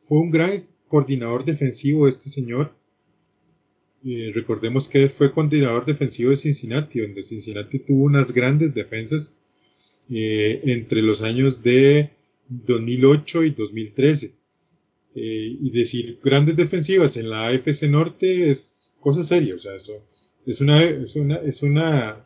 fue 0.04 0.20
un 0.20 0.32
gran 0.32 0.68
coordinador 0.90 1.46
defensivo 1.46 2.10
este 2.10 2.30
señor. 2.30 2.76
recordemos 4.34 4.90
que 4.90 5.08
fue 5.08 5.32
coordinador 5.32 5.86
defensivo 5.86 6.32
de 6.32 6.36
Cincinnati, 6.36 7.00
donde 7.00 7.24
Cincinnati 7.24 7.80
tuvo 7.80 8.04
unas 8.04 8.34
grandes 8.34 8.74
defensas 8.74 9.34
eh, 10.10 10.60
entre 10.66 11.02
los 11.02 11.22
años 11.22 11.64
de 11.64 12.12
2008 12.50 13.44
y 13.44 13.50
2013. 13.52 14.36
Eh, 15.18 15.58
y 15.62 15.70
decir 15.72 16.20
grandes 16.22 16.58
defensivas 16.58 17.16
en 17.16 17.30
la 17.30 17.48
AFC 17.48 17.84
Norte 17.84 18.50
es 18.50 18.96
cosa 19.00 19.24
seria, 19.24 19.56
o 19.56 19.60
sea, 19.60 19.74
eso 19.74 20.04
es 20.46 20.60
una, 20.60 20.84
es 20.84 21.16
una, 21.16 21.36
es 21.38 21.64
una 21.64 22.26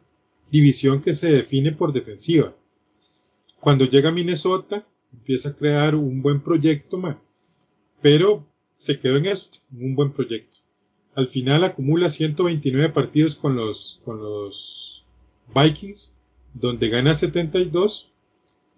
división 0.52 1.02
que 1.02 1.14
se 1.14 1.32
define 1.32 1.72
por 1.72 1.94
defensiva. 1.94 2.56
Cuando 3.60 3.86
llega 3.86 4.12
Minnesota, 4.12 4.88
empieza 5.14 5.50
a 5.50 5.56
crear 5.56 5.96
un 5.96 6.22
buen 6.22 6.42
proyecto, 6.42 7.02
pero 8.02 8.48
se 8.76 9.00
quedó 9.00 9.18
en 9.18 9.28
eso, 9.28 9.50
un 9.72 9.96
buen 9.96 10.12
proyecto. 10.12 10.60
Al 11.16 11.28
final 11.28 11.64
acumula 11.64 12.10
129 12.10 12.90
partidos 12.90 13.36
con 13.36 13.56
los, 13.56 14.02
con 14.04 14.20
los 14.20 15.06
Vikings, 15.54 16.18
donde 16.54 16.90
gana 16.90 17.14
72 17.14 18.09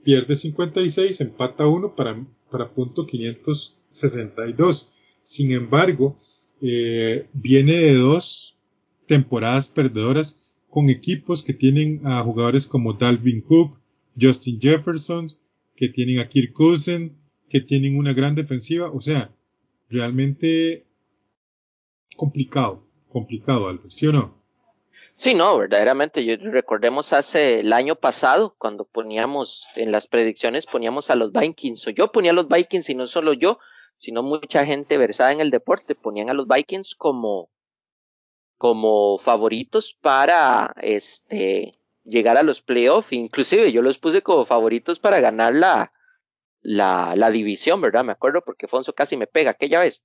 pierde 0.03 0.35
56, 0.35 1.21
empata 1.21 1.67
1 1.67 1.95
para, 1.95 2.25
para 2.49 2.73
punto 2.73 3.05
562. 3.05 4.91
Sin 5.23 5.51
embargo, 5.51 6.15
eh, 6.61 7.27
viene 7.33 7.73
de 7.73 7.95
dos 7.95 8.57
temporadas 9.07 9.69
perdedoras 9.69 10.39
con 10.69 10.89
equipos 10.89 11.43
que 11.43 11.53
tienen 11.53 12.01
a 12.05 12.23
jugadores 12.23 12.65
como 12.65 12.93
Dalvin 12.93 13.41
Cook, 13.41 13.79
Justin 14.19 14.59
Jefferson, 14.59 15.27
que 15.75 15.89
tienen 15.89 16.19
a 16.19 16.27
Kirk 16.27 16.53
Cousin, 16.53 17.17
que 17.49 17.59
tienen 17.61 17.97
una 17.97 18.13
gran 18.13 18.35
defensiva. 18.35 18.89
O 18.91 19.01
sea, 19.01 19.35
realmente 19.89 20.85
complicado, 22.15 22.87
complicado, 23.09 23.67
algo, 23.67 23.89
¿sí 23.89 24.07
o 24.07 24.13
no? 24.13 24.40
Sí, 25.21 25.35
no, 25.35 25.55
verdaderamente. 25.55 26.25
Yo, 26.25 26.35
recordemos 26.51 27.13
hace 27.13 27.59
el 27.59 27.73
año 27.73 27.95
pasado, 27.95 28.55
cuando 28.57 28.85
poníamos 28.85 29.67
en 29.75 29.91
las 29.91 30.07
predicciones, 30.07 30.65
poníamos 30.65 31.11
a 31.11 31.15
los 31.15 31.31
Vikings, 31.31 31.85
o 31.85 31.91
yo 31.91 32.11
ponía 32.11 32.31
a 32.31 32.33
los 32.33 32.47
Vikings, 32.47 32.89
y 32.89 32.95
no 32.95 33.05
solo 33.05 33.33
yo, 33.33 33.59
sino 33.97 34.23
mucha 34.23 34.65
gente 34.65 34.97
versada 34.97 35.31
en 35.31 35.39
el 35.39 35.51
deporte, 35.51 35.93
ponían 35.93 36.31
a 36.31 36.33
los 36.33 36.47
Vikings 36.47 36.95
como, 36.95 37.51
como 38.57 39.19
favoritos 39.19 39.95
para 40.01 40.73
este 40.81 41.73
llegar 42.03 42.37
a 42.37 42.43
los 42.43 42.63
playoffs, 42.63 43.13
inclusive 43.13 43.71
yo 43.71 43.83
los 43.83 43.99
puse 43.99 44.23
como 44.23 44.47
favoritos 44.47 44.97
para 44.97 45.19
ganar 45.19 45.53
la, 45.53 45.93
la, 46.61 47.13
la 47.15 47.29
división, 47.29 47.79
¿verdad? 47.79 48.03
Me 48.03 48.13
acuerdo 48.13 48.41
porque 48.43 48.67
Fonso 48.67 48.93
casi 48.93 49.17
me 49.17 49.27
pega 49.27 49.51
aquella 49.51 49.81
vez. 49.81 50.03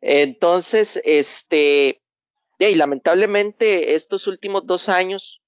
Entonces, 0.00 1.00
este, 1.04 2.02
y 2.58 2.74
lamentablemente 2.74 3.94
estos 3.94 4.26
últimos 4.26 4.66
dos 4.66 4.88
años 4.88 5.40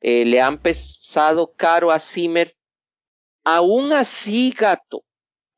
eh, 0.00 0.24
le 0.24 0.40
han 0.40 0.58
pesado 0.58 1.52
caro 1.54 1.90
a 1.90 1.98
Zimmer. 1.98 2.56
Aún 3.44 3.92
así, 3.92 4.54
gato, 4.56 5.04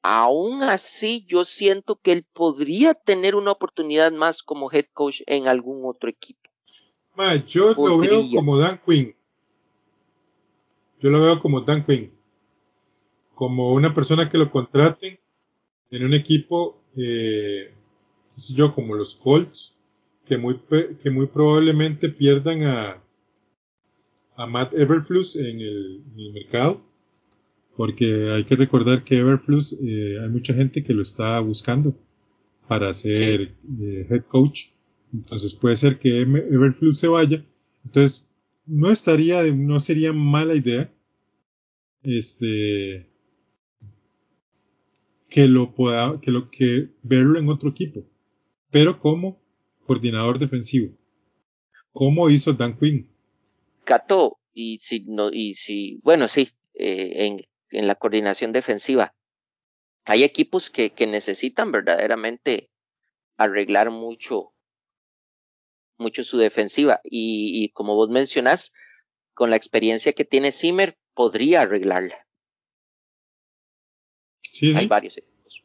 aún 0.03 0.63
así 0.63 1.25
yo 1.29 1.45
siento 1.45 1.97
que 1.97 2.13
él 2.13 2.27
podría 2.33 2.95
tener 2.95 3.37
una 3.37 3.53
oportunidad 3.53 4.11
más 4.13 4.43
como 4.43 4.71
head 4.73 4.87
coach 4.93 5.23
en 5.27 5.47
algún 5.47 5.83
otro 5.85 6.11
equipo. 6.11 6.51
yo 7.47 7.75
lo 7.75 7.99
veo 7.99 8.25
como 8.35 8.59
Dan 8.59 8.81
Quinn. 8.85 9.15
Yo 11.01 11.11
lo 11.11 11.21
veo 11.21 11.41
como 11.41 11.61
Dan 11.61 11.85
Quinn. 11.85 12.13
Como 13.35 13.73
una 13.73 13.95
persona 13.95 14.29
que 14.29 14.39
lo 14.39 14.51
contraten 14.51 15.19
en 15.91 16.05
un 16.05 16.15
equipo, 16.15 16.81
eh, 16.97 17.75
yo, 18.37 18.75
como 18.75 18.95
los 18.95 19.15
Colts, 19.17 19.77
que 20.25 20.37
muy, 20.37 20.61
que 21.03 21.11
muy 21.11 21.27
probablemente 21.27 22.09
pierdan 22.09 22.63
a, 22.63 23.03
a 24.37 24.47
Matt 24.47 24.75
Everflus 24.75 25.37
en 25.37 25.61
el, 25.61 26.03
mercado, 26.33 26.83
porque 27.77 28.31
hay 28.31 28.45
que 28.45 28.57
recordar 28.57 29.05
que 29.05 29.19
Everflus 29.19 29.73
eh, 29.83 30.19
hay 30.21 30.29
mucha 30.29 30.55
gente 30.55 30.83
que 30.83 30.95
lo 30.95 31.03
está 31.03 31.41
buscando 31.41 31.95
para 32.69 32.93
ser 32.93 33.55
eh, 33.81 34.07
head 34.09 34.25
coach, 34.25 34.69
entonces 35.13 35.55
puede 35.55 35.77
ser 35.77 35.99
que 35.99 36.23
Everflus 36.23 36.99
se 36.99 37.09
vaya, 37.09 37.45
entonces 37.85 38.27
no 38.67 38.91
estaría, 38.91 39.43
no 39.53 39.81
sería 39.81 40.13
mala 40.13 40.55
idea, 40.55 40.91
este, 42.03 43.07
que 45.29 45.49
lo 45.49 45.75
pueda, 45.75 46.21
que 46.21 46.31
lo 46.31 46.51
que 46.51 46.91
verlo 47.03 47.39
en 47.39 47.49
otro 47.49 47.71
equipo, 47.71 48.05
pero 48.71 48.99
como 48.99 49.42
coordinador 49.87 50.39
defensivo, 50.39 50.97
como 51.93 52.31
hizo 52.31 52.53
Dan 52.53 52.79
Quinn. 52.79 53.09
Cato, 53.85 54.39
y 54.53 54.79
si 54.79 55.01
no, 55.01 55.31
y 55.33 55.55
si, 55.55 56.01
bueno, 56.03 56.29
sí, 56.29 56.51
eh, 56.75 57.27
en, 57.27 57.47
en 57.71 57.87
la 57.87 57.95
coordinación 57.95 58.53
defensiva. 58.53 59.15
Hay 60.05 60.25
equipos 60.25 60.71
que, 60.71 60.91
que 60.91 61.07
necesitan 61.07 61.71
verdaderamente 61.71 62.71
arreglar 63.37 63.91
mucho, 63.91 64.53
mucho 65.97 66.25
su 66.25 66.39
defensiva. 66.39 67.01
Y, 67.05 67.65
y 67.65 67.69
como 67.71 67.95
vos 67.95 68.09
mencionás, 68.09 68.73
con 69.35 69.51
la 69.51 69.57
experiencia 69.57 70.13
que 70.13 70.25
tiene 70.25 70.53
Zimmer, 70.53 70.99
podría 71.15 71.63
arreglarla. 71.63 72.27
Sí, 74.41 74.75
Hay 74.75 74.87
varios 74.87 75.17
equipos. 75.17 75.63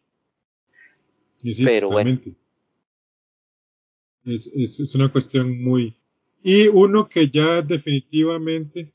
Pero 1.63 1.89
bueno. 1.89 2.19
Es, 4.27 4.47
es, 4.47 4.79
es, 4.79 4.95
una 4.95 5.11
cuestión 5.11 5.61
muy... 5.63 5.95
Y 6.43 6.67
uno 6.67 7.07
que 7.09 7.29
ya 7.29 7.61
definitivamente 7.61 8.93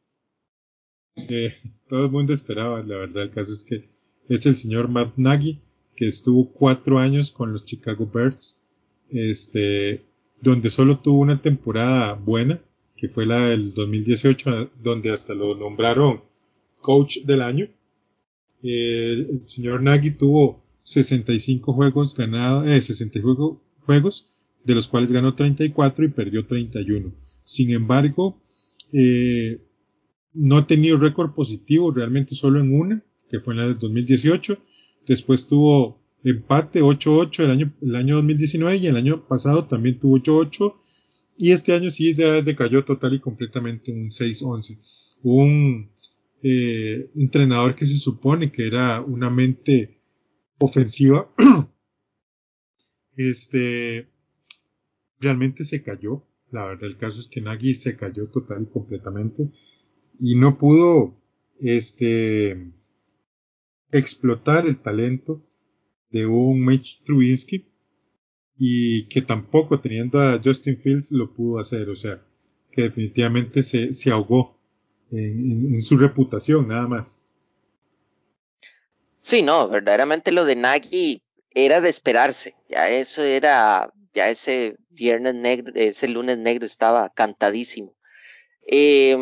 eh, 1.16 1.54
todo 1.88 2.06
el 2.06 2.10
mundo 2.10 2.32
esperaba, 2.32 2.82
la 2.82 2.96
verdad, 2.96 3.24
el 3.24 3.30
caso 3.30 3.52
es 3.52 3.64
que 3.64 3.88
es 4.28 4.46
el 4.46 4.56
señor 4.56 4.88
Matt 4.88 5.16
Nagy, 5.16 5.60
que 5.96 6.06
estuvo 6.06 6.50
cuatro 6.52 6.98
años 6.98 7.30
con 7.30 7.52
los 7.52 7.64
Chicago 7.64 8.10
Bears, 8.12 8.60
este, 9.10 10.04
donde 10.40 10.70
solo 10.70 11.00
tuvo 11.00 11.20
una 11.20 11.40
temporada 11.40 12.14
buena, 12.14 12.60
que 12.96 13.08
fue 13.08 13.26
la 13.26 13.48
del 13.48 13.74
2018, 13.74 14.70
donde 14.82 15.10
hasta 15.10 15.34
lo 15.34 15.54
nombraron 15.54 16.22
coach 16.80 17.18
del 17.24 17.42
año. 17.42 17.68
Eh, 18.62 19.26
el 19.28 19.48
señor 19.48 19.82
Nagy 19.82 20.12
tuvo 20.12 20.62
65 20.84 21.72
juegos 21.72 22.14
ganados, 22.14 22.68
eh, 22.68 22.80
65 22.80 23.60
juegos, 23.84 24.31
de 24.64 24.74
los 24.74 24.88
cuales 24.88 25.12
ganó 25.12 25.34
34 25.34 26.04
y 26.04 26.08
perdió 26.08 26.46
31. 26.46 27.12
Sin 27.44 27.70
embargo, 27.70 28.42
eh, 28.92 29.60
no 30.34 30.58
ha 30.58 30.66
tenido 30.66 30.96
récord 30.98 31.32
positivo 31.34 31.90
realmente 31.90 32.34
solo 32.34 32.60
en 32.60 32.74
una, 32.74 33.04
que 33.28 33.40
fue 33.40 33.54
en 33.54 33.60
la 33.60 33.66
del 33.66 33.78
2018. 33.78 34.58
Después 35.06 35.46
tuvo 35.46 36.00
empate 36.24 36.82
8-8 36.82 37.44
el 37.44 37.50
año, 37.50 37.74
el 37.82 37.96
año 37.96 38.16
2019 38.16 38.76
y 38.76 38.86
el 38.86 38.96
año 38.96 39.26
pasado 39.26 39.66
también 39.66 39.98
tuvo 39.98 40.18
8-8. 40.18 40.74
Y 41.38 41.50
este 41.50 41.72
año 41.74 41.90
sí 41.90 42.12
decayó 42.14 42.84
total 42.84 43.14
y 43.14 43.20
completamente 43.20 43.90
un 43.90 44.10
6-11. 44.10 45.16
Un 45.22 45.90
eh, 46.42 47.10
entrenador 47.16 47.74
que 47.74 47.86
se 47.86 47.96
supone 47.96 48.52
que 48.52 48.66
era 48.66 49.00
una 49.00 49.30
mente 49.30 49.98
ofensiva, 50.58 51.28
este, 53.16 54.08
realmente 55.22 55.64
se 55.64 55.82
cayó. 55.82 56.24
La 56.50 56.66
verdad, 56.66 56.84
el 56.84 56.98
caso 56.98 57.20
es 57.20 57.28
que 57.28 57.40
Nagy 57.40 57.74
se 57.74 57.96
cayó 57.96 58.28
total 58.28 58.64
y 58.64 58.72
completamente 58.72 59.50
y 60.18 60.36
no 60.36 60.58
pudo, 60.58 61.16
este, 61.58 62.70
explotar 63.90 64.66
el 64.66 64.80
talento 64.80 65.42
de 66.10 66.26
un 66.26 66.64
Mitch 66.64 67.02
Trubisky 67.04 67.66
y 68.58 69.08
que 69.08 69.22
tampoco 69.22 69.80
teniendo 69.80 70.20
a 70.20 70.40
Justin 70.42 70.78
Fields 70.78 71.12
lo 71.12 71.32
pudo 71.32 71.58
hacer, 71.58 71.88
o 71.88 71.96
sea, 71.96 72.22
que 72.70 72.82
definitivamente 72.82 73.62
se, 73.62 73.92
se 73.92 74.10
ahogó 74.10 74.58
en, 75.10 75.80
su 75.80 75.98
reputación, 75.98 76.68
nada 76.68 76.86
más. 76.86 77.28
Sí, 79.20 79.42
no, 79.42 79.68
verdaderamente 79.68 80.32
lo 80.32 80.44
de 80.44 80.56
Nagy 80.56 81.22
era 81.50 81.80
de 81.80 81.88
esperarse. 81.88 82.54
Ya 82.68 82.88
eso 82.88 83.22
era, 83.22 83.92
ya 84.12 84.28
ese 84.28 84.76
viernes 84.90 85.34
negro, 85.34 85.72
ese 85.74 86.08
lunes 86.08 86.38
negro 86.38 86.66
estaba 86.66 87.10
cantadísimo. 87.10 87.94
Eh, 88.66 89.16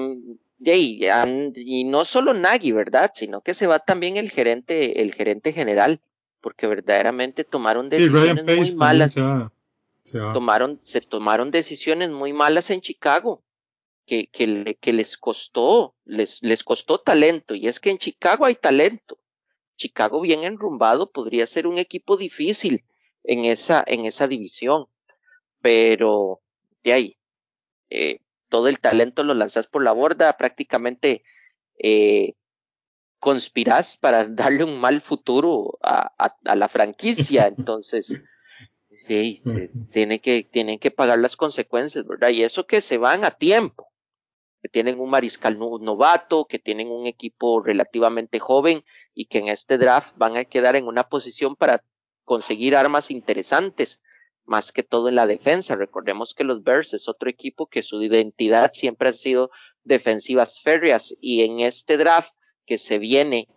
y, 0.58 1.06
y 1.54 1.84
no 1.84 2.04
solo 2.04 2.34
Nagy, 2.34 2.72
¿verdad? 2.72 3.10
Sino 3.14 3.40
que 3.40 3.54
se 3.54 3.66
va 3.66 3.78
también 3.78 4.16
el 4.16 4.30
gerente, 4.30 5.00
el 5.02 5.14
gerente 5.14 5.52
general, 5.52 6.00
porque 6.40 6.66
verdaderamente 6.66 7.44
tomaron 7.44 7.88
decisiones 7.88 8.44
muy 8.44 8.74
malas. 8.76 9.16
Tomaron, 10.32 10.80
se 10.82 11.00
tomaron 11.00 11.50
decisiones 11.50 12.10
muy 12.10 12.32
malas 12.32 12.70
en 12.70 12.80
Chicago 12.80 13.42
que, 14.06 14.26
que, 14.26 14.76
que 14.80 14.92
les 14.92 15.16
costó, 15.16 15.94
les, 16.04 16.42
les 16.42 16.64
costó 16.64 16.98
talento. 16.98 17.54
Y 17.54 17.68
es 17.68 17.80
que 17.80 17.90
en 17.90 17.98
Chicago 17.98 18.44
hay 18.44 18.56
talento. 18.56 19.18
Chicago 19.76 20.20
bien 20.20 20.44
enrumbado 20.44 21.10
podría 21.10 21.46
ser 21.46 21.66
un 21.66 21.78
equipo 21.78 22.16
difícil 22.16 22.84
en 23.24 23.44
esa, 23.44 23.84
en 23.86 24.04
esa 24.04 24.26
división. 24.26 24.86
Pero 25.60 26.40
de 26.82 26.92
ahí, 26.92 27.18
eh, 27.90 28.20
todo 28.48 28.68
el 28.68 28.80
talento 28.80 29.22
lo 29.24 29.34
lanzas 29.34 29.66
por 29.66 29.82
la 29.82 29.92
borda, 29.92 30.36
prácticamente 30.36 31.22
eh, 31.78 32.34
conspirás 33.18 33.96
para 33.96 34.24
darle 34.28 34.64
un 34.64 34.80
mal 34.80 35.00
futuro 35.00 35.78
a, 35.82 36.12
a, 36.44 36.56
la 36.56 36.68
franquicia. 36.68 37.46
Entonces, 37.46 38.20
sí, 39.06 39.42
tiene 39.92 40.20
que, 40.20 40.44
tienen 40.44 40.78
que 40.78 40.90
pagar 40.90 41.18
las 41.18 41.36
consecuencias, 41.36 42.06
¿verdad? 42.06 42.30
Y 42.30 42.42
eso 42.42 42.66
que 42.66 42.80
se 42.80 42.98
van 42.98 43.24
a 43.24 43.30
tiempo 43.30 43.90
que 44.62 44.68
tienen 44.68 45.00
un 45.00 45.10
mariscal 45.10 45.58
novato, 45.58 46.46
que 46.46 46.58
tienen 46.58 46.90
un 46.90 47.06
equipo 47.06 47.62
relativamente 47.62 48.38
joven 48.38 48.84
y 49.14 49.26
que 49.26 49.38
en 49.38 49.48
este 49.48 49.78
draft 49.78 50.12
van 50.16 50.36
a 50.36 50.44
quedar 50.44 50.76
en 50.76 50.86
una 50.86 51.08
posición 51.08 51.56
para 51.56 51.82
conseguir 52.30 52.76
armas 52.76 53.10
interesantes, 53.10 54.00
más 54.44 54.70
que 54.70 54.84
todo 54.84 55.08
en 55.08 55.16
la 55.16 55.26
defensa. 55.26 55.74
Recordemos 55.74 56.32
que 56.32 56.44
los 56.44 56.62
Bears 56.62 56.94
es 56.94 57.08
otro 57.08 57.28
equipo 57.28 57.66
que 57.66 57.82
su 57.82 58.00
identidad 58.00 58.70
siempre 58.72 59.08
ha 59.08 59.12
sido 59.12 59.50
defensivas 59.82 60.60
férreas 60.62 61.12
y 61.20 61.42
en 61.42 61.58
este 61.58 61.96
draft 61.96 62.32
que 62.66 62.78
se 62.78 63.00
viene 63.00 63.48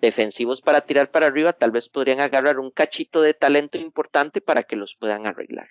defensivos 0.00 0.60
para 0.60 0.82
tirar 0.82 1.10
para 1.10 1.26
arriba, 1.26 1.52
tal 1.52 1.72
vez 1.72 1.88
podrían 1.88 2.20
agarrar 2.20 2.60
un 2.60 2.70
cachito 2.70 3.22
de 3.22 3.34
talento 3.34 3.76
importante 3.76 4.40
para 4.40 4.62
que 4.62 4.76
los 4.76 4.94
puedan 4.94 5.26
arreglar. 5.26 5.66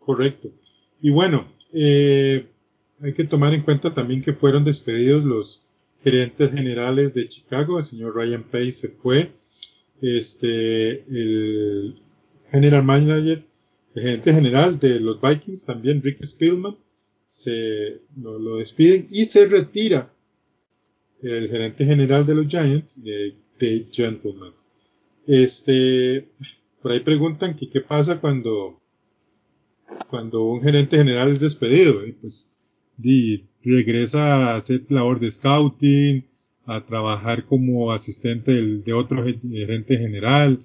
Correcto. 0.00 0.50
Y 1.00 1.08
bueno, 1.08 1.50
eh, 1.72 2.50
hay 3.00 3.14
que 3.14 3.24
tomar 3.24 3.54
en 3.54 3.62
cuenta 3.62 3.94
también 3.94 4.20
que 4.20 4.34
fueron 4.34 4.62
despedidos 4.62 5.24
los 5.24 5.64
gerentes 6.04 6.52
generales 6.52 7.14
de 7.14 7.28
Chicago. 7.28 7.78
El 7.78 7.84
señor 7.84 8.14
Ryan 8.14 8.42
Pace 8.42 8.72
se 8.72 8.88
fue. 8.90 9.32
Este, 10.00 11.02
el 11.08 12.00
general 12.50 12.84
manager, 12.84 13.44
el 13.94 14.02
gerente 14.02 14.32
general 14.32 14.78
de 14.78 15.00
los 15.00 15.20
Vikings, 15.20 15.64
también 15.64 16.02
Rick 16.02 16.22
Spielman, 16.24 16.76
se 17.26 18.00
lo, 18.16 18.56
despiden 18.56 19.06
y 19.10 19.24
se 19.26 19.46
retira 19.46 20.12
el 21.20 21.48
gerente 21.48 21.84
general 21.84 22.24
de 22.24 22.34
los 22.34 22.46
Giants, 22.46 23.02
Dave 23.60 23.86
Gentleman. 23.92 24.52
Este, 25.26 26.28
por 26.80 26.92
ahí 26.92 27.00
preguntan 27.00 27.54
que 27.54 27.68
qué 27.68 27.80
pasa 27.80 28.20
cuando, 28.20 28.80
cuando 30.08 30.44
un 30.44 30.62
gerente 30.62 30.96
general 30.96 31.30
es 31.30 31.40
despedido. 31.40 32.00
Pues 32.20 32.50
y 33.02 33.44
regresa 33.62 34.52
a 34.52 34.56
hacer 34.56 34.84
labor 34.88 35.20
de 35.20 35.30
scouting, 35.30 36.24
a 36.68 36.84
trabajar 36.84 37.46
como 37.46 37.92
asistente 37.92 38.52
de 38.52 38.92
otro 38.92 39.24
gerente 39.24 39.96
general. 39.96 40.60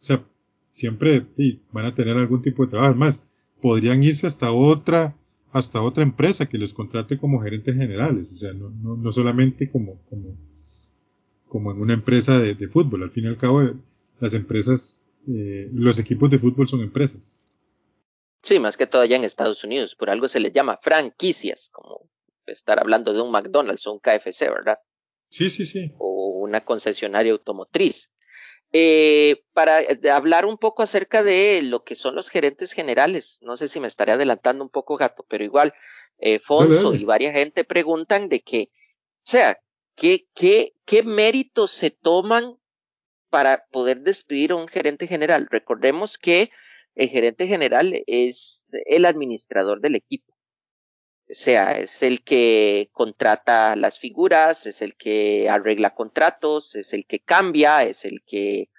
O 0.00 0.04
sea, 0.04 0.22
siempre 0.70 1.26
van 1.72 1.86
a 1.86 1.94
tener 1.94 2.16
algún 2.18 2.42
tipo 2.42 2.64
de 2.64 2.70
trabajo. 2.70 2.94
Más, 2.94 3.48
podrían 3.62 4.02
irse 4.02 4.26
hasta 4.26 4.52
otra, 4.52 5.16
hasta 5.50 5.80
otra 5.80 6.02
empresa 6.02 6.44
que 6.44 6.58
los 6.58 6.74
contrate 6.74 7.18
como 7.18 7.40
gerentes 7.40 7.74
generales. 7.74 8.30
O 8.30 8.36
sea, 8.36 8.52
no, 8.52 8.68
no, 8.68 8.96
no 8.96 9.10
solamente 9.10 9.68
como, 9.68 9.98
como, 10.10 10.36
como 11.48 11.72
en 11.72 11.80
una 11.80 11.94
empresa 11.94 12.38
de, 12.38 12.54
de, 12.54 12.68
fútbol. 12.68 13.04
Al 13.04 13.10
fin 13.10 13.24
y 13.24 13.28
al 13.28 13.38
cabo, 13.38 13.62
las 14.20 14.34
empresas, 14.34 15.06
eh, 15.26 15.70
los 15.72 15.98
equipos 15.98 16.28
de 16.28 16.38
fútbol 16.38 16.68
son 16.68 16.82
empresas. 16.82 17.46
Sí, 18.42 18.60
más 18.60 18.76
que 18.76 18.86
todo 18.86 19.00
allá 19.00 19.16
en 19.16 19.24
Estados 19.24 19.64
Unidos. 19.64 19.94
Por 19.94 20.10
algo 20.10 20.28
se 20.28 20.40
les 20.40 20.52
llama 20.52 20.78
franquicias, 20.82 21.70
como 21.72 22.10
estar 22.44 22.78
hablando 22.78 23.14
de 23.14 23.22
un 23.22 23.30
McDonald's 23.30 23.86
o 23.86 23.94
un 23.94 23.98
KFC, 23.98 24.42
¿verdad? 24.50 24.78
Sí, 25.28 25.50
sí, 25.50 25.66
sí. 25.66 25.92
O 25.98 26.40
una 26.40 26.64
concesionaria 26.64 27.32
automotriz. 27.32 28.10
Eh, 28.72 29.42
para 29.54 29.78
hablar 30.12 30.44
un 30.44 30.58
poco 30.58 30.82
acerca 30.82 31.22
de 31.22 31.62
lo 31.62 31.84
que 31.84 31.94
son 31.94 32.14
los 32.14 32.28
gerentes 32.28 32.72
generales, 32.72 33.38
no 33.40 33.56
sé 33.56 33.66
si 33.66 33.80
me 33.80 33.86
estaré 33.86 34.12
adelantando 34.12 34.62
un 34.62 34.68
poco, 34.68 34.98
gato, 34.98 35.24
pero 35.28 35.42
igual, 35.42 35.72
eh, 36.18 36.38
Fonso 36.40 36.94
y 36.94 37.04
varias 37.04 37.34
gente 37.34 37.64
preguntan 37.64 38.28
de 38.28 38.40
que, 38.40 38.70
o 38.70 39.30
sea, 39.30 39.58
¿qué, 39.94 40.26
qué, 40.34 40.74
qué 40.84 41.02
méritos 41.02 41.70
se 41.70 41.90
toman 41.90 42.58
para 43.30 43.64
poder 43.70 44.00
despedir 44.00 44.52
a 44.52 44.56
un 44.56 44.68
gerente 44.68 45.06
general? 45.06 45.48
Recordemos 45.50 46.18
que 46.18 46.50
el 46.94 47.08
gerente 47.08 47.46
general 47.46 48.02
es 48.06 48.66
el 48.86 49.06
administrador 49.06 49.80
del 49.80 49.94
equipo. 49.94 50.37
O 51.30 51.34
sea, 51.34 51.72
es 51.72 52.02
el 52.02 52.22
que 52.22 52.88
contrata 52.92 53.76
las 53.76 53.98
figuras, 53.98 54.64
es 54.64 54.80
el 54.80 54.96
que 54.96 55.48
arregla 55.50 55.94
contratos, 55.94 56.74
es 56.74 56.94
el 56.94 57.04
que 57.06 57.20
cambia, 57.20 57.82
es 57.82 58.06
el 58.06 58.22
que 58.26 58.70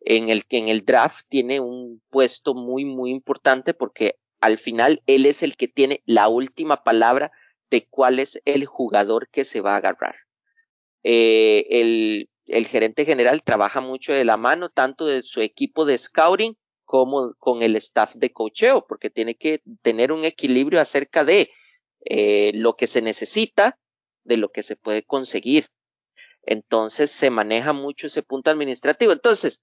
en 0.00 0.28
el 0.28 0.44
que 0.44 0.58
en 0.58 0.68
el 0.68 0.84
draft 0.84 1.24
tiene 1.30 1.60
un 1.60 2.02
puesto 2.10 2.54
muy, 2.54 2.84
muy 2.84 3.10
importante 3.10 3.72
porque 3.72 4.16
al 4.40 4.58
final 4.58 5.02
él 5.06 5.24
es 5.24 5.42
el 5.42 5.56
que 5.56 5.66
tiene 5.66 6.02
la 6.04 6.28
última 6.28 6.84
palabra 6.84 7.32
de 7.70 7.86
cuál 7.88 8.18
es 8.18 8.38
el 8.44 8.66
jugador 8.66 9.30
que 9.30 9.46
se 9.46 9.62
va 9.62 9.72
a 9.72 9.78
agarrar. 9.78 10.16
Eh, 11.04 11.64
el, 11.70 12.28
el 12.44 12.66
gerente 12.66 13.06
general 13.06 13.42
trabaja 13.42 13.80
mucho 13.80 14.12
de 14.12 14.26
la 14.26 14.36
mano 14.36 14.68
tanto 14.68 15.06
de 15.06 15.22
su 15.22 15.40
equipo 15.40 15.86
de 15.86 15.96
scouting 15.96 16.56
como 16.84 17.32
con 17.38 17.62
el 17.62 17.76
staff 17.76 18.14
de 18.14 18.30
cocheo, 18.30 18.86
porque 18.86 19.08
tiene 19.08 19.36
que 19.36 19.62
tener 19.80 20.12
un 20.12 20.24
equilibrio 20.24 20.82
acerca 20.82 21.24
de 21.24 21.50
eh, 22.04 22.52
lo 22.54 22.76
que 22.76 22.86
se 22.86 23.02
necesita 23.02 23.78
de 24.24 24.36
lo 24.36 24.50
que 24.50 24.62
se 24.62 24.76
puede 24.76 25.02
conseguir. 25.02 25.68
Entonces 26.42 27.10
se 27.10 27.30
maneja 27.30 27.72
mucho 27.72 28.06
ese 28.06 28.22
punto 28.22 28.50
administrativo. 28.50 29.12
Entonces, 29.12 29.60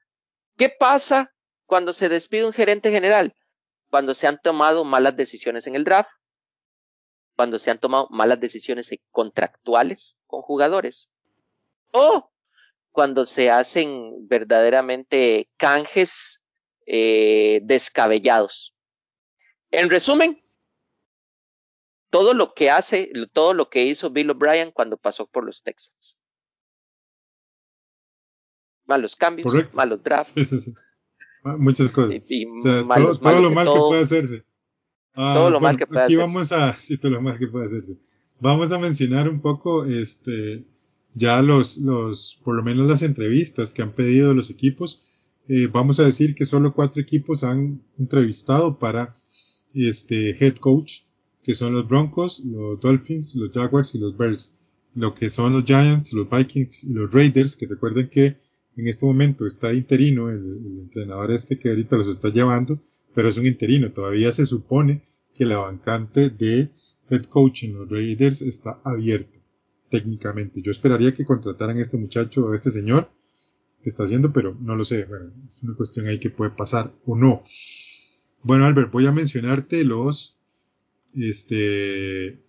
¿qué 0.57 0.69
pasa 0.69 1.33
cuando 1.65 1.93
se 1.93 2.09
despide 2.09 2.45
un 2.45 2.53
gerente 2.53 2.91
general? 2.91 3.35
Cuando 3.89 4.13
se 4.13 4.27
han 4.27 4.39
tomado 4.41 4.83
malas 4.83 5.15
decisiones 5.15 5.67
en 5.67 5.75
el 5.75 5.83
draft, 5.83 6.09
cuando 7.35 7.59
se 7.59 7.71
han 7.71 7.79
tomado 7.79 8.07
malas 8.09 8.39
decisiones 8.39 8.89
contractuales 9.11 10.17
con 10.27 10.41
jugadores, 10.41 11.09
o 11.91 12.31
cuando 12.91 13.25
se 13.25 13.49
hacen 13.49 14.27
verdaderamente 14.27 15.49
canjes 15.57 16.41
eh, 16.85 17.61
descabellados. 17.63 18.75
En 19.71 19.89
resumen, 19.89 20.40
todo 22.11 22.33
lo 22.33 22.53
que 22.53 22.69
hace, 22.69 23.11
todo 23.31 23.55
lo 23.55 23.69
que 23.69 23.85
hizo 23.85 24.11
Bill 24.11 24.29
O'Brien 24.29 24.71
cuando 24.71 24.97
pasó 24.97 25.25
por 25.25 25.45
los 25.45 25.63
Texans. 25.63 26.19
Malos 28.85 29.15
cambios, 29.15 29.73
malos 29.73 30.03
drafts. 30.03 30.71
Muchas 31.57 31.89
cosas. 31.89 32.21
todo, 33.21 33.41
lo 33.41 33.51
mal 33.51 33.65
que 33.65 33.79
puede 33.79 34.01
hacerse. 34.03 34.45
todo 35.15 35.49
lo 35.49 35.59
mal 35.59 35.77
que 35.77 35.87
puede 35.87 36.03
aquí 36.03 36.15
vamos 36.17 36.51
a, 36.51 36.73
sí, 36.79 36.97
todo 36.97 37.13
lo 37.13 37.21
mal 37.21 37.39
que 37.39 37.47
puede 37.47 37.65
hacerse. 37.65 37.97
Vamos 38.41 38.71
a 38.73 38.79
mencionar 38.79 39.29
un 39.29 39.41
poco, 39.41 39.85
este, 39.85 40.65
ya 41.13 41.41
los, 41.41 41.77
los, 41.77 42.41
por 42.43 42.55
lo 42.55 42.63
menos 42.63 42.87
las 42.87 43.03
entrevistas 43.03 43.73
que 43.73 43.83
han 43.83 43.93
pedido 43.93 44.33
los 44.33 44.49
equipos. 44.49 45.37
Eh, 45.47 45.67
vamos 45.71 45.99
a 45.99 46.05
decir 46.05 46.35
que 46.35 46.45
solo 46.45 46.73
cuatro 46.73 47.01
equipos 47.01 47.43
han 47.43 47.81
entrevistado 47.97 48.77
para 48.77 49.13
este 49.73 50.31
head 50.43 50.57
coach 50.57 51.03
que 51.43 51.55
son 51.55 51.73
los 51.73 51.87
Broncos, 51.87 52.43
los 52.45 52.79
Dolphins, 52.79 53.35
los 53.35 53.51
Jaguars 53.51 53.95
y 53.95 53.99
los 53.99 54.15
Bears. 54.17 54.53
Lo 54.93 55.13
que 55.13 55.29
son 55.29 55.53
los 55.53 55.63
Giants, 55.63 56.13
los 56.13 56.29
Vikings 56.29 56.83
y 56.83 56.93
los 56.93 57.11
Raiders, 57.13 57.55
que 57.55 57.65
recuerden 57.65 58.09
que 58.09 58.37
en 58.75 58.87
este 58.87 59.05
momento 59.05 59.45
está 59.45 59.73
interino 59.73 60.29
el, 60.29 60.79
entrenador 60.81 61.31
este 61.31 61.57
que 61.57 61.69
ahorita 61.69 61.97
los 61.97 62.07
está 62.07 62.29
llevando, 62.29 62.81
pero 63.13 63.29
es 63.29 63.37
un 63.37 63.45
interino. 63.45 63.91
Todavía 63.91 64.31
se 64.31 64.45
supone 64.45 65.03
que 65.33 65.45
la 65.45 65.59
vacante 65.59 66.29
de 66.29 66.71
head 67.09 67.23
coach 67.23 67.63
en 67.63 67.75
los 67.75 67.89
Raiders 67.89 68.41
está 68.41 68.81
abierta 68.83 69.39
técnicamente. 69.89 70.61
Yo 70.61 70.71
esperaría 70.71 71.13
que 71.13 71.25
contrataran 71.25 71.77
a 71.77 71.81
este 71.81 71.97
muchacho 71.97 72.45
o 72.45 72.51
a 72.51 72.55
este 72.55 72.71
señor 72.71 73.11
que 73.81 73.89
está 73.89 74.03
haciendo, 74.03 74.31
pero 74.31 74.57
no 74.59 74.75
lo 74.75 74.85
sé. 74.85 75.05
Bueno, 75.05 75.31
es 75.47 75.61
una 75.63 75.75
cuestión 75.75 76.07
ahí 76.07 76.19
que 76.19 76.29
puede 76.29 76.51
pasar 76.51 76.93
o 77.05 77.15
no. 77.15 77.43
Bueno, 78.43 78.65
Albert, 78.65 78.91
voy 78.91 79.05
a 79.05 79.11
mencionarte 79.11 79.83
los 79.83 80.39
este, 81.15 82.39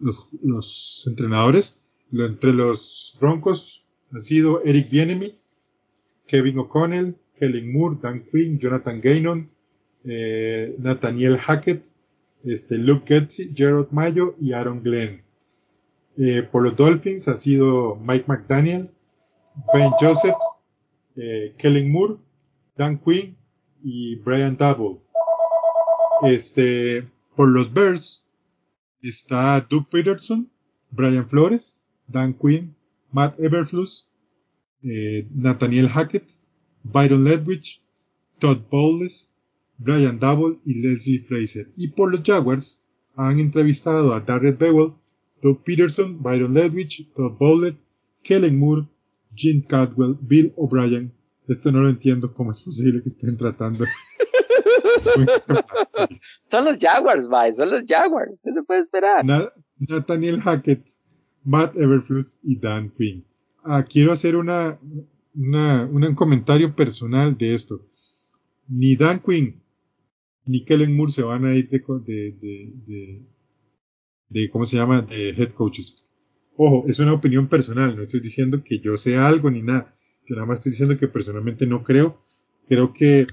los, 0.00 1.04
entrenadores. 1.06 1.80
entre 2.12 2.52
los 2.52 3.16
Broncos 3.20 3.86
ha 4.12 4.20
sido 4.20 4.62
Eric 4.64 4.90
Bienemy, 4.90 5.34
Kevin 6.26 6.58
O'Connell, 6.58 7.16
Helen 7.36 7.72
Moore, 7.72 7.96
Dan 8.00 8.24
Quinn, 8.24 8.58
Jonathan 8.58 9.00
Gaynon, 9.00 9.48
eh, 10.04 10.74
Nathaniel 10.78 11.36
Hackett, 11.36 11.86
este, 12.44 12.78
Luke 12.78 13.04
Getty, 13.06 13.52
Gerald 13.54 13.88
Mayo 13.90 14.34
y 14.40 14.52
Aaron 14.52 14.82
Glenn. 14.82 15.22
Eh, 16.16 16.42
por 16.42 16.62
los 16.62 16.76
Dolphins 16.76 17.28
ha 17.28 17.36
sido 17.36 17.96
Mike 17.96 18.24
McDaniel, 18.26 18.90
Ben 19.72 19.90
Josephs, 20.00 20.44
eh, 21.16 21.54
Kellen 21.58 21.90
Moore, 21.90 22.16
Dan 22.76 22.98
Quinn 22.98 23.36
y 23.82 24.16
Brian 24.16 24.56
Double. 24.56 25.00
Este, 26.22 27.04
por 27.38 27.50
los 27.50 27.72
Bears 27.72 28.26
está 29.00 29.60
Doug 29.70 29.88
Peterson, 29.90 30.50
Brian 30.90 31.28
Flores, 31.28 31.80
Dan 32.08 32.34
Quinn, 32.34 32.74
Matt 33.12 33.38
Everfluss, 33.38 34.10
eh, 34.82 35.24
Nathaniel 35.32 35.86
Hackett, 35.88 36.32
Byron 36.82 37.22
Ledwich, 37.22 37.80
Todd 38.40 38.62
Bowles, 38.68 39.30
Brian 39.78 40.18
Double 40.18 40.58
y 40.64 40.82
Leslie 40.82 41.20
Fraser. 41.20 41.70
Y 41.76 41.92
por 41.92 42.10
los 42.10 42.22
Jaguars 42.24 42.82
han 43.14 43.38
entrevistado 43.38 44.14
a 44.14 44.20
Darrell 44.20 44.56
Bewell, 44.56 44.94
Doug 45.40 45.62
Peterson, 45.62 46.20
Byron 46.20 46.54
Ledwich, 46.54 47.08
Todd 47.14 47.38
Bowles, 47.38 47.76
Kellen 48.24 48.58
Moore, 48.58 48.88
Jim 49.36 49.62
Cadwell, 49.62 50.18
Bill 50.20 50.52
O'Brien. 50.56 51.12
Esto 51.46 51.70
no 51.70 51.82
lo 51.82 51.88
entiendo 51.88 52.34
cómo 52.34 52.50
es 52.50 52.60
posible 52.62 53.00
que 53.00 53.10
estén 53.10 53.36
tratando 53.36 53.84
son 56.50 56.64
los 56.64 56.76
Jaguars, 56.78 57.28
bye, 57.28 57.52
son 57.52 57.70
los 57.70 57.84
Jaguars. 57.86 58.40
¿Qué 58.42 58.52
se 58.52 58.62
puede 58.62 58.80
esperar? 58.80 59.24
Nathaniel 59.78 60.40
Hackett, 60.40 60.88
Matt 61.44 61.76
Everfluss 61.76 62.38
y 62.42 62.58
Dan 62.58 62.90
Quinn. 62.90 63.24
Ah, 63.64 63.84
quiero 63.84 64.12
hacer 64.12 64.36
una, 64.36 64.78
un 65.34 66.14
comentario 66.14 66.74
personal 66.74 67.36
de 67.36 67.54
esto. 67.54 67.86
Ni 68.68 68.96
Dan 68.96 69.20
Quinn 69.20 69.62
ni 70.48 70.64
Kellen 70.64 70.96
Moore 70.96 71.12
se 71.12 71.22
van 71.22 71.44
a 71.44 71.54
ir 71.54 71.68
de, 71.68 71.78
de, 71.78 72.72
de, 72.86 73.22
de, 74.30 74.50
¿cómo 74.50 74.64
se 74.64 74.76
llama? 74.76 75.02
De 75.02 75.30
head 75.30 75.52
coaches. 75.52 76.04
Ojo, 76.56 76.84
es 76.88 76.98
una 76.98 77.12
opinión 77.12 77.48
personal, 77.48 77.94
no 77.94 78.02
estoy 78.02 78.20
diciendo 78.20 78.64
que 78.64 78.80
yo 78.80 78.96
sea 78.96 79.28
algo 79.28 79.50
ni 79.50 79.62
nada. 79.62 79.92
Yo 80.26 80.34
nada 80.34 80.46
más 80.46 80.58
estoy 80.58 80.72
diciendo 80.72 80.98
que 80.98 81.06
personalmente 81.06 81.66
no 81.66 81.84
creo. 81.84 82.18
Creo 82.66 82.92
que 82.92 83.26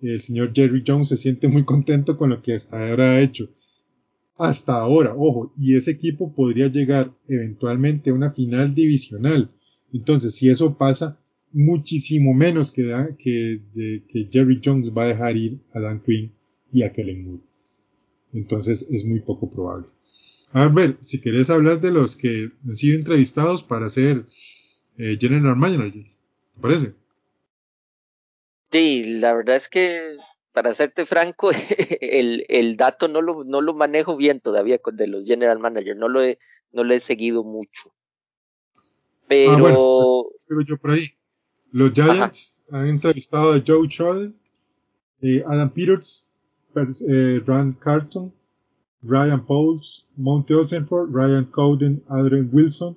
el 0.00 0.20
señor 0.20 0.52
Jerry 0.54 0.84
Jones 0.86 1.08
se 1.08 1.16
siente 1.16 1.48
muy 1.48 1.64
contento 1.64 2.16
con 2.16 2.30
lo 2.30 2.42
que 2.42 2.54
hasta 2.54 2.88
ahora 2.88 3.12
ha 3.12 3.20
hecho. 3.20 3.50
Hasta 4.36 4.74
ahora, 4.74 5.14
ojo, 5.16 5.52
y 5.56 5.74
ese 5.74 5.90
equipo 5.90 6.32
podría 6.32 6.68
llegar 6.68 7.12
eventualmente 7.26 8.10
a 8.10 8.14
una 8.14 8.30
final 8.30 8.74
divisional. 8.74 9.50
Entonces, 9.92 10.34
si 10.34 10.48
eso 10.48 10.78
pasa, 10.78 11.18
muchísimo 11.52 12.34
menos 12.34 12.70
que, 12.70 13.16
que, 13.18 13.62
que 14.08 14.28
Jerry 14.30 14.60
Jones 14.64 14.92
va 14.96 15.04
a 15.04 15.08
dejar 15.08 15.36
ir 15.36 15.58
a 15.72 15.80
Dan 15.80 16.02
Quinn 16.02 16.32
y 16.72 16.82
a 16.82 16.92
Kellen 16.92 17.24
Moore. 17.24 17.42
Entonces, 18.32 18.86
es 18.90 19.04
muy 19.04 19.20
poco 19.20 19.50
probable. 19.50 19.86
A 20.52 20.68
ver, 20.68 20.96
si 21.00 21.20
querés 21.20 21.50
hablar 21.50 21.80
de 21.80 21.90
los 21.90 22.16
que 22.16 22.50
han 22.64 22.76
sido 22.76 22.96
entrevistados 22.96 23.62
para 23.62 23.88
ser 23.88 24.24
eh, 24.96 25.16
General 25.20 25.56
Manager, 25.56 25.92
¿te 25.92 26.60
parece? 26.60 26.94
Sí, 28.70 29.04
la 29.04 29.32
verdad 29.34 29.56
es 29.56 29.68
que, 29.68 30.16
para 30.52 30.74
serte 30.74 31.06
franco, 31.06 31.50
el, 32.00 32.44
el 32.48 32.76
dato 32.76 33.08
no 33.08 33.22
lo, 33.22 33.44
no 33.44 33.60
lo 33.60 33.74
manejo 33.74 34.16
bien 34.16 34.40
todavía 34.40 34.78
con 34.78 34.96
de 34.96 35.06
los 35.06 35.24
general 35.24 35.58
managers, 35.58 35.98
no 35.98 36.08
lo 36.08 36.22
he, 36.22 36.38
no 36.72 36.84
lo 36.84 36.94
he 36.94 37.00
seguido 37.00 37.44
mucho. 37.44 37.92
Pero. 39.26 39.52
Ah, 39.52 39.60
bueno, 39.60 40.24
sigo 40.38 40.62
yo 40.62 40.76
por 40.78 40.92
ahí. 40.92 41.06
Los 41.70 41.92
Giants 41.92 42.60
han 42.70 42.88
entrevistado 42.88 43.52
a 43.52 43.62
Joe 43.64 43.86
Choden, 43.88 44.34
eh, 45.20 45.44
Adam 45.46 45.70
Peters, 45.70 46.30
eh, 47.08 47.42
Rand 47.44 47.78
Carton, 47.78 48.32
Ryan 49.02 49.44
Pauls, 49.44 50.06
Monte 50.16 50.54
Osenford, 50.54 51.10
Ryan 51.12 51.44
Cowden, 51.46 52.02
Adrian 52.08 52.48
Wilson, 52.52 52.96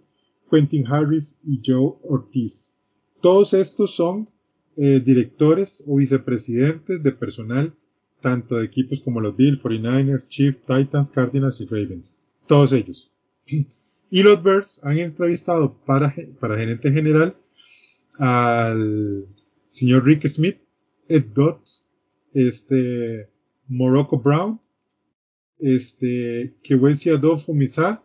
Quentin 0.49 0.88
Harris 0.88 1.38
y 1.43 1.61
Joe 1.65 1.95
Ortiz. 2.03 2.76
Todos 3.22 3.53
estos 3.53 3.95
son 3.95 4.30
eh, 4.78 5.01
directores 5.03 5.84
o 5.88 5.97
vicepresidentes 5.97 7.03
de 7.03 7.11
personal, 7.11 7.76
tanto 8.22 8.57
de 8.57 8.65
equipos 8.65 9.01
como 9.01 9.19
los 9.19 9.36
Bills, 9.36 9.61
49ers, 9.61 10.28
Chiefs, 10.28 10.61
Titans, 10.61 11.11
Cardinals 11.11 11.59
y 11.61 11.65
Ravens. 11.65 12.17
Todos 12.47 12.74
ellos. 12.74 13.11
Y 14.13 14.24
los 14.24 14.43
Bears 14.43 14.80
han 14.84 14.99
entrevistado 14.99 15.78
para, 15.86 16.13
para 16.39 16.57
gerente 16.57 16.91
general 16.91 17.38
al 18.19 19.26
señor 19.69 20.03
Rick 20.03 20.28
Smith, 20.28 20.57
Ed 21.07 21.28
Gott, 21.34 21.61
este, 22.34 23.30
Morocco 23.67 24.19
Brown, 24.19 24.59
este, 25.59 26.53
Kewesi 26.61 27.09
Adolfo 27.09 27.53
Misa, 27.53 28.03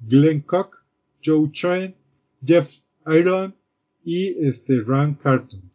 Glenn 0.00 0.40
Cock, 0.40 0.82
Joe 1.22 1.50
Chain, 1.52 1.94
Jeff 2.42 2.70
Ireland 3.06 3.54
y 4.04 4.46
este 4.46 4.80
Ran 4.80 5.14
Carton. 5.14 5.70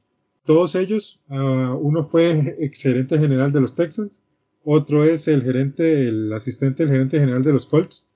Todos 0.46 0.76
ellos, 0.76 1.22
uh, 1.30 1.76
uno 1.82 2.04
fue 2.04 2.56
ex 2.60 2.82
gerente 2.82 3.18
general 3.18 3.52
de 3.52 3.62
los 3.62 3.76
Texans, 3.76 4.26
otro 4.64 5.04
es 5.04 5.28
el 5.28 5.44
gerente, 5.44 6.08
el 6.08 6.32
asistente 6.34 6.84
del 6.84 6.92
gerente 6.94 7.20
general 7.20 7.44
de 7.44 7.54
los 7.54 7.66
Colts, 7.66 8.08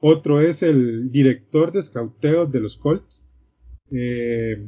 otro 0.00 0.40
es 0.40 0.62
el 0.62 1.10
director 1.10 1.72
de 1.72 1.80
escauteo 1.80 2.46
de 2.46 2.60
los 2.60 2.76
Colts, 2.76 3.28
eh, 3.90 4.64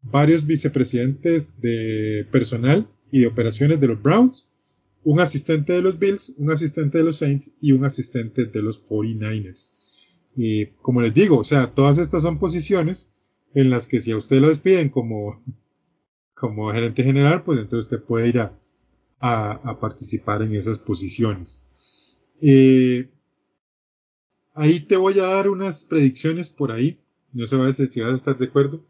varios 0.00 0.46
vicepresidentes 0.46 1.60
de 1.60 2.26
personal 2.32 2.88
y 3.10 3.20
de 3.20 3.26
operaciones 3.26 3.78
de 3.80 3.88
los 3.88 4.02
Browns, 4.02 4.50
un 5.04 5.20
asistente 5.20 5.72
de 5.72 5.82
los 5.82 5.98
Bills, 5.98 6.34
un 6.38 6.50
asistente 6.50 6.98
de 6.98 7.04
los 7.04 7.16
Saints 7.16 7.54
y 7.60 7.72
un 7.72 7.84
asistente 7.84 8.46
de 8.46 8.62
los 8.62 8.82
49ers. 8.84 9.74
Y 10.36 10.66
como 10.80 11.02
les 11.02 11.12
digo, 11.12 11.38
o 11.38 11.44
sea, 11.44 11.74
todas 11.74 11.98
estas 11.98 12.22
son 12.22 12.38
posiciones 12.38 13.10
en 13.54 13.70
las 13.70 13.86
que 13.86 14.00
si 14.00 14.12
a 14.12 14.16
usted 14.16 14.40
lo 14.40 14.48
despiden 14.48 14.88
como, 14.88 15.40
como 16.34 16.72
gerente 16.72 17.02
general, 17.02 17.42
pues 17.44 17.58
entonces 17.58 17.92
usted 17.92 18.04
puede 18.04 18.28
ir 18.28 18.38
a, 18.38 18.58
a, 19.20 19.78
participar 19.80 20.42
en 20.42 20.54
esas 20.54 20.78
posiciones. 20.78 22.20
Eh, 22.40 23.08
ahí 24.54 24.80
te 24.80 24.96
voy 24.96 25.18
a 25.20 25.24
dar 25.24 25.48
unas 25.48 25.84
predicciones 25.84 26.48
por 26.48 26.72
ahí. 26.72 26.98
No 27.32 27.46
sé 27.46 27.86
si 27.86 28.00
vas 28.00 28.10
a 28.10 28.14
estar 28.14 28.36
de 28.36 28.46
acuerdo. 28.46 28.84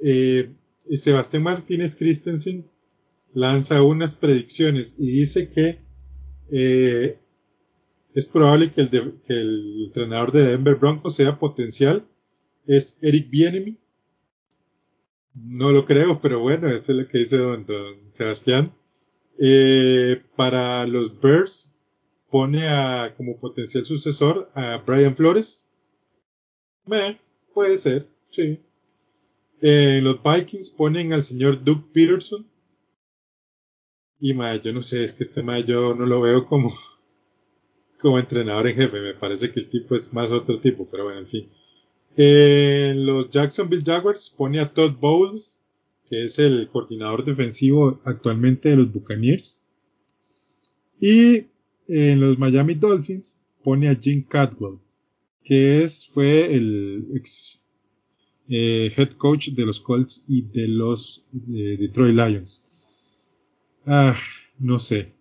Eh, 0.00 0.50
Sebastián 0.94 1.42
Martínez 1.42 1.96
Christensen 1.96 2.66
lanza 3.34 3.82
unas 3.82 4.16
predicciones 4.16 4.94
y 4.98 5.10
dice 5.10 5.48
que 5.48 5.78
eh, 6.50 7.18
es 8.14 8.26
probable 8.26 8.70
que 8.70 8.82
el, 8.82 8.90
que 8.90 9.32
el, 9.32 9.84
entrenador 9.86 10.32
de 10.32 10.42
Denver 10.48 10.76
Broncos 10.76 11.14
sea 11.14 11.38
potencial. 11.38 12.06
Es 12.66 12.98
Eric 13.02 13.28
Bienemy. 13.30 13.76
No 15.34 15.72
lo 15.72 15.84
creo, 15.84 16.20
pero 16.20 16.40
bueno, 16.40 16.68
esto 16.68 16.92
es 16.92 16.98
lo 16.98 17.08
que 17.08 17.18
dice 17.18 17.38
don, 17.38 17.66
Sebastián. 18.06 18.72
Eh, 19.38 20.22
para 20.36 20.86
los 20.86 21.18
Bears 21.20 21.72
pone 22.30 22.68
a, 22.68 23.14
como 23.16 23.38
potencial 23.38 23.84
sucesor 23.84 24.50
a 24.54 24.78
Brian 24.78 25.16
Flores. 25.16 25.70
puede 27.54 27.78
ser, 27.78 28.08
sí. 28.28 28.60
Eh, 29.60 30.00
los 30.02 30.20
Vikings 30.22 30.70
ponen 30.70 31.12
al 31.12 31.22
señor 31.22 31.62
Doug 31.62 31.92
Peterson. 31.92 32.46
Y 34.18 34.34
mae, 34.34 34.60
yo 34.60 34.72
no 34.72 34.82
sé, 34.82 35.04
es 35.04 35.12
que 35.12 35.24
este 35.24 35.42
mae 35.42 35.64
yo 35.64 35.94
no 35.94 36.06
lo 36.06 36.20
veo 36.20 36.46
como, 36.46 36.72
como 37.98 38.18
entrenador 38.18 38.68
en 38.68 38.76
jefe. 38.76 39.00
Me 39.00 39.14
parece 39.14 39.52
que 39.52 39.60
el 39.60 39.68
tipo 39.68 39.94
es 39.94 40.12
más 40.12 40.32
otro 40.32 40.60
tipo, 40.60 40.88
pero 40.90 41.04
bueno, 41.04 41.20
en 41.20 41.26
fin. 41.26 41.50
Eh, 42.16 42.94
los 42.96 43.30
Jacksonville 43.30 43.82
Jaguars 43.84 44.34
pone 44.36 44.60
a 44.60 44.72
Todd 44.72 44.96
Bowles, 45.00 45.62
que 46.08 46.24
es 46.24 46.38
el 46.38 46.68
coordinador 46.68 47.24
defensivo 47.24 48.00
actualmente 48.04 48.68
de 48.70 48.76
los 48.76 48.92
Buccaneers. 48.92 49.62
Y 51.00 51.46
en 51.88 52.20
los 52.20 52.38
Miami 52.38 52.74
Dolphins 52.74 53.40
pone 53.62 53.88
a 53.88 53.94
Jim 53.94 54.24
Cadwell, 54.28 54.78
que 55.42 55.82
es, 55.82 56.06
fue 56.06 56.54
el 56.54 57.08
ex 57.14 57.62
eh, 58.48 58.92
head 58.96 59.12
coach 59.12 59.48
de 59.50 59.64
los 59.64 59.80
Colts 59.80 60.24
y 60.28 60.42
de 60.42 60.68
los 60.68 61.24
eh, 61.52 61.76
Detroit 61.78 62.14
Lions. 62.14 62.64
Ah, 63.86 64.16
no 64.58 64.78
sé. 64.78 65.12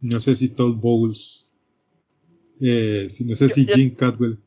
No 0.00 0.20
sé 0.20 0.34
si 0.34 0.48
Todd 0.48 0.76
Bowles, 0.76 1.50
eh, 2.60 3.06
si, 3.08 3.24
no 3.24 3.34
sé 3.34 3.48
si 3.48 3.66
Jim 3.66 3.94
Cadwell. 3.94 4.38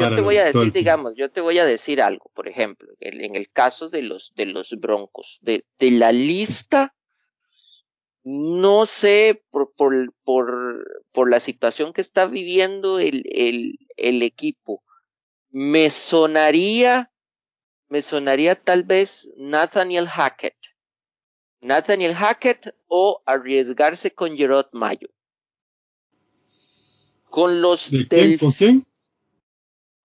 Yo 0.00 0.14
te 0.14 0.20
voy 0.22 0.36
a 0.38 0.44
decir, 0.44 0.72
digamos, 0.72 1.16
yo 1.16 1.30
te 1.30 1.40
voy 1.40 1.58
a 1.58 1.64
decir 1.64 2.00
algo, 2.00 2.30
por 2.34 2.48
ejemplo, 2.48 2.88
en 3.00 3.36
el 3.36 3.50
caso 3.50 3.90
de 3.90 4.02
los, 4.02 4.32
de 4.34 4.46
los 4.46 4.70
Broncos, 4.78 5.38
de, 5.42 5.64
de 5.78 5.90
la 5.90 6.12
lista, 6.12 6.94
no 8.22 8.86
sé 8.86 9.42
por, 9.50 9.72
por, 9.74 10.14
por, 10.24 11.04
por, 11.12 11.30
la 11.30 11.40
situación 11.40 11.92
que 11.92 12.00
está 12.00 12.26
viviendo 12.26 12.98
el, 12.98 13.24
el, 13.30 13.78
el 13.96 14.22
equipo, 14.22 14.82
me 15.50 15.90
sonaría, 15.90 17.10
me 17.88 18.02
sonaría 18.02 18.54
tal 18.54 18.84
vez 18.84 19.30
Nathaniel 19.36 20.08
Hackett. 20.08 20.56
Nathaniel 21.60 22.14
Hackett 22.14 22.74
o 22.88 23.22
arriesgarse 23.26 24.12
con 24.12 24.36
Gerard 24.36 24.68
Mayo. 24.72 25.08
Con 27.28 27.60
los 27.60 27.90
del, 27.90 28.38
¿Con 28.38 28.52
quién? 28.52 28.82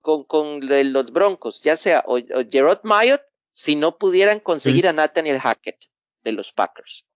Con, 0.06 0.24
con 0.26 0.60
los 0.62 1.12
Broncos, 1.12 1.64
ya 1.64 1.76
sea 1.76 2.04
o, 2.06 2.20
Gerard 2.52 2.82
Mayo, 2.84 3.20
si 3.50 3.76
no 3.76 3.98
pudieran 3.98 4.40
conseguir 4.40 4.88
a 4.88 4.94
Nathaniel 4.94 5.40
Hackett 5.40 5.80
de 6.24 6.32
los 6.32 6.54
Packers. 6.54 7.08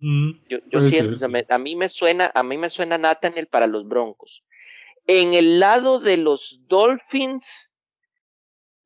Mm, 0.00 0.30
yo, 0.48 0.58
yo 0.72 0.82
siento, 0.82 1.24
a 1.24 1.58
mí 1.58 1.76
me 1.76 1.88
suena, 1.88 2.32
a 2.34 2.42
mí 2.42 2.58
me 2.58 2.68
suena 2.68 2.98
Nathaniel 2.98 3.46
para 3.46 3.68
los 3.68 3.86
Broncos. 3.86 4.42
En 5.06 5.34
el 5.34 5.60
lado 5.60 6.00
de 6.00 6.16
los 6.16 6.62
Dolphins, 6.66 7.70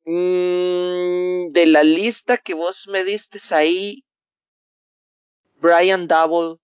mmm, 0.05 1.47
de 1.51 1.65
la 1.65 1.81
lista 1.83 2.37
que 2.37 2.53
vos 2.53 2.87
me 2.87 3.03
diste 3.03 3.39
ahí, 3.55 4.05
Brian 5.55 6.07
Double 6.07 6.57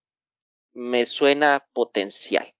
me 0.73 1.07
suena 1.07 1.65
potencial 1.73 2.53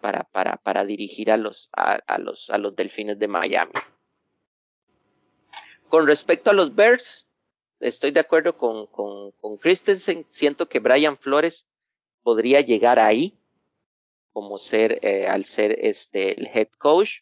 para, 0.00 0.24
para, 0.24 0.56
para 0.56 0.84
dirigir 0.84 1.30
a 1.30 1.36
los, 1.36 1.68
a, 1.72 2.18
los, 2.18 2.50
a 2.50 2.58
los 2.58 2.74
Delfines 2.74 3.18
de 3.18 3.28
Miami. 3.28 3.72
Con 5.88 6.06
respecto 6.06 6.50
a 6.50 6.54
los 6.54 6.74
Bears, 6.74 7.28
estoy 7.80 8.10
de 8.12 8.20
acuerdo 8.20 8.56
con, 8.56 8.86
con, 8.86 9.32
con 9.32 9.56
Christensen. 9.56 10.26
Siento 10.30 10.68
que 10.68 10.78
Brian 10.78 11.18
Flores 11.18 11.66
podría 12.22 12.60
llegar 12.60 12.98
ahí 12.98 13.36
como 14.32 14.58
ser, 14.58 14.98
eh, 15.02 15.26
al 15.26 15.44
ser 15.44 15.76
este, 15.80 16.40
el 16.40 16.46
head 16.46 16.68
coach 16.78 17.20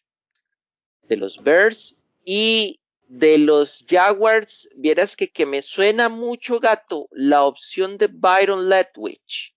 de 1.03 1.17
los 1.17 1.37
Bears. 1.43 1.95
Y 2.23 2.79
de 3.07 3.39
los 3.39 3.83
Jaguars, 3.89 4.69
vieras 4.75 5.15
que, 5.15 5.29
que 5.29 5.47
me 5.47 5.63
suena 5.63 6.09
mucho 6.09 6.59
gato 6.59 7.07
la 7.11 7.43
opción 7.43 7.97
de 7.97 8.07
Byron 8.07 8.69
Letwich. 8.69 9.55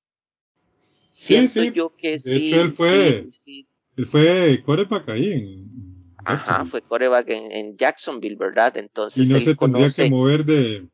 Sí, 1.23 1.47
sí. 1.47 1.71
Yo 1.73 1.95
que 1.97 2.13
de 2.13 2.19
sí, 2.19 2.47
hecho, 2.47 2.63
él 2.63 2.71
fue, 2.73 3.29
sí, 3.31 3.69
él 3.97 4.07
fue 4.07 4.61
coreback 4.67 5.09
ahí 5.09 5.31
en, 5.33 6.17
Ajá, 6.25 6.65
fue 6.65 6.83
coreback 6.83 7.29
en, 7.29 7.53
en, 7.53 7.77
Jacksonville, 7.77 8.35
¿verdad? 8.35 8.77
Entonces. 8.77 9.25
Y 9.25 9.33
no 9.33 9.41
se 9.41 9.55
tendría 9.55 9.89
que 9.89 10.11
mover 10.11 10.45
de, 10.45 10.89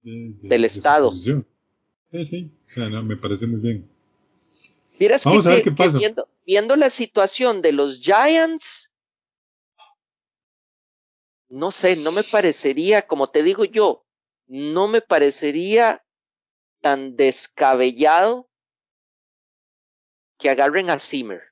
de, 0.00 0.32
de 0.40 0.48
del 0.48 0.64
estado. 0.64 1.10
Sí, 1.10 1.34
sí. 2.24 2.50
no, 2.74 3.02
me 3.02 3.18
parece 3.18 3.46
muy 3.46 3.60
bien. 3.60 3.90
Vamos 5.26 5.44
que, 5.44 5.50
a 5.50 5.54
ver 5.56 5.62
qué 5.62 5.72
pasa. 5.72 5.98
Viendo, 5.98 6.26
viendo, 6.46 6.74
la 6.74 6.88
situación 6.88 7.60
de 7.60 7.72
los 7.72 8.00
Giants, 8.00 8.90
no 11.50 11.70
sé, 11.70 11.96
no 11.96 12.12
me 12.12 12.22
parecería, 12.22 13.02
como 13.02 13.26
te 13.26 13.42
digo 13.42 13.66
yo, 13.66 14.06
no 14.46 14.88
me 14.88 15.02
parecería 15.02 16.02
tan 16.80 17.14
descabellado 17.14 18.45
que 20.38 20.50
agarren 20.50 20.90
a 20.90 20.98
Zimmer 20.98 21.42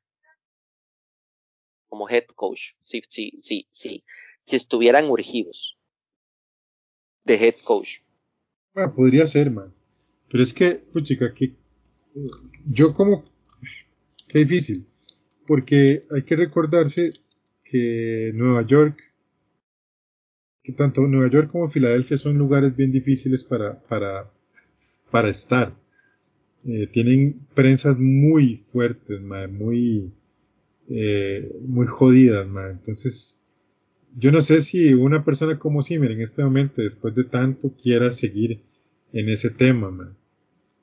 como 1.89 2.09
head 2.09 2.27
coach, 2.35 2.73
si, 2.83 3.03
si, 3.09 3.39
si, 3.41 3.69
si, 3.71 4.05
si 4.43 4.57
estuvieran 4.57 5.09
urgidos 5.09 5.79
de 7.25 7.35
head 7.35 7.55
coach. 7.65 8.01
Ah, 8.75 8.93
podría 8.93 9.27
ser, 9.27 9.51
man. 9.51 9.73
Pero 10.29 10.43
es 10.43 10.53
que, 10.53 10.75
puchica, 10.75 11.33
que 11.33 11.55
yo 12.67 12.93
como 12.93 13.23
Qué 14.35 14.41
difícil, 14.41 14.85
porque 15.47 16.07
hay 16.11 16.25
que 16.25 16.35
recordarse 16.35 17.13
que 17.63 18.33
Nueva 18.35 18.67
York, 18.67 18.99
que 20.61 20.73
tanto 20.73 21.03
Nueva 21.03 21.31
York 21.31 21.53
como 21.53 21.69
Filadelfia 21.69 22.17
son 22.17 22.37
lugares 22.37 22.75
bien 22.75 22.91
difíciles 22.91 23.45
para, 23.45 23.81
para, 23.83 24.29
para 25.13 25.29
estar. 25.29 25.73
Eh, 26.67 26.89
tienen 26.93 27.47
prensas 27.55 27.99
muy 27.99 28.61
fuertes, 28.65 29.21
muy, 29.51 30.13
eh, 30.89 31.53
muy 31.67 31.87
jodidas, 31.87 32.47
entonces 32.71 33.41
yo 34.17 34.33
no 34.33 34.41
sé 34.41 34.63
si 34.63 34.95
una 34.95 35.25
persona 35.25 35.59
como 35.59 35.83
Zimmer 35.83 36.13
en 36.13 36.21
este 36.21 36.43
momento, 36.43 36.81
después 36.81 37.15
de 37.15 37.25
tanto, 37.25 37.75
quiera 37.75 38.11
seguir 38.13 38.61
en 39.13 39.29
ese 39.29 39.51
tema, 39.51 39.91
man 39.91 40.17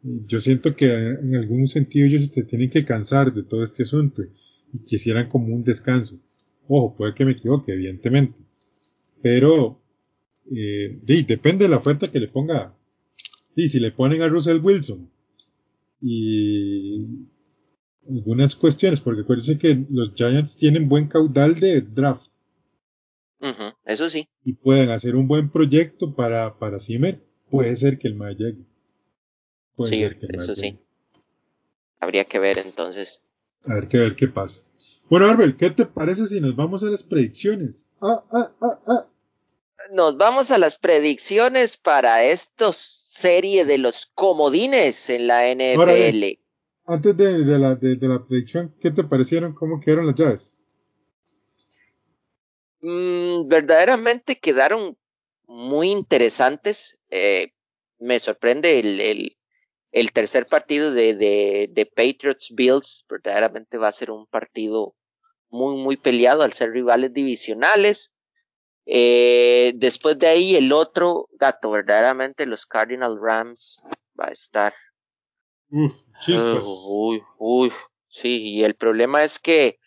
yo 0.04 0.40
siento 0.40 0.76
que 0.76 0.92
en 0.92 1.36
algún 1.36 1.68
sentido 1.68 2.08
ellos 2.08 2.26
se 2.26 2.44
tienen 2.44 2.70
que 2.70 2.86
cansar 2.86 3.34
de 3.34 3.44
todo 3.44 3.64
este 3.64 3.84
asunto 3.84 4.24
y 4.74 4.80
quisieran 4.80 5.28
como 5.28 5.54
un 5.54 5.64
descanso. 5.64 6.20
Ojo, 6.68 6.96
puede 6.96 7.14
que 7.14 7.26
me 7.26 7.32
equivoque, 7.34 7.74
evidentemente. 7.74 8.38
Pero 9.22 9.80
eh, 10.56 11.00
depende 11.28 11.66
de 11.66 11.70
la 11.70 11.78
oferta 11.78 12.10
que 12.10 12.20
le 12.20 12.28
ponga. 12.28 12.76
Y 13.56 13.70
si 13.70 13.80
le 13.80 13.92
ponen 13.92 14.22
a 14.22 14.28
Russell 14.28 14.60
Wilson 14.62 15.10
y 16.02 17.28
algunas 18.10 18.56
cuestiones, 18.56 19.00
porque 19.00 19.22
acuérdense 19.22 19.58
que 19.58 19.86
los 19.90 20.14
Giants 20.16 20.58
tienen 20.58 20.90
buen 20.90 21.08
caudal 21.08 21.56
de 21.56 21.82
draft. 21.82 22.26
eso 23.86 24.10
sí. 24.10 24.28
Y 24.44 24.54
pueden 24.54 24.90
hacer 24.90 25.16
un 25.16 25.28
buen 25.28 25.50
proyecto 25.50 26.16
para, 26.16 26.58
para 26.58 26.80
Zimmer. 26.80 27.22
Puede 27.50 27.76
ser 27.76 28.00
que 28.00 28.08
el 28.08 28.16
MAE 28.16 28.36
llegue. 28.36 28.66
Puede 29.76 29.98
ser 29.98 30.20
que 30.20 30.26
el 30.28 30.36
eso 30.36 30.56
sí. 30.56 30.80
Habría 32.00 32.26
que 32.26 32.40
ver 32.40 32.58
entonces. 32.58 33.20
A 33.68 33.76
ver, 33.76 33.88
que 33.88 34.00
ver 34.00 34.16
qué 34.16 34.28
pasa. 34.28 34.64
Bueno, 35.10 35.28
Arbel, 35.28 35.56
¿qué 35.56 35.70
te 35.70 35.86
parece 35.86 36.26
si 36.26 36.42
nos 36.42 36.56
vamos 36.56 36.84
a 36.84 36.88
las 36.88 37.04
predicciones? 37.04 37.92
Ah, 38.02 38.24
ah, 38.32 38.52
ah, 38.62 38.80
ah. 38.88 39.08
Nos 39.92 40.18
vamos 40.18 40.52
a 40.52 40.58
las 40.58 40.80
predicciones 40.80 41.78
para 41.78 42.24
estos 42.24 43.01
serie 43.22 43.66
de 43.66 43.78
los 43.78 44.08
comodines 44.16 45.10
en 45.10 45.28
la 45.28 45.48
NFL. 45.54 46.40
antes 46.86 47.16
de, 47.16 47.60
la, 47.60 47.76
de, 47.76 47.98
la 48.02 48.26
predicción, 48.26 48.76
¿qué 48.82 48.92
te 48.92 49.04
parecieron? 49.04 49.54
¿Cómo 49.54 49.80
quedaron 49.80 50.08
las 50.08 50.16
llaves? 50.16 50.62
Mm, 52.82 53.48
verdaderamente 53.48 54.40
quedaron 54.40 54.98
muy 55.46 55.92
interesantes. 55.92 56.98
Eh, 57.12 57.54
me 58.00 58.20
sorprende 58.20 58.80
el, 58.80 59.38
el, 59.92 60.12
tercer 60.12 60.48
partido 60.48 60.92
de, 60.92 61.14
de, 61.14 61.86
Patriots 61.86 62.52
Bills. 62.56 63.06
Verdaderamente 63.08 63.78
va 63.78 63.90
a 63.90 63.94
ser 63.94 64.10
un 64.10 64.26
partido 64.26 64.96
muy, 65.50 65.76
muy 65.76 65.98
peleado 65.98 66.42
al 66.42 66.54
ser 66.54 66.72
rivales 66.72 67.14
divisionales. 67.14 68.12
Eh, 68.94 69.72
después 69.78 70.20
de 70.20 70.28
ahí, 70.28 70.54
el 70.54 70.74
otro 70.74 71.30
gato, 71.40 71.72
verdaderamente, 71.72 72.46
los 72.46 72.66
Cardinal 72.66 73.18
Rams 73.22 73.82
va 74.20 74.26
a 74.28 74.32
estar. 74.32 74.74
chispas. 76.20 76.66
uy, 76.90 77.22
uy, 77.38 77.72
sí, 78.10 78.42
y 78.42 78.64
el 78.66 78.76
problema 78.76 79.24
es 79.24 79.40
que 79.40 79.80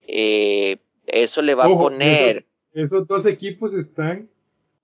eh, 0.00 0.78
eso 1.06 1.42
le 1.42 1.54
va 1.54 1.66
a 1.66 1.68
poner. 1.68 2.44
Esos, 2.72 3.06
dos 3.06 3.24
equipos 3.26 3.72
están 3.72 4.28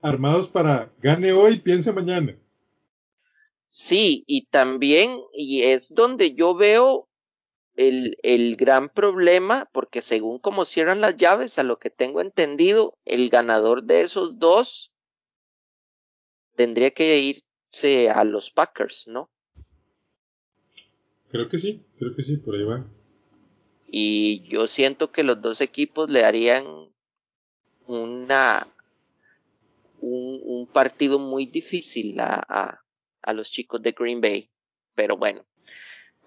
armados 0.01 0.49
para 0.49 0.93
gane 1.01 1.33
hoy, 1.33 1.59
piense 1.59 1.93
mañana. 1.93 2.39
Sí, 3.67 4.23
y 4.29 4.47
también, 4.47 5.19
y 5.33 5.63
es 5.65 5.93
donde 5.93 6.35
yo 6.35 6.55
veo 6.55 7.06
el, 7.77 8.19
el 8.23 8.57
gran 8.57 8.89
problema, 8.89 9.69
porque 9.73 10.03
según 10.03 10.39
como 10.39 10.65
cierran 10.65 11.01
las 11.01 11.17
llaves, 11.17 11.59
a 11.59 11.63
lo 11.63 11.79
que 11.79 11.91
tengo 11.91 12.21
entendido, 12.21 12.99
el 13.05 13.29
ganador 13.31 13.85
de 13.85 14.03
esos 14.03 14.39
dos 14.39 14.93
tendría 16.57 16.91
que 16.91 17.19
irse 17.19 18.09
a 18.11 18.25
los 18.25 18.51
Packers, 18.51 19.07
¿no? 19.07 19.31
Creo 21.31 21.49
que 21.49 21.59
sí, 21.59 21.85
creo 21.99 22.15
que 22.15 22.23
sí, 22.23 22.39
por 22.39 22.55
ahí 22.55 22.65
va. 22.65 22.87
Y 23.87 24.43
yo 24.49 24.67
siento 24.67 25.13
que 25.13 25.23
los 25.23 25.41
dos 25.43 25.61
equipos 25.61 26.09
le 26.09 26.25
harían 26.25 26.67
una 27.87 28.67
un, 30.01 30.41
un 30.45 30.67
partido 30.67 31.19
muy 31.19 31.47
difícil 31.47 32.19
a, 32.21 32.43
a, 32.49 32.81
a 33.23 33.33
los 33.33 33.51
chicos 33.51 33.83
de 33.83 33.93
Green 33.93 34.21
Bay. 34.21 34.51
Pero 34.95 35.17
bueno, 35.17 35.45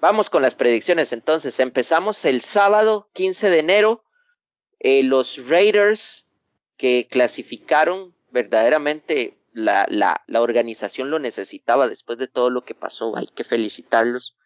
Vamos 0.01 0.29
con 0.29 0.41
las 0.41 0.55
predicciones 0.55 1.11
entonces. 1.11 1.59
Empezamos 1.59 2.23
el 2.23 2.41
sábado 2.41 3.09
15 3.13 3.49
de 3.49 3.59
enero. 3.59 4.03
Eh, 4.79 5.03
los 5.03 5.45
Raiders 5.47 6.25
que 6.77 7.07
clasificaron 7.09 8.15
verdaderamente 8.31 9.37
la, 9.51 9.85
la, 9.89 10.23
la, 10.27 10.41
organización 10.41 11.09
lo 11.11 11.19
necesitaba 11.19 11.89
después 11.89 12.17
de 12.17 12.29
todo 12.29 12.49
lo 12.49 12.63
que 12.63 12.75
pasó. 12.75 13.17
Hay 13.17 13.27
que 13.27 13.43
felicitarlos. 13.43 14.37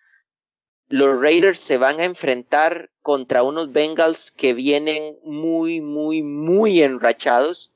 Los 0.87 1.21
Raiders 1.21 1.59
se 1.59 1.77
van 1.77 1.99
a 1.99 2.05
enfrentar 2.05 2.89
contra 3.03 3.43
unos 3.43 3.71
Bengals 3.71 4.31
que 4.31 4.55
vienen 4.55 5.19
muy, 5.23 5.81
muy, 5.81 6.23
muy 6.23 6.81
enrachados. 6.81 7.71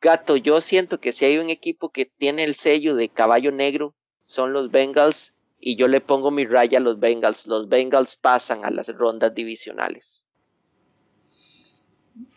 Gato, 0.00 0.36
yo 0.36 0.60
siento 0.60 1.00
que 1.00 1.12
si 1.12 1.24
hay 1.24 1.38
un 1.38 1.50
equipo 1.50 1.90
que 1.90 2.06
tiene 2.06 2.44
el 2.44 2.54
sello 2.54 2.94
de 2.94 3.08
caballo 3.08 3.50
negro, 3.50 3.96
son 4.24 4.52
los 4.52 4.70
Bengals 4.70 5.32
y 5.60 5.76
yo 5.76 5.88
le 5.88 6.00
pongo 6.00 6.30
mi 6.30 6.44
raya 6.44 6.78
a 6.78 6.82
los 6.82 6.98
Bengals. 7.00 7.46
Los 7.46 7.68
Bengals 7.68 8.16
pasan 8.16 8.64
a 8.64 8.70
las 8.70 8.88
rondas 8.88 9.34
divisionales. 9.34 10.24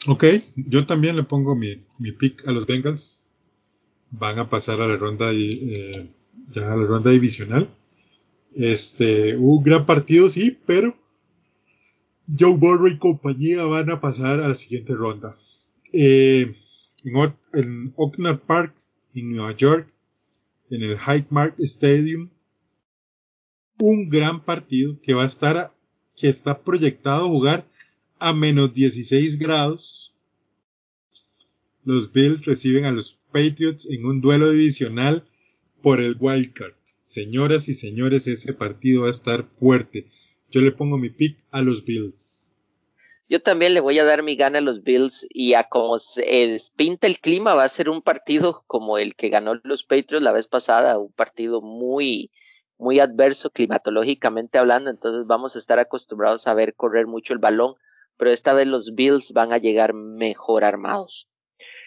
Ok, 0.07 0.26
yo 0.55 0.86
también 0.86 1.15
le 1.15 1.24
pongo 1.24 1.55
mi, 1.55 1.84
mi 1.99 2.11
pick 2.11 2.47
a 2.47 2.51
los 2.51 2.65
Bengals. 2.65 3.30
Van 4.11 4.39
a 4.39 4.49
pasar 4.49 4.82
a 4.82 4.88
la 4.88 4.97
ronda 4.97 5.32
eh, 5.34 6.09
ya 6.51 6.74
a 6.74 6.76
la 6.76 6.86
ronda 6.86 7.11
divisional. 7.11 7.70
Este, 8.55 9.38
un 9.38 9.63
gran 9.63 9.86
partido, 9.86 10.30
sí, 10.30 10.57
pero 10.65 10.95
Joe 12.38 12.57
Burrow 12.57 12.88
y 12.88 12.97
compañía 12.97 13.63
van 13.65 13.91
a 13.91 14.01
pasar 14.01 14.39
a 14.39 14.47
la 14.47 14.55
siguiente 14.55 14.95
ronda. 14.95 15.36
Eh, 15.93 16.55
en, 17.03 17.34
en 17.53 17.93
Oakland 17.95 18.39
Park, 18.41 18.74
en 19.13 19.32
Nueva 19.32 19.55
York, 19.55 19.88
en 20.70 20.84
el 20.84 20.97
Hyde 20.97 21.53
Stadium, 21.59 22.30
un 23.80 24.09
gran 24.09 24.43
partido 24.43 24.99
que 25.01 25.13
va 25.13 25.23
a 25.23 25.27
estar, 25.27 25.73
que 26.15 26.27
está 26.27 26.61
proyectado 26.61 27.25
a 27.25 27.30
jugar 27.30 27.67
a 28.19 28.34
menos 28.34 28.73
16 28.73 29.39
grados. 29.39 30.13
Los 31.86 32.11
Bills 32.11 32.45
reciben 32.45 32.86
a 32.86 32.91
los 32.91 33.17
Patriots 33.32 33.89
en 33.89 34.05
un 34.05 34.21
duelo 34.21 34.51
divisional 34.51 35.26
por 35.81 36.01
el 36.01 36.18
wildcard. 36.19 36.73
Señoras 37.01 37.69
y 37.69 37.73
señores, 37.73 38.27
ese 38.27 38.53
partido 38.53 39.03
va 39.03 39.07
a 39.07 39.11
estar 39.11 39.45
fuerte. 39.45 40.07
Yo 40.51 40.61
le 40.61 40.72
pongo 40.72 40.97
mi 40.97 41.10
pick 41.10 41.38
a 41.49 41.61
los 41.61 41.85
Bills. 41.85 42.51
Yo 43.30 43.41
también 43.41 43.76
le 43.76 43.80
voy 43.80 43.97
a 43.99 44.03
dar 44.03 44.23
mi 44.23 44.35
gana 44.35 44.57
a 44.57 44.61
los 44.61 44.84
Bills 44.84 45.26
y 45.30 45.53
a 45.53 45.64
como 45.64 45.99
se 45.99 46.60
pinta 46.76 47.06
el 47.07 47.19
clima 47.19 47.53
va 47.53 47.64
a 47.64 47.69
ser 47.69 47.89
un 47.89 48.01
partido 48.01 48.64
como 48.65 48.97
el 48.97 49.15
que 49.15 49.30
ganó 49.30 49.53
los 49.64 49.84
Patriots 49.84 50.23
la 50.23 50.31
vez 50.31 50.47
pasada, 50.47 50.97
un 50.97 51.11
partido 51.11 51.61
muy 51.61 52.31
muy 52.80 52.99
adverso 52.99 53.51
climatológicamente 53.51 54.57
hablando, 54.57 54.89
entonces 54.89 55.27
vamos 55.27 55.56
a 55.56 55.60
estar 55.60 55.80
acostumbrados 55.80 56.47
a 56.47 56.53
ver 56.53 56.73
correr 56.76 57.06
mucho 57.06 57.34
el 57.34 57.39
balón, 57.39 57.76
pero 58.18 58.31
esta 58.31 58.53
vez 58.53 58.68
los 58.68 58.95
Bills 58.95 59.34
van 59.34 59.53
a 59.53 59.57
llegar 59.57 59.93
mejor 59.93 60.64
armados. 60.64 61.30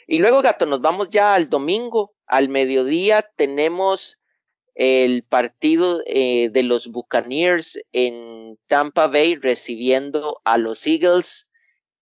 Y 0.06 0.18
luego, 0.18 0.42
gato, 0.42 0.66
nos 0.66 0.80
vamos 0.80 1.08
ya 1.10 1.34
al 1.34 1.48
domingo, 1.48 2.14
al 2.26 2.48
mediodía 2.48 3.26
tenemos 3.36 4.18
el 4.74 5.22
partido 5.24 6.02
eh, 6.06 6.50
de 6.50 6.62
los 6.62 6.88
Buccaneers 6.88 7.78
en 7.92 8.58
Tampa 8.66 9.06
Bay 9.06 9.36
recibiendo 9.36 10.40
a 10.44 10.58
los 10.58 10.86
Eagles. 10.86 11.48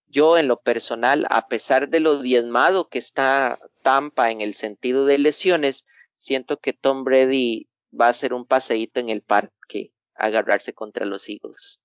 Yo 0.08 0.36
en 0.36 0.48
lo 0.48 0.60
personal, 0.60 1.26
a 1.30 1.46
pesar 1.46 1.88
de 1.88 2.00
lo 2.00 2.20
diezmado 2.20 2.88
que 2.88 2.98
está 2.98 3.56
Tampa 3.82 4.32
en 4.32 4.40
el 4.40 4.54
sentido 4.54 5.06
de 5.06 5.18
lesiones, 5.18 5.84
siento 6.18 6.58
que 6.58 6.72
Tom 6.72 7.04
Brady 7.04 7.69
va 7.98 8.08
a 8.08 8.14
ser 8.14 8.32
un 8.32 8.46
paseíto 8.46 9.00
en 9.00 9.08
el 9.08 9.22
parque, 9.22 9.92
agarrarse 10.14 10.72
contra 10.72 11.06
los 11.06 11.28
Eagles. 11.28 11.80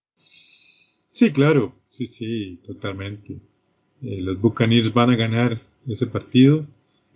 Sí, 1.10 1.32
claro, 1.32 1.74
sí, 1.88 2.08
sí, 2.08 2.62
totalmente. 2.66 3.40
Eh, 4.02 4.22
los 4.22 4.40
Buccaneers 4.40 4.94
van 4.94 5.12
a 5.12 5.16
ganar 5.16 5.62
ese 5.88 6.08
partido 6.08 6.68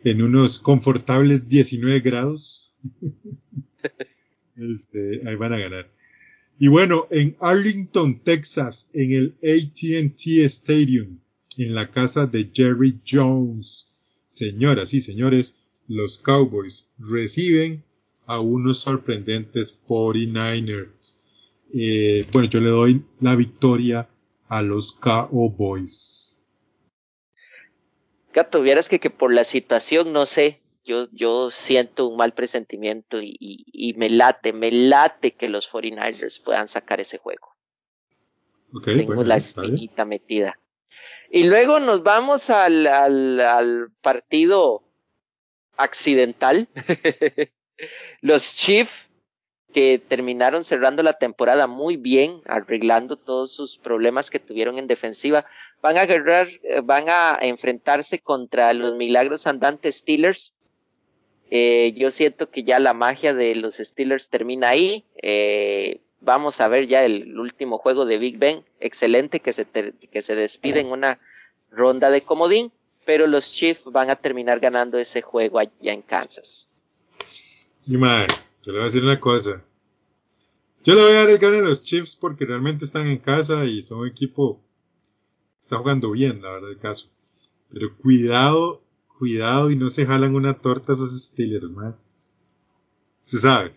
en 0.03 0.21
unos 0.21 0.59
confortables 0.59 1.47
19 1.47 1.99
grados. 1.99 2.75
este, 4.55 5.27
ahí 5.27 5.35
van 5.35 5.53
a 5.53 5.59
ganar. 5.59 5.91
Y 6.57 6.67
bueno, 6.67 7.07
en 7.09 7.35
Arlington, 7.39 8.19
Texas, 8.21 8.89
en 8.93 9.11
el 9.11 9.35
ATT 9.43 10.21
Stadium, 10.45 11.19
en 11.57 11.73
la 11.73 11.89
casa 11.89 12.25
de 12.25 12.49
Jerry 12.53 12.99
Jones. 13.09 13.95
Señoras 14.27 14.93
y 14.93 15.01
señores, 15.01 15.57
los 15.87 16.17
Cowboys 16.17 16.89
reciben 16.97 17.83
a 18.29 18.39
unos 18.39 18.81
sorprendentes 18.81 19.81
49ers. 19.87 21.19
Eh, 21.73 22.23
bueno, 22.31 22.47
yo 22.47 22.59
le 22.59 22.69
doy 22.69 23.05
la 23.19 23.35
victoria 23.35 24.07
a 24.47 24.61
los 24.61 24.91
Cowboys. 24.91 26.39
Gato, 28.31 28.61
vieras 28.61 28.87
que, 28.87 28.99
que 28.99 29.09
por 29.09 29.33
la 29.33 29.43
situación, 29.43 30.13
no 30.13 30.27
sé, 30.27 30.59
yo, 30.85 31.07
yo 31.11 31.49
siento 31.49 32.07
un 32.07 32.17
mal 32.17 32.35
presentimiento 32.35 33.19
y, 33.19 33.35
y, 33.39 33.93
me 33.95 34.11
late, 34.11 34.53
me 34.53 34.71
late 34.71 35.31
que 35.31 35.49
los 35.49 35.67
49ers 35.71 36.43
puedan 36.43 36.67
sacar 36.67 36.99
ese 36.99 37.17
juego. 37.17 37.55
Tengo 38.83 39.23
la 39.23 39.37
espinita 39.37 40.05
metida. 40.05 40.59
Y 41.31 41.45
luego 41.45 41.79
nos 41.79 42.03
vamos 42.03 42.51
al, 42.51 42.85
al, 42.85 43.39
al 43.39 43.91
partido 44.01 44.83
accidental 45.77 46.69
los 48.21 48.55
Chiefs 48.55 49.09
que 49.73 49.99
terminaron 49.99 50.63
cerrando 50.63 51.03
la 51.03 51.13
temporada 51.13 51.67
muy 51.67 51.95
bien, 51.95 52.41
arreglando 52.45 53.17
todos 53.17 53.51
sus 53.51 53.77
problemas 53.77 54.29
que 54.29 54.39
tuvieron 54.39 54.79
en 54.79 54.87
defensiva. 54.87 55.45
Van 55.81 55.97
a 55.97 56.01
agarrar, 56.01 56.49
eh, 56.63 56.81
van 56.83 57.05
a 57.07 57.37
enfrentarse 57.41 58.19
contra 58.19 58.73
los 58.73 58.95
milagros 58.95 59.45
andantes 59.47 59.97
Steelers. 59.97 60.53
Eh, 61.51 61.93
yo 61.95 62.11
siento 62.11 62.49
que 62.49 62.63
ya 62.63 62.79
la 62.79 62.93
magia 62.93 63.33
de 63.33 63.55
los 63.55 63.75
Steelers 63.75 64.29
termina 64.29 64.69
ahí. 64.69 65.05
Eh, 65.21 66.01
vamos 66.19 66.59
a 66.61 66.67
ver 66.67 66.87
ya 66.87 67.03
el 67.03 67.37
último 67.37 67.77
juego 67.77 68.05
de 68.05 68.17
Big 68.17 68.37
Ben, 68.37 68.63
excelente, 68.79 69.39
que 69.39 69.53
se, 69.53 69.65
que 69.65 70.21
se 70.21 70.35
despide 70.35 70.79
en 70.79 70.87
una 70.87 71.19
ronda 71.71 72.09
de 72.09 72.21
comodín, 72.21 72.71
pero 73.05 73.27
los 73.27 73.51
Chiefs 73.51 73.83
van 73.85 74.09
a 74.09 74.15
terminar 74.15 74.59
ganando 74.59 74.97
ese 74.97 75.21
juego 75.21 75.59
allá 75.59 75.93
en 75.93 76.01
Kansas. 76.01 76.68
Y 77.87 77.97
madre, 77.97 78.27
yo 78.63 78.71
le 78.71 78.79
voy 78.79 78.81
a 78.81 78.85
decir 78.85 79.03
una 79.03 79.19
cosa. 79.19 79.63
Yo 80.83 80.95
le 80.95 81.01
voy 81.01 81.11
a 81.11 81.15
dar 81.15 81.29
el 81.29 81.37
gane 81.37 81.57
a 81.59 81.61
los 81.61 81.83
Chiefs 81.83 82.15
porque 82.15 82.45
realmente 82.45 82.85
están 82.85 83.07
en 83.07 83.17
casa 83.17 83.65
y 83.65 83.81
son 83.81 83.99
un 83.99 84.07
equipo 84.07 84.61
que 85.53 85.59
está 85.61 85.77
jugando 85.77 86.11
bien, 86.11 86.41
la 86.41 86.51
verdad, 86.51 86.71
el 86.71 86.79
caso. 86.79 87.09
Pero 87.71 87.95
cuidado, 87.97 88.81
cuidado 89.17 89.69
y 89.71 89.75
no 89.75 89.89
se 89.89 90.05
jalan 90.05 90.35
una 90.35 90.59
torta 90.59 90.93
esos 90.93 91.21
Steelers, 91.21 91.69
man. 91.69 91.95
Se 93.23 93.37
sabe. 93.37 93.75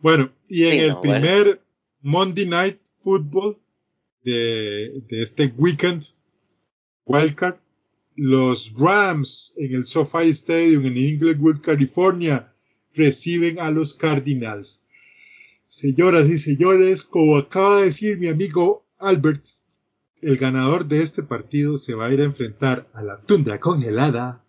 Bueno, 0.00 0.30
y 0.48 0.64
en 0.64 0.90
el 0.90 0.98
primer 0.98 1.62
Monday 2.02 2.46
Night 2.46 2.80
Football 3.00 3.58
de, 4.24 5.02
de 5.08 5.22
este 5.22 5.52
weekend, 5.56 6.02
Wildcard, 7.04 7.56
los 8.16 8.72
Rams 8.74 9.52
en 9.56 9.74
el 9.74 9.86
SoFi 9.86 10.30
Stadium 10.30 10.86
en 10.86 10.96
Inglewood, 10.96 11.60
California, 11.60 12.52
reciben 12.96 13.60
a 13.60 13.70
los 13.70 13.94
Cardinals. 13.94 14.80
Señoras 15.68 16.28
y 16.28 16.38
señores, 16.38 17.04
como 17.04 17.36
acaba 17.36 17.78
de 17.78 17.86
decir 17.86 18.18
mi 18.18 18.28
amigo 18.28 18.86
Albert, 18.98 19.44
el 20.22 20.36
ganador 20.38 20.86
de 20.86 21.02
este 21.02 21.22
partido 21.22 21.76
se 21.78 21.94
va 21.94 22.06
a 22.06 22.12
ir 22.12 22.20
a 22.20 22.24
enfrentar 22.24 22.88
a 22.94 23.02
la 23.02 23.18
tundra 23.18 23.60
congelada 23.60 24.42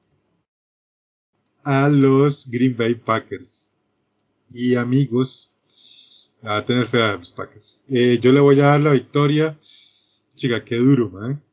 a 1.64 1.90
los 1.90 2.50
Green 2.50 2.78
Bay 2.78 2.96
Packers. 2.96 3.76
Y 4.50 4.76
amigos, 4.76 5.54
a 6.42 6.64
tener 6.64 6.86
fe 6.86 7.02
a 7.02 7.18
los 7.18 7.34
Packers. 7.34 7.84
Eh, 7.90 8.20
yo 8.22 8.32
le 8.32 8.40
voy 8.40 8.60
a 8.62 8.68
dar 8.68 8.82
la 8.82 8.92
victoria. 8.92 9.58
Chica, 10.36 10.64
qué 10.64 10.78
duro, 10.78 11.10
man. 11.10 11.44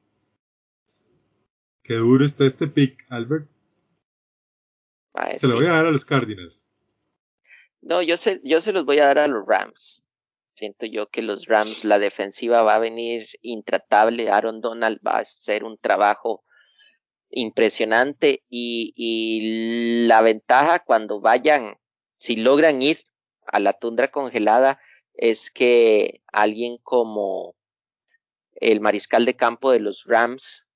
Qué 1.82 1.94
duro 1.94 2.24
está 2.24 2.46
este 2.46 2.68
pick, 2.68 3.04
Albert. 3.08 3.48
se 5.34 5.48
lo 5.48 5.56
voy 5.56 5.66
a 5.66 5.70
dar 5.70 5.86
a 5.86 5.90
los 5.90 6.04
Cardinals. 6.04 6.73
No, 7.85 8.01
yo 8.01 8.16
se, 8.16 8.40
yo 8.44 8.62
se 8.62 8.73
los 8.73 8.86
voy 8.86 8.98
a 8.98 9.06
dar 9.06 9.19
a 9.19 9.28
los 9.28 9.44
Rams. 9.47 10.02
Siento 10.55 10.86
yo 10.86 11.09
que 11.09 11.20
los 11.20 11.44
Rams, 11.47 11.85
la 11.85 11.98
defensiva 11.98 12.62
va 12.62 12.77
a 12.77 12.78
venir 12.78 13.28
intratable. 13.43 14.31
Aaron 14.31 14.62
Donald 14.62 15.01
va 15.06 15.16
a 15.16 15.20
hacer 15.20 15.65
un 15.65 15.77
trabajo 15.77 16.44
impresionante 17.28 18.43
y, 18.48 18.93
y 18.97 20.06
la 20.06 20.23
ventaja 20.23 20.78
cuando 20.78 21.20
vayan, 21.20 21.77
si 22.16 22.36
logran 22.36 22.81
ir 22.81 23.05
a 23.47 23.61
la 23.61 23.74
tundra 23.74 24.09
congelada, 24.09 24.81
es 25.12 25.51
que 25.51 26.23
alguien 26.32 26.78
como 26.78 27.55
el 28.55 28.81
mariscal 28.81 29.27
de 29.27 29.36
campo 29.36 29.73
de 29.73 29.81
los 29.81 30.05
Rams 30.06 30.66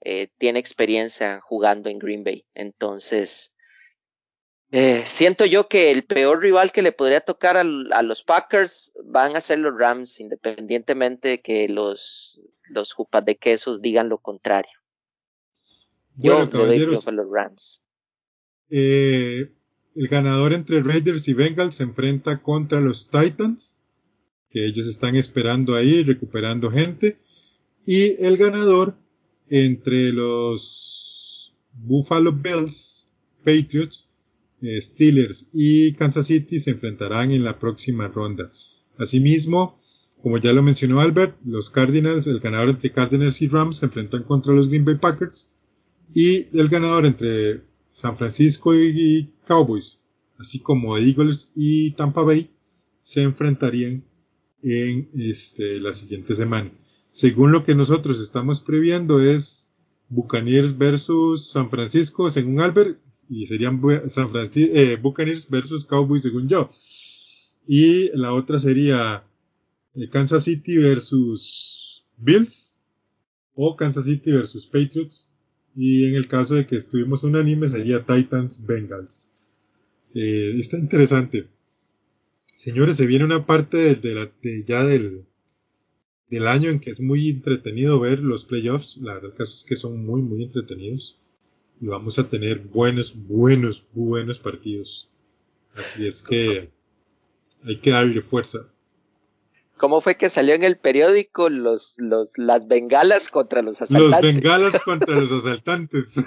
eh, 0.00 0.28
tiene 0.36 0.58
experiencia 0.58 1.40
jugando 1.40 1.88
en 1.88 1.98
Green 1.98 2.24
Bay. 2.24 2.44
Entonces, 2.54 3.54
eh, 4.70 5.04
siento 5.06 5.46
yo 5.46 5.68
que 5.68 5.90
el 5.90 6.04
peor 6.04 6.40
rival 6.40 6.72
que 6.72 6.82
le 6.82 6.92
podría 6.92 7.20
tocar 7.20 7.56
a, 7.56 7.64
los 7.64 8.22
Packers 8.22 8.92
van 9.04 9.36
a 9.36 9.40
ser 9.40 9.60
los 9.60 9.72
Rams, 9.78 10.20
independientemente 10.20 11.28
de 11.28 11.40
que 11.40 11.68
los, 11.68 12.40
los 12.68 12.92
jupas 12.92 13.24
de 13.24 13.36
quesos 13.36 13.80
digan 13.80 14.08
lo 14.08 14.18
contrario. 14.18 14.72
Yo 16.16 16.44
le 16.44 16.50
doy 16.50 16.78
los 16.80 17.06
Rams. 17.32 17.80
Eh, 18.70 19.50
el 19.94 20.08
ganador 20.08 20.52
entre 20.52 20.82
Raiders 20.82 21.28
y 21.28 21.32
Bengals 21.32 21.76
se 21.76 21.84
enfrenta 21.84 22.42
contra 22.42 22.80
los 22.80 23.10
Titans, 23.10 23.78
que 24.50 24.66
ellos 24.66 24.86
están 24.86 25.16
esperando 25.16 25.76
ahí, 25.76 26.02
recuperando 26.02 26.70
gente. 26.70 27.18
Y 27.86 28.22
el 28.22 28.36
ganador 28.36 28.96
entre 29.48 30.12
los 30.12 31.54
Buffalo 31.72 32.32
Bills, 32.32 33.06
Patriots, 33.44 34.07
Steelers 34.62 35.48
y 35.52 35.92
Kansas 35.92 36.26
City 36.26 36.60
se 36.60 36.72
enfrentarán 36.72 37.30
en 37.30 37.44
la 37.44 37.58
próxima 37.58 38.08
ronda. 38.08 38.50
Asimismo, 38.98 39.78
como 40.22 40.38
ya 40.38 40.52
lo 40.52 40.62
mencionó 40.62 41.00
Albert, 41.00 41.36
los 41.44 41.70
Cardinals, 41.70 42.26
el 42.26 42.40
ganador 42.40 42.70
entre 42.70 42.92
Cardinals 42.92 43.40
y 43.42 43.48
Rams 43.48 43.78
se 43.78 43.86
enfrentan 43.86 44.24
contra 44.24 44.52
los 44.52 44.68
Green 44.68 44.84
Bay 44.84 44.96
Packers 44.96 45.52
y 46.14 46.46
el 46.56 46.68
ganador 46.68 47.06
entre 47.06 47.62
San 47.90 48.16
Francisco 48.16 48.74
y, 48.74 49.30
Cowboys, 49.46 50.00
así 50.38 50.58
como 50.58 50.98
Eagles 50.98 51.50
y 51.54 51.92
Tampa 51.92 52.22
Bay, 52.22 52.50
se 53.02 53.22
enfrentarían 53.22 54.04
en 54.62 55.08
este, 55.16 55.80
la 55.80 55.92
siguiente 55.92 56.34
semana. 56.34 56.70
Según 57.10 57.52
lo 57.52 57.64
que 57.64 57.74
nosotros 57.74 58.20
estamos 58.20 58.60
previendo 58.60 59.20
es 59.20 59.67
Buccaneers 60.08 60.76
versus 60.76 61.50
San 61.50 61.70
Francisco, 61.70 62.30
según 62.30 62.60
Albert, 62.60 62.98
y 63.28 63.46
serían 63.46 63.80
San 64.08 64.30
Francisco, 64.30 64.72
eh, 64.74 64.96
Buccaneers 64.96 65.48
versus 65.48 65.84
Cowboys, 65.84 66.22
según 66.22 66.48
yo. 66.48 66.70
Y 67.66 68.10
la 68.16 68.32
otra 68.32 68.58
sería 68.58 69.24
eh, 69.94 70.08
Kansas 70.08 70.44
City 70.44 70.78
versus 70.78 72.04
Bills 72.16 72.78
o 73.54 73.76
Kansas 73.76 74.06
City 74.06 74.32
versus 74.32 74.66
Patriots. 74.66 75.28
Y 75.76 76.08
en 76.08 76.14
el 76.14 76.26
caso 76.26 76.54
de 76.54 76.66
que 76.66 76.76
estuvimos 76.76 77.22
unánime 77.24 77.68
sería 77.68 78.04
Titans 78.04 78.66
Bengals. 78.66 79.30
Eh, 80.14 80.54
está 80.58 80.78
interesante. 80.78 81.46
Señores, 82.46 82.96
se 82.96 83.06
viene 83.06 83.24
una 83.24 83.46
parte 83.46 83.94
de, 83.94 84.14
la, 84.14 84.30
de 84.42 84.64
ya 84.64 84.82
del, 84.84 85.26
del 86.30 86.46
año 86.46 86.70
en 86.70 86.80
que 86.80 86.90
es 86.90 87.00
muy 87.00 87.30
entretenido 87.30 88.00
ver 88.00 88.20
los 88.20 88.44
playoffs. 88.44 88.98
La 88.98 89.14
verdad, 89.14 89.30
el 89.30 89.36
caso 89.36 89.54
es 89.54 89.64
que 89.64 89.76
son 89.76 90.04
muy, 90.04 90.22
muy 90.22 90.44
entretenidos. 90.44 91.18
Y 91.80 91.86
vamos 91.86 92.18
a 92.18 92.28
tener 92.28 92.58
buenos, 92.58 93.16
buenos, 93.26 93.86
buenos 93.94 94.38
partidos. 94.38 95.08
Así 95.74 96.06
es 96.06 96.22
que 96.22 96.70
hay 97.64 97.76
que 97.76 97.90
darle 97.90 98.20
fuerza. 98.20 98.68
¿Cómo 99.76 100.00
fue 100.00 100.16
que 100.16 100.28
salió 100.28 100.54
en 100.54 100.64
el 100.64 100.76
periódico 100.76 101.48
los, 101.48 101.94
los, 101.98 102.30
las 102.36 102.66
bengalas 102.66 103.28
contra 103.28 103.62
los 103.62 103.80
asaltantes? 103.80 104.10
Los 104.10 104.34
bengalas 104.34 104.80
contra 104.84 105.14
los 105.14 105.30
asaltantes. 105.30 106.24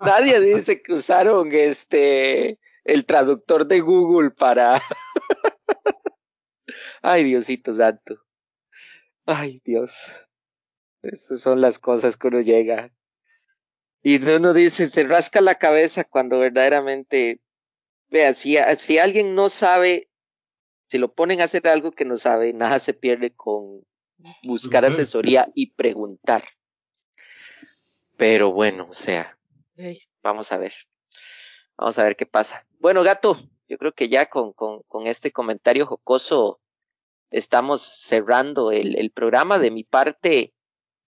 Nadie 0.00 0.40
dice 0.40 0.80
que 0.80 0.94
usaron 0.94 1.50
este 1.52 2.58
el 2.84 3.04
traductor 3.04 3.66
de 3.66 3.80
Google 3.80 4.30
para 4.30 4.80
Ay, 7.02 7.24
Diosito 7.24 7.72
santo. 7.72 8.22
Ay, 9.26 9.60
Dios. 9.64 10.12
Esas 11.02 11.40
son 11.40 11.60
las 11.60 11.80
cosas 11.80 12.16
que 12.16 12.28
uno 12.28 12.40
llega. 12.40 12.92
Y 14.02 14.24
uno 14.24 14.54
dice, 14.54 14.88
se 14.88 15.02
rasca 15.04 15.40
la 15.40 15.56
cabeza 15.56 16.04
cuando 16.04 16.38
verdaderamente, 16.38 17.40
vea, 18.08 18.34
si, 18.34 18.56
si 18.76 18.98
alguien 18.98 19.34
no 19.34 19.48
sabe, 19.48 20.08
si 20.86 20.98
lo 20.98 21.12
ponen 21.12 21.40
a 21.40 21.44
hacer 21.44 21.66
algo 21.66 21.90
que 21.90 22.04
no 22.04 22.16
sabe, 22.16 22.52
nada 22.52 22.78
se 22.78 22.94
pierde 22.94 23.32
con 23.32 23.84
buscar 24.44 24.84
asesoría 24.84 25.48
y 25.54 25.72
preguntar. 25.72 26.44
Pero 28.16 28.52
bueno, 28.52 28.86
o 28.90 28.94
sea, 28.94 29.36
vamos 30.22 30.52
a 30.52 30.58
ver. 30.58 30.72
Vamos 31.76 31.98
a 31.98 32.04
ver 32.04 32.14
qué 32.14 32.26
pasa. 32.26 32.64
Bueno, 32.78 33.02
gato, 33.02 33.36
yo 33.68 33.78
creo 33.78 33.92
que 33.92 34.08
ya 34.08 34.26
con, 34.26 34.52
con, 34.52 34.82
con 34.82 35.08
este 35.08 35.32
comentario 35.32 35.86
jocoso 35.86 36.61
estamos 37.32 37.82
cerrando 37.82 38.70
el, 38.70 39.10
programa. 39.10 39.58
De 39.58 39.70
mi 39.70 39.82
parte, 39.82 40.54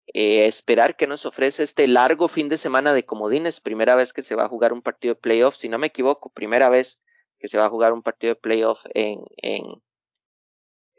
eh, 0.07 0.47
esperar 0.47 0.97
que 0.97 1.07
nos 1.07 1.27
ofrece 1.27 1.63
este 1.63 1.87
largo 1.87 2.29
fin 2.29 2.49
de 2.49 2.57
semana 2.57 2.95
de 2.95 3.05
comodines. 3.05 3.61
Primera 3.61 3.97
vez 3.97 4.13
que 4.13 4.23
se 4.23 4.35
va 4.35 4.45
a 4.45 4.49
jugar 4.49 4.73
un 4.73 4.81
partido 4.81 5.15
de 5.15 5.21
playoff, 5.21 5.57
si 5.57 5.69
no 5.69 5.79
me 5.79 5.89
equivoco, 5.89 6.33
primera 6.33 6.71
vez 6.71 6.99
que 7.39 7.49
se 7.49 7.59
va 7.59 7.67
a 7.67 7.71
jugar 7.71 7.93
un 7.93 8.03
partido 8.03 8.35
de 8.35 8.41
playoff 8.41 8.81
en, 8.95 9.21
en 9.37 9.65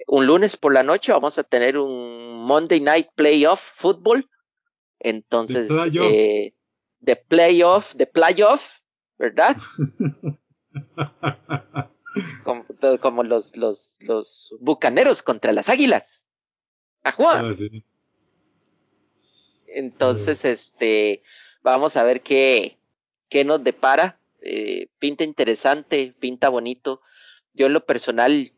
un 0.07 0.27
lunes 0.27 0.57
por 0.57 0.73
la 0.73 0.83
noche. 0.83 1.11
Vamos 1.11 1.39
a 1.39 1.43
tener 1.43 1.77
un 1.77 2.45
Monday 2.45 2.81
Night 2.81 3.07
Playoff 3.15 3.61
Football. 3.75 4.29
Entonces, 4.99 5.67
de 5.67 7.15
playoff, 7.15 7.93
de 7.93 8.07
playoff, 8.07 8.79
¿verdad? 9.17 9.57
como, 12.99 13.23
los, 13.23 13.55
los, 13.55 13.97
los 13.99 14.53
bucaneros 14.59 15.23
contra 15.23 15.51
las 15.51 15.69
águilas. 15.69 16.25
¡Ajua! 17.03 17.39
Ah, 17.39 17.51
Entonces, 19.67 20.45
este, 20.45 21.23
vamos 21.61 21.97
a 21.97 22.03
ver 22.03 22.21
qué, 22.21 22.77
qué 23.29 23.43
nos 23.43 23.63
depara. 23.63 24.19
Eh, 24.41 24.87
pinta 24.99 25.23
interesante, 25.23 26.13
pinta 26.19 26.49
bonito. 26.49 27.01
yo 27.53 27.65
en 27.65 27.73
lo 27.73 27.85
personal 27.85 28.51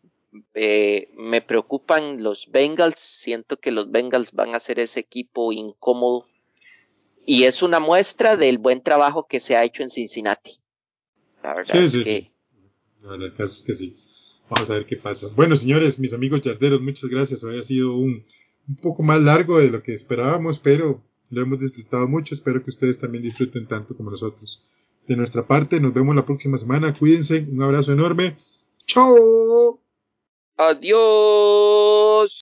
eh, 0.54 1.10
me 1.16 1.42
preocupan 1.42 2.22
los 2.24 2.52
Bengals. 2.52 3.00
Siento 3.00 3.58
que 3.58 3.72
los 3.72 3.90
Bengals 3.90 4.32
van 4.34 4.54
a 4.56 4.60
ser 4.60 4.80
ese 4.80 5.00
equipo 5.00 5.52
incómodo. 5.52 6.28
Y 7.26 7.44
es 7.44 7.62
una 7.62 7.80
muestra 7.80 8.38
del 8.38 8.58
buen 8.58 8.82
trabajo 8.82 9.28
que 9.28 9.40
se 9.40 9.56
ha 9.58 9.64
hecho 9.64 9.84
en 9.84 9.90
Cincinnati. 9.90 10.60
La 11.44 11.54
verdad 11.54 11.74
Sí, 11.74 11.84
es 11.86 11.94
que 11.94 12.04
sí. 12.04 12.32
La 13.02 13.12
verdad, 13.12 13.28
el 13.28 13.36
caso 13.36 13.54
es 13.54 13.62
que 13.64 13.74
sí. 13.74 13.94
Vamos 14.50 14.70
a 14.70 14.76
ver 14.76 14.86
qué 14.86 14.96
pasa. 14.96 15.28
Bueno, 15.36 15.56
señores, 15.56 16.00
mis 16.00 16.14
amigos 16.14 16.42
yarderos, 16.42 16.82
muchas 16.82 17.10
gracias. 17.10 17.44
Hoy 17.44 17.60
ha 17.60 17.64
sido 17.64 17.96
un, 17.96 18.24
un 18.68 18.76
poco 18.78 19.04
más 19.04 19.22
largo 19.22 19.60
de 19.60 19.70
lo 19.70 19.84
que 19.84 19.94
esperábamos, 19.94 20.60
pero 20.60 21.04
lo 21.30 21.42
hemos 21.42 21.60
disfrutado 21.60 22.08
mucho. 22.08 22.34
Espero 22.34 22.64
que 22.64 22.70
ustedes 22.70 23.00
también 23.00 23.24
disfruten 23.24 23.68
tanto 23.68 23.96
como 23.96 24.10
nosotros. 24.10 24.72
De 25.08 25.16
nuestra 25.16 25.46
parte, 25.46 25.80
nos 25.80 25.94
vemos 25.94 26.16
la 26.16 26.26
próxima 26.26 26.58
semana. 26.58 26.98
Cuídense. 26.98 27.48
Un 27.50 27.62
abrazo 27.62 27.94
enorme. 27.94 28.38
¡Chao! 28.86 29.82
Adiós. 30.58 32.42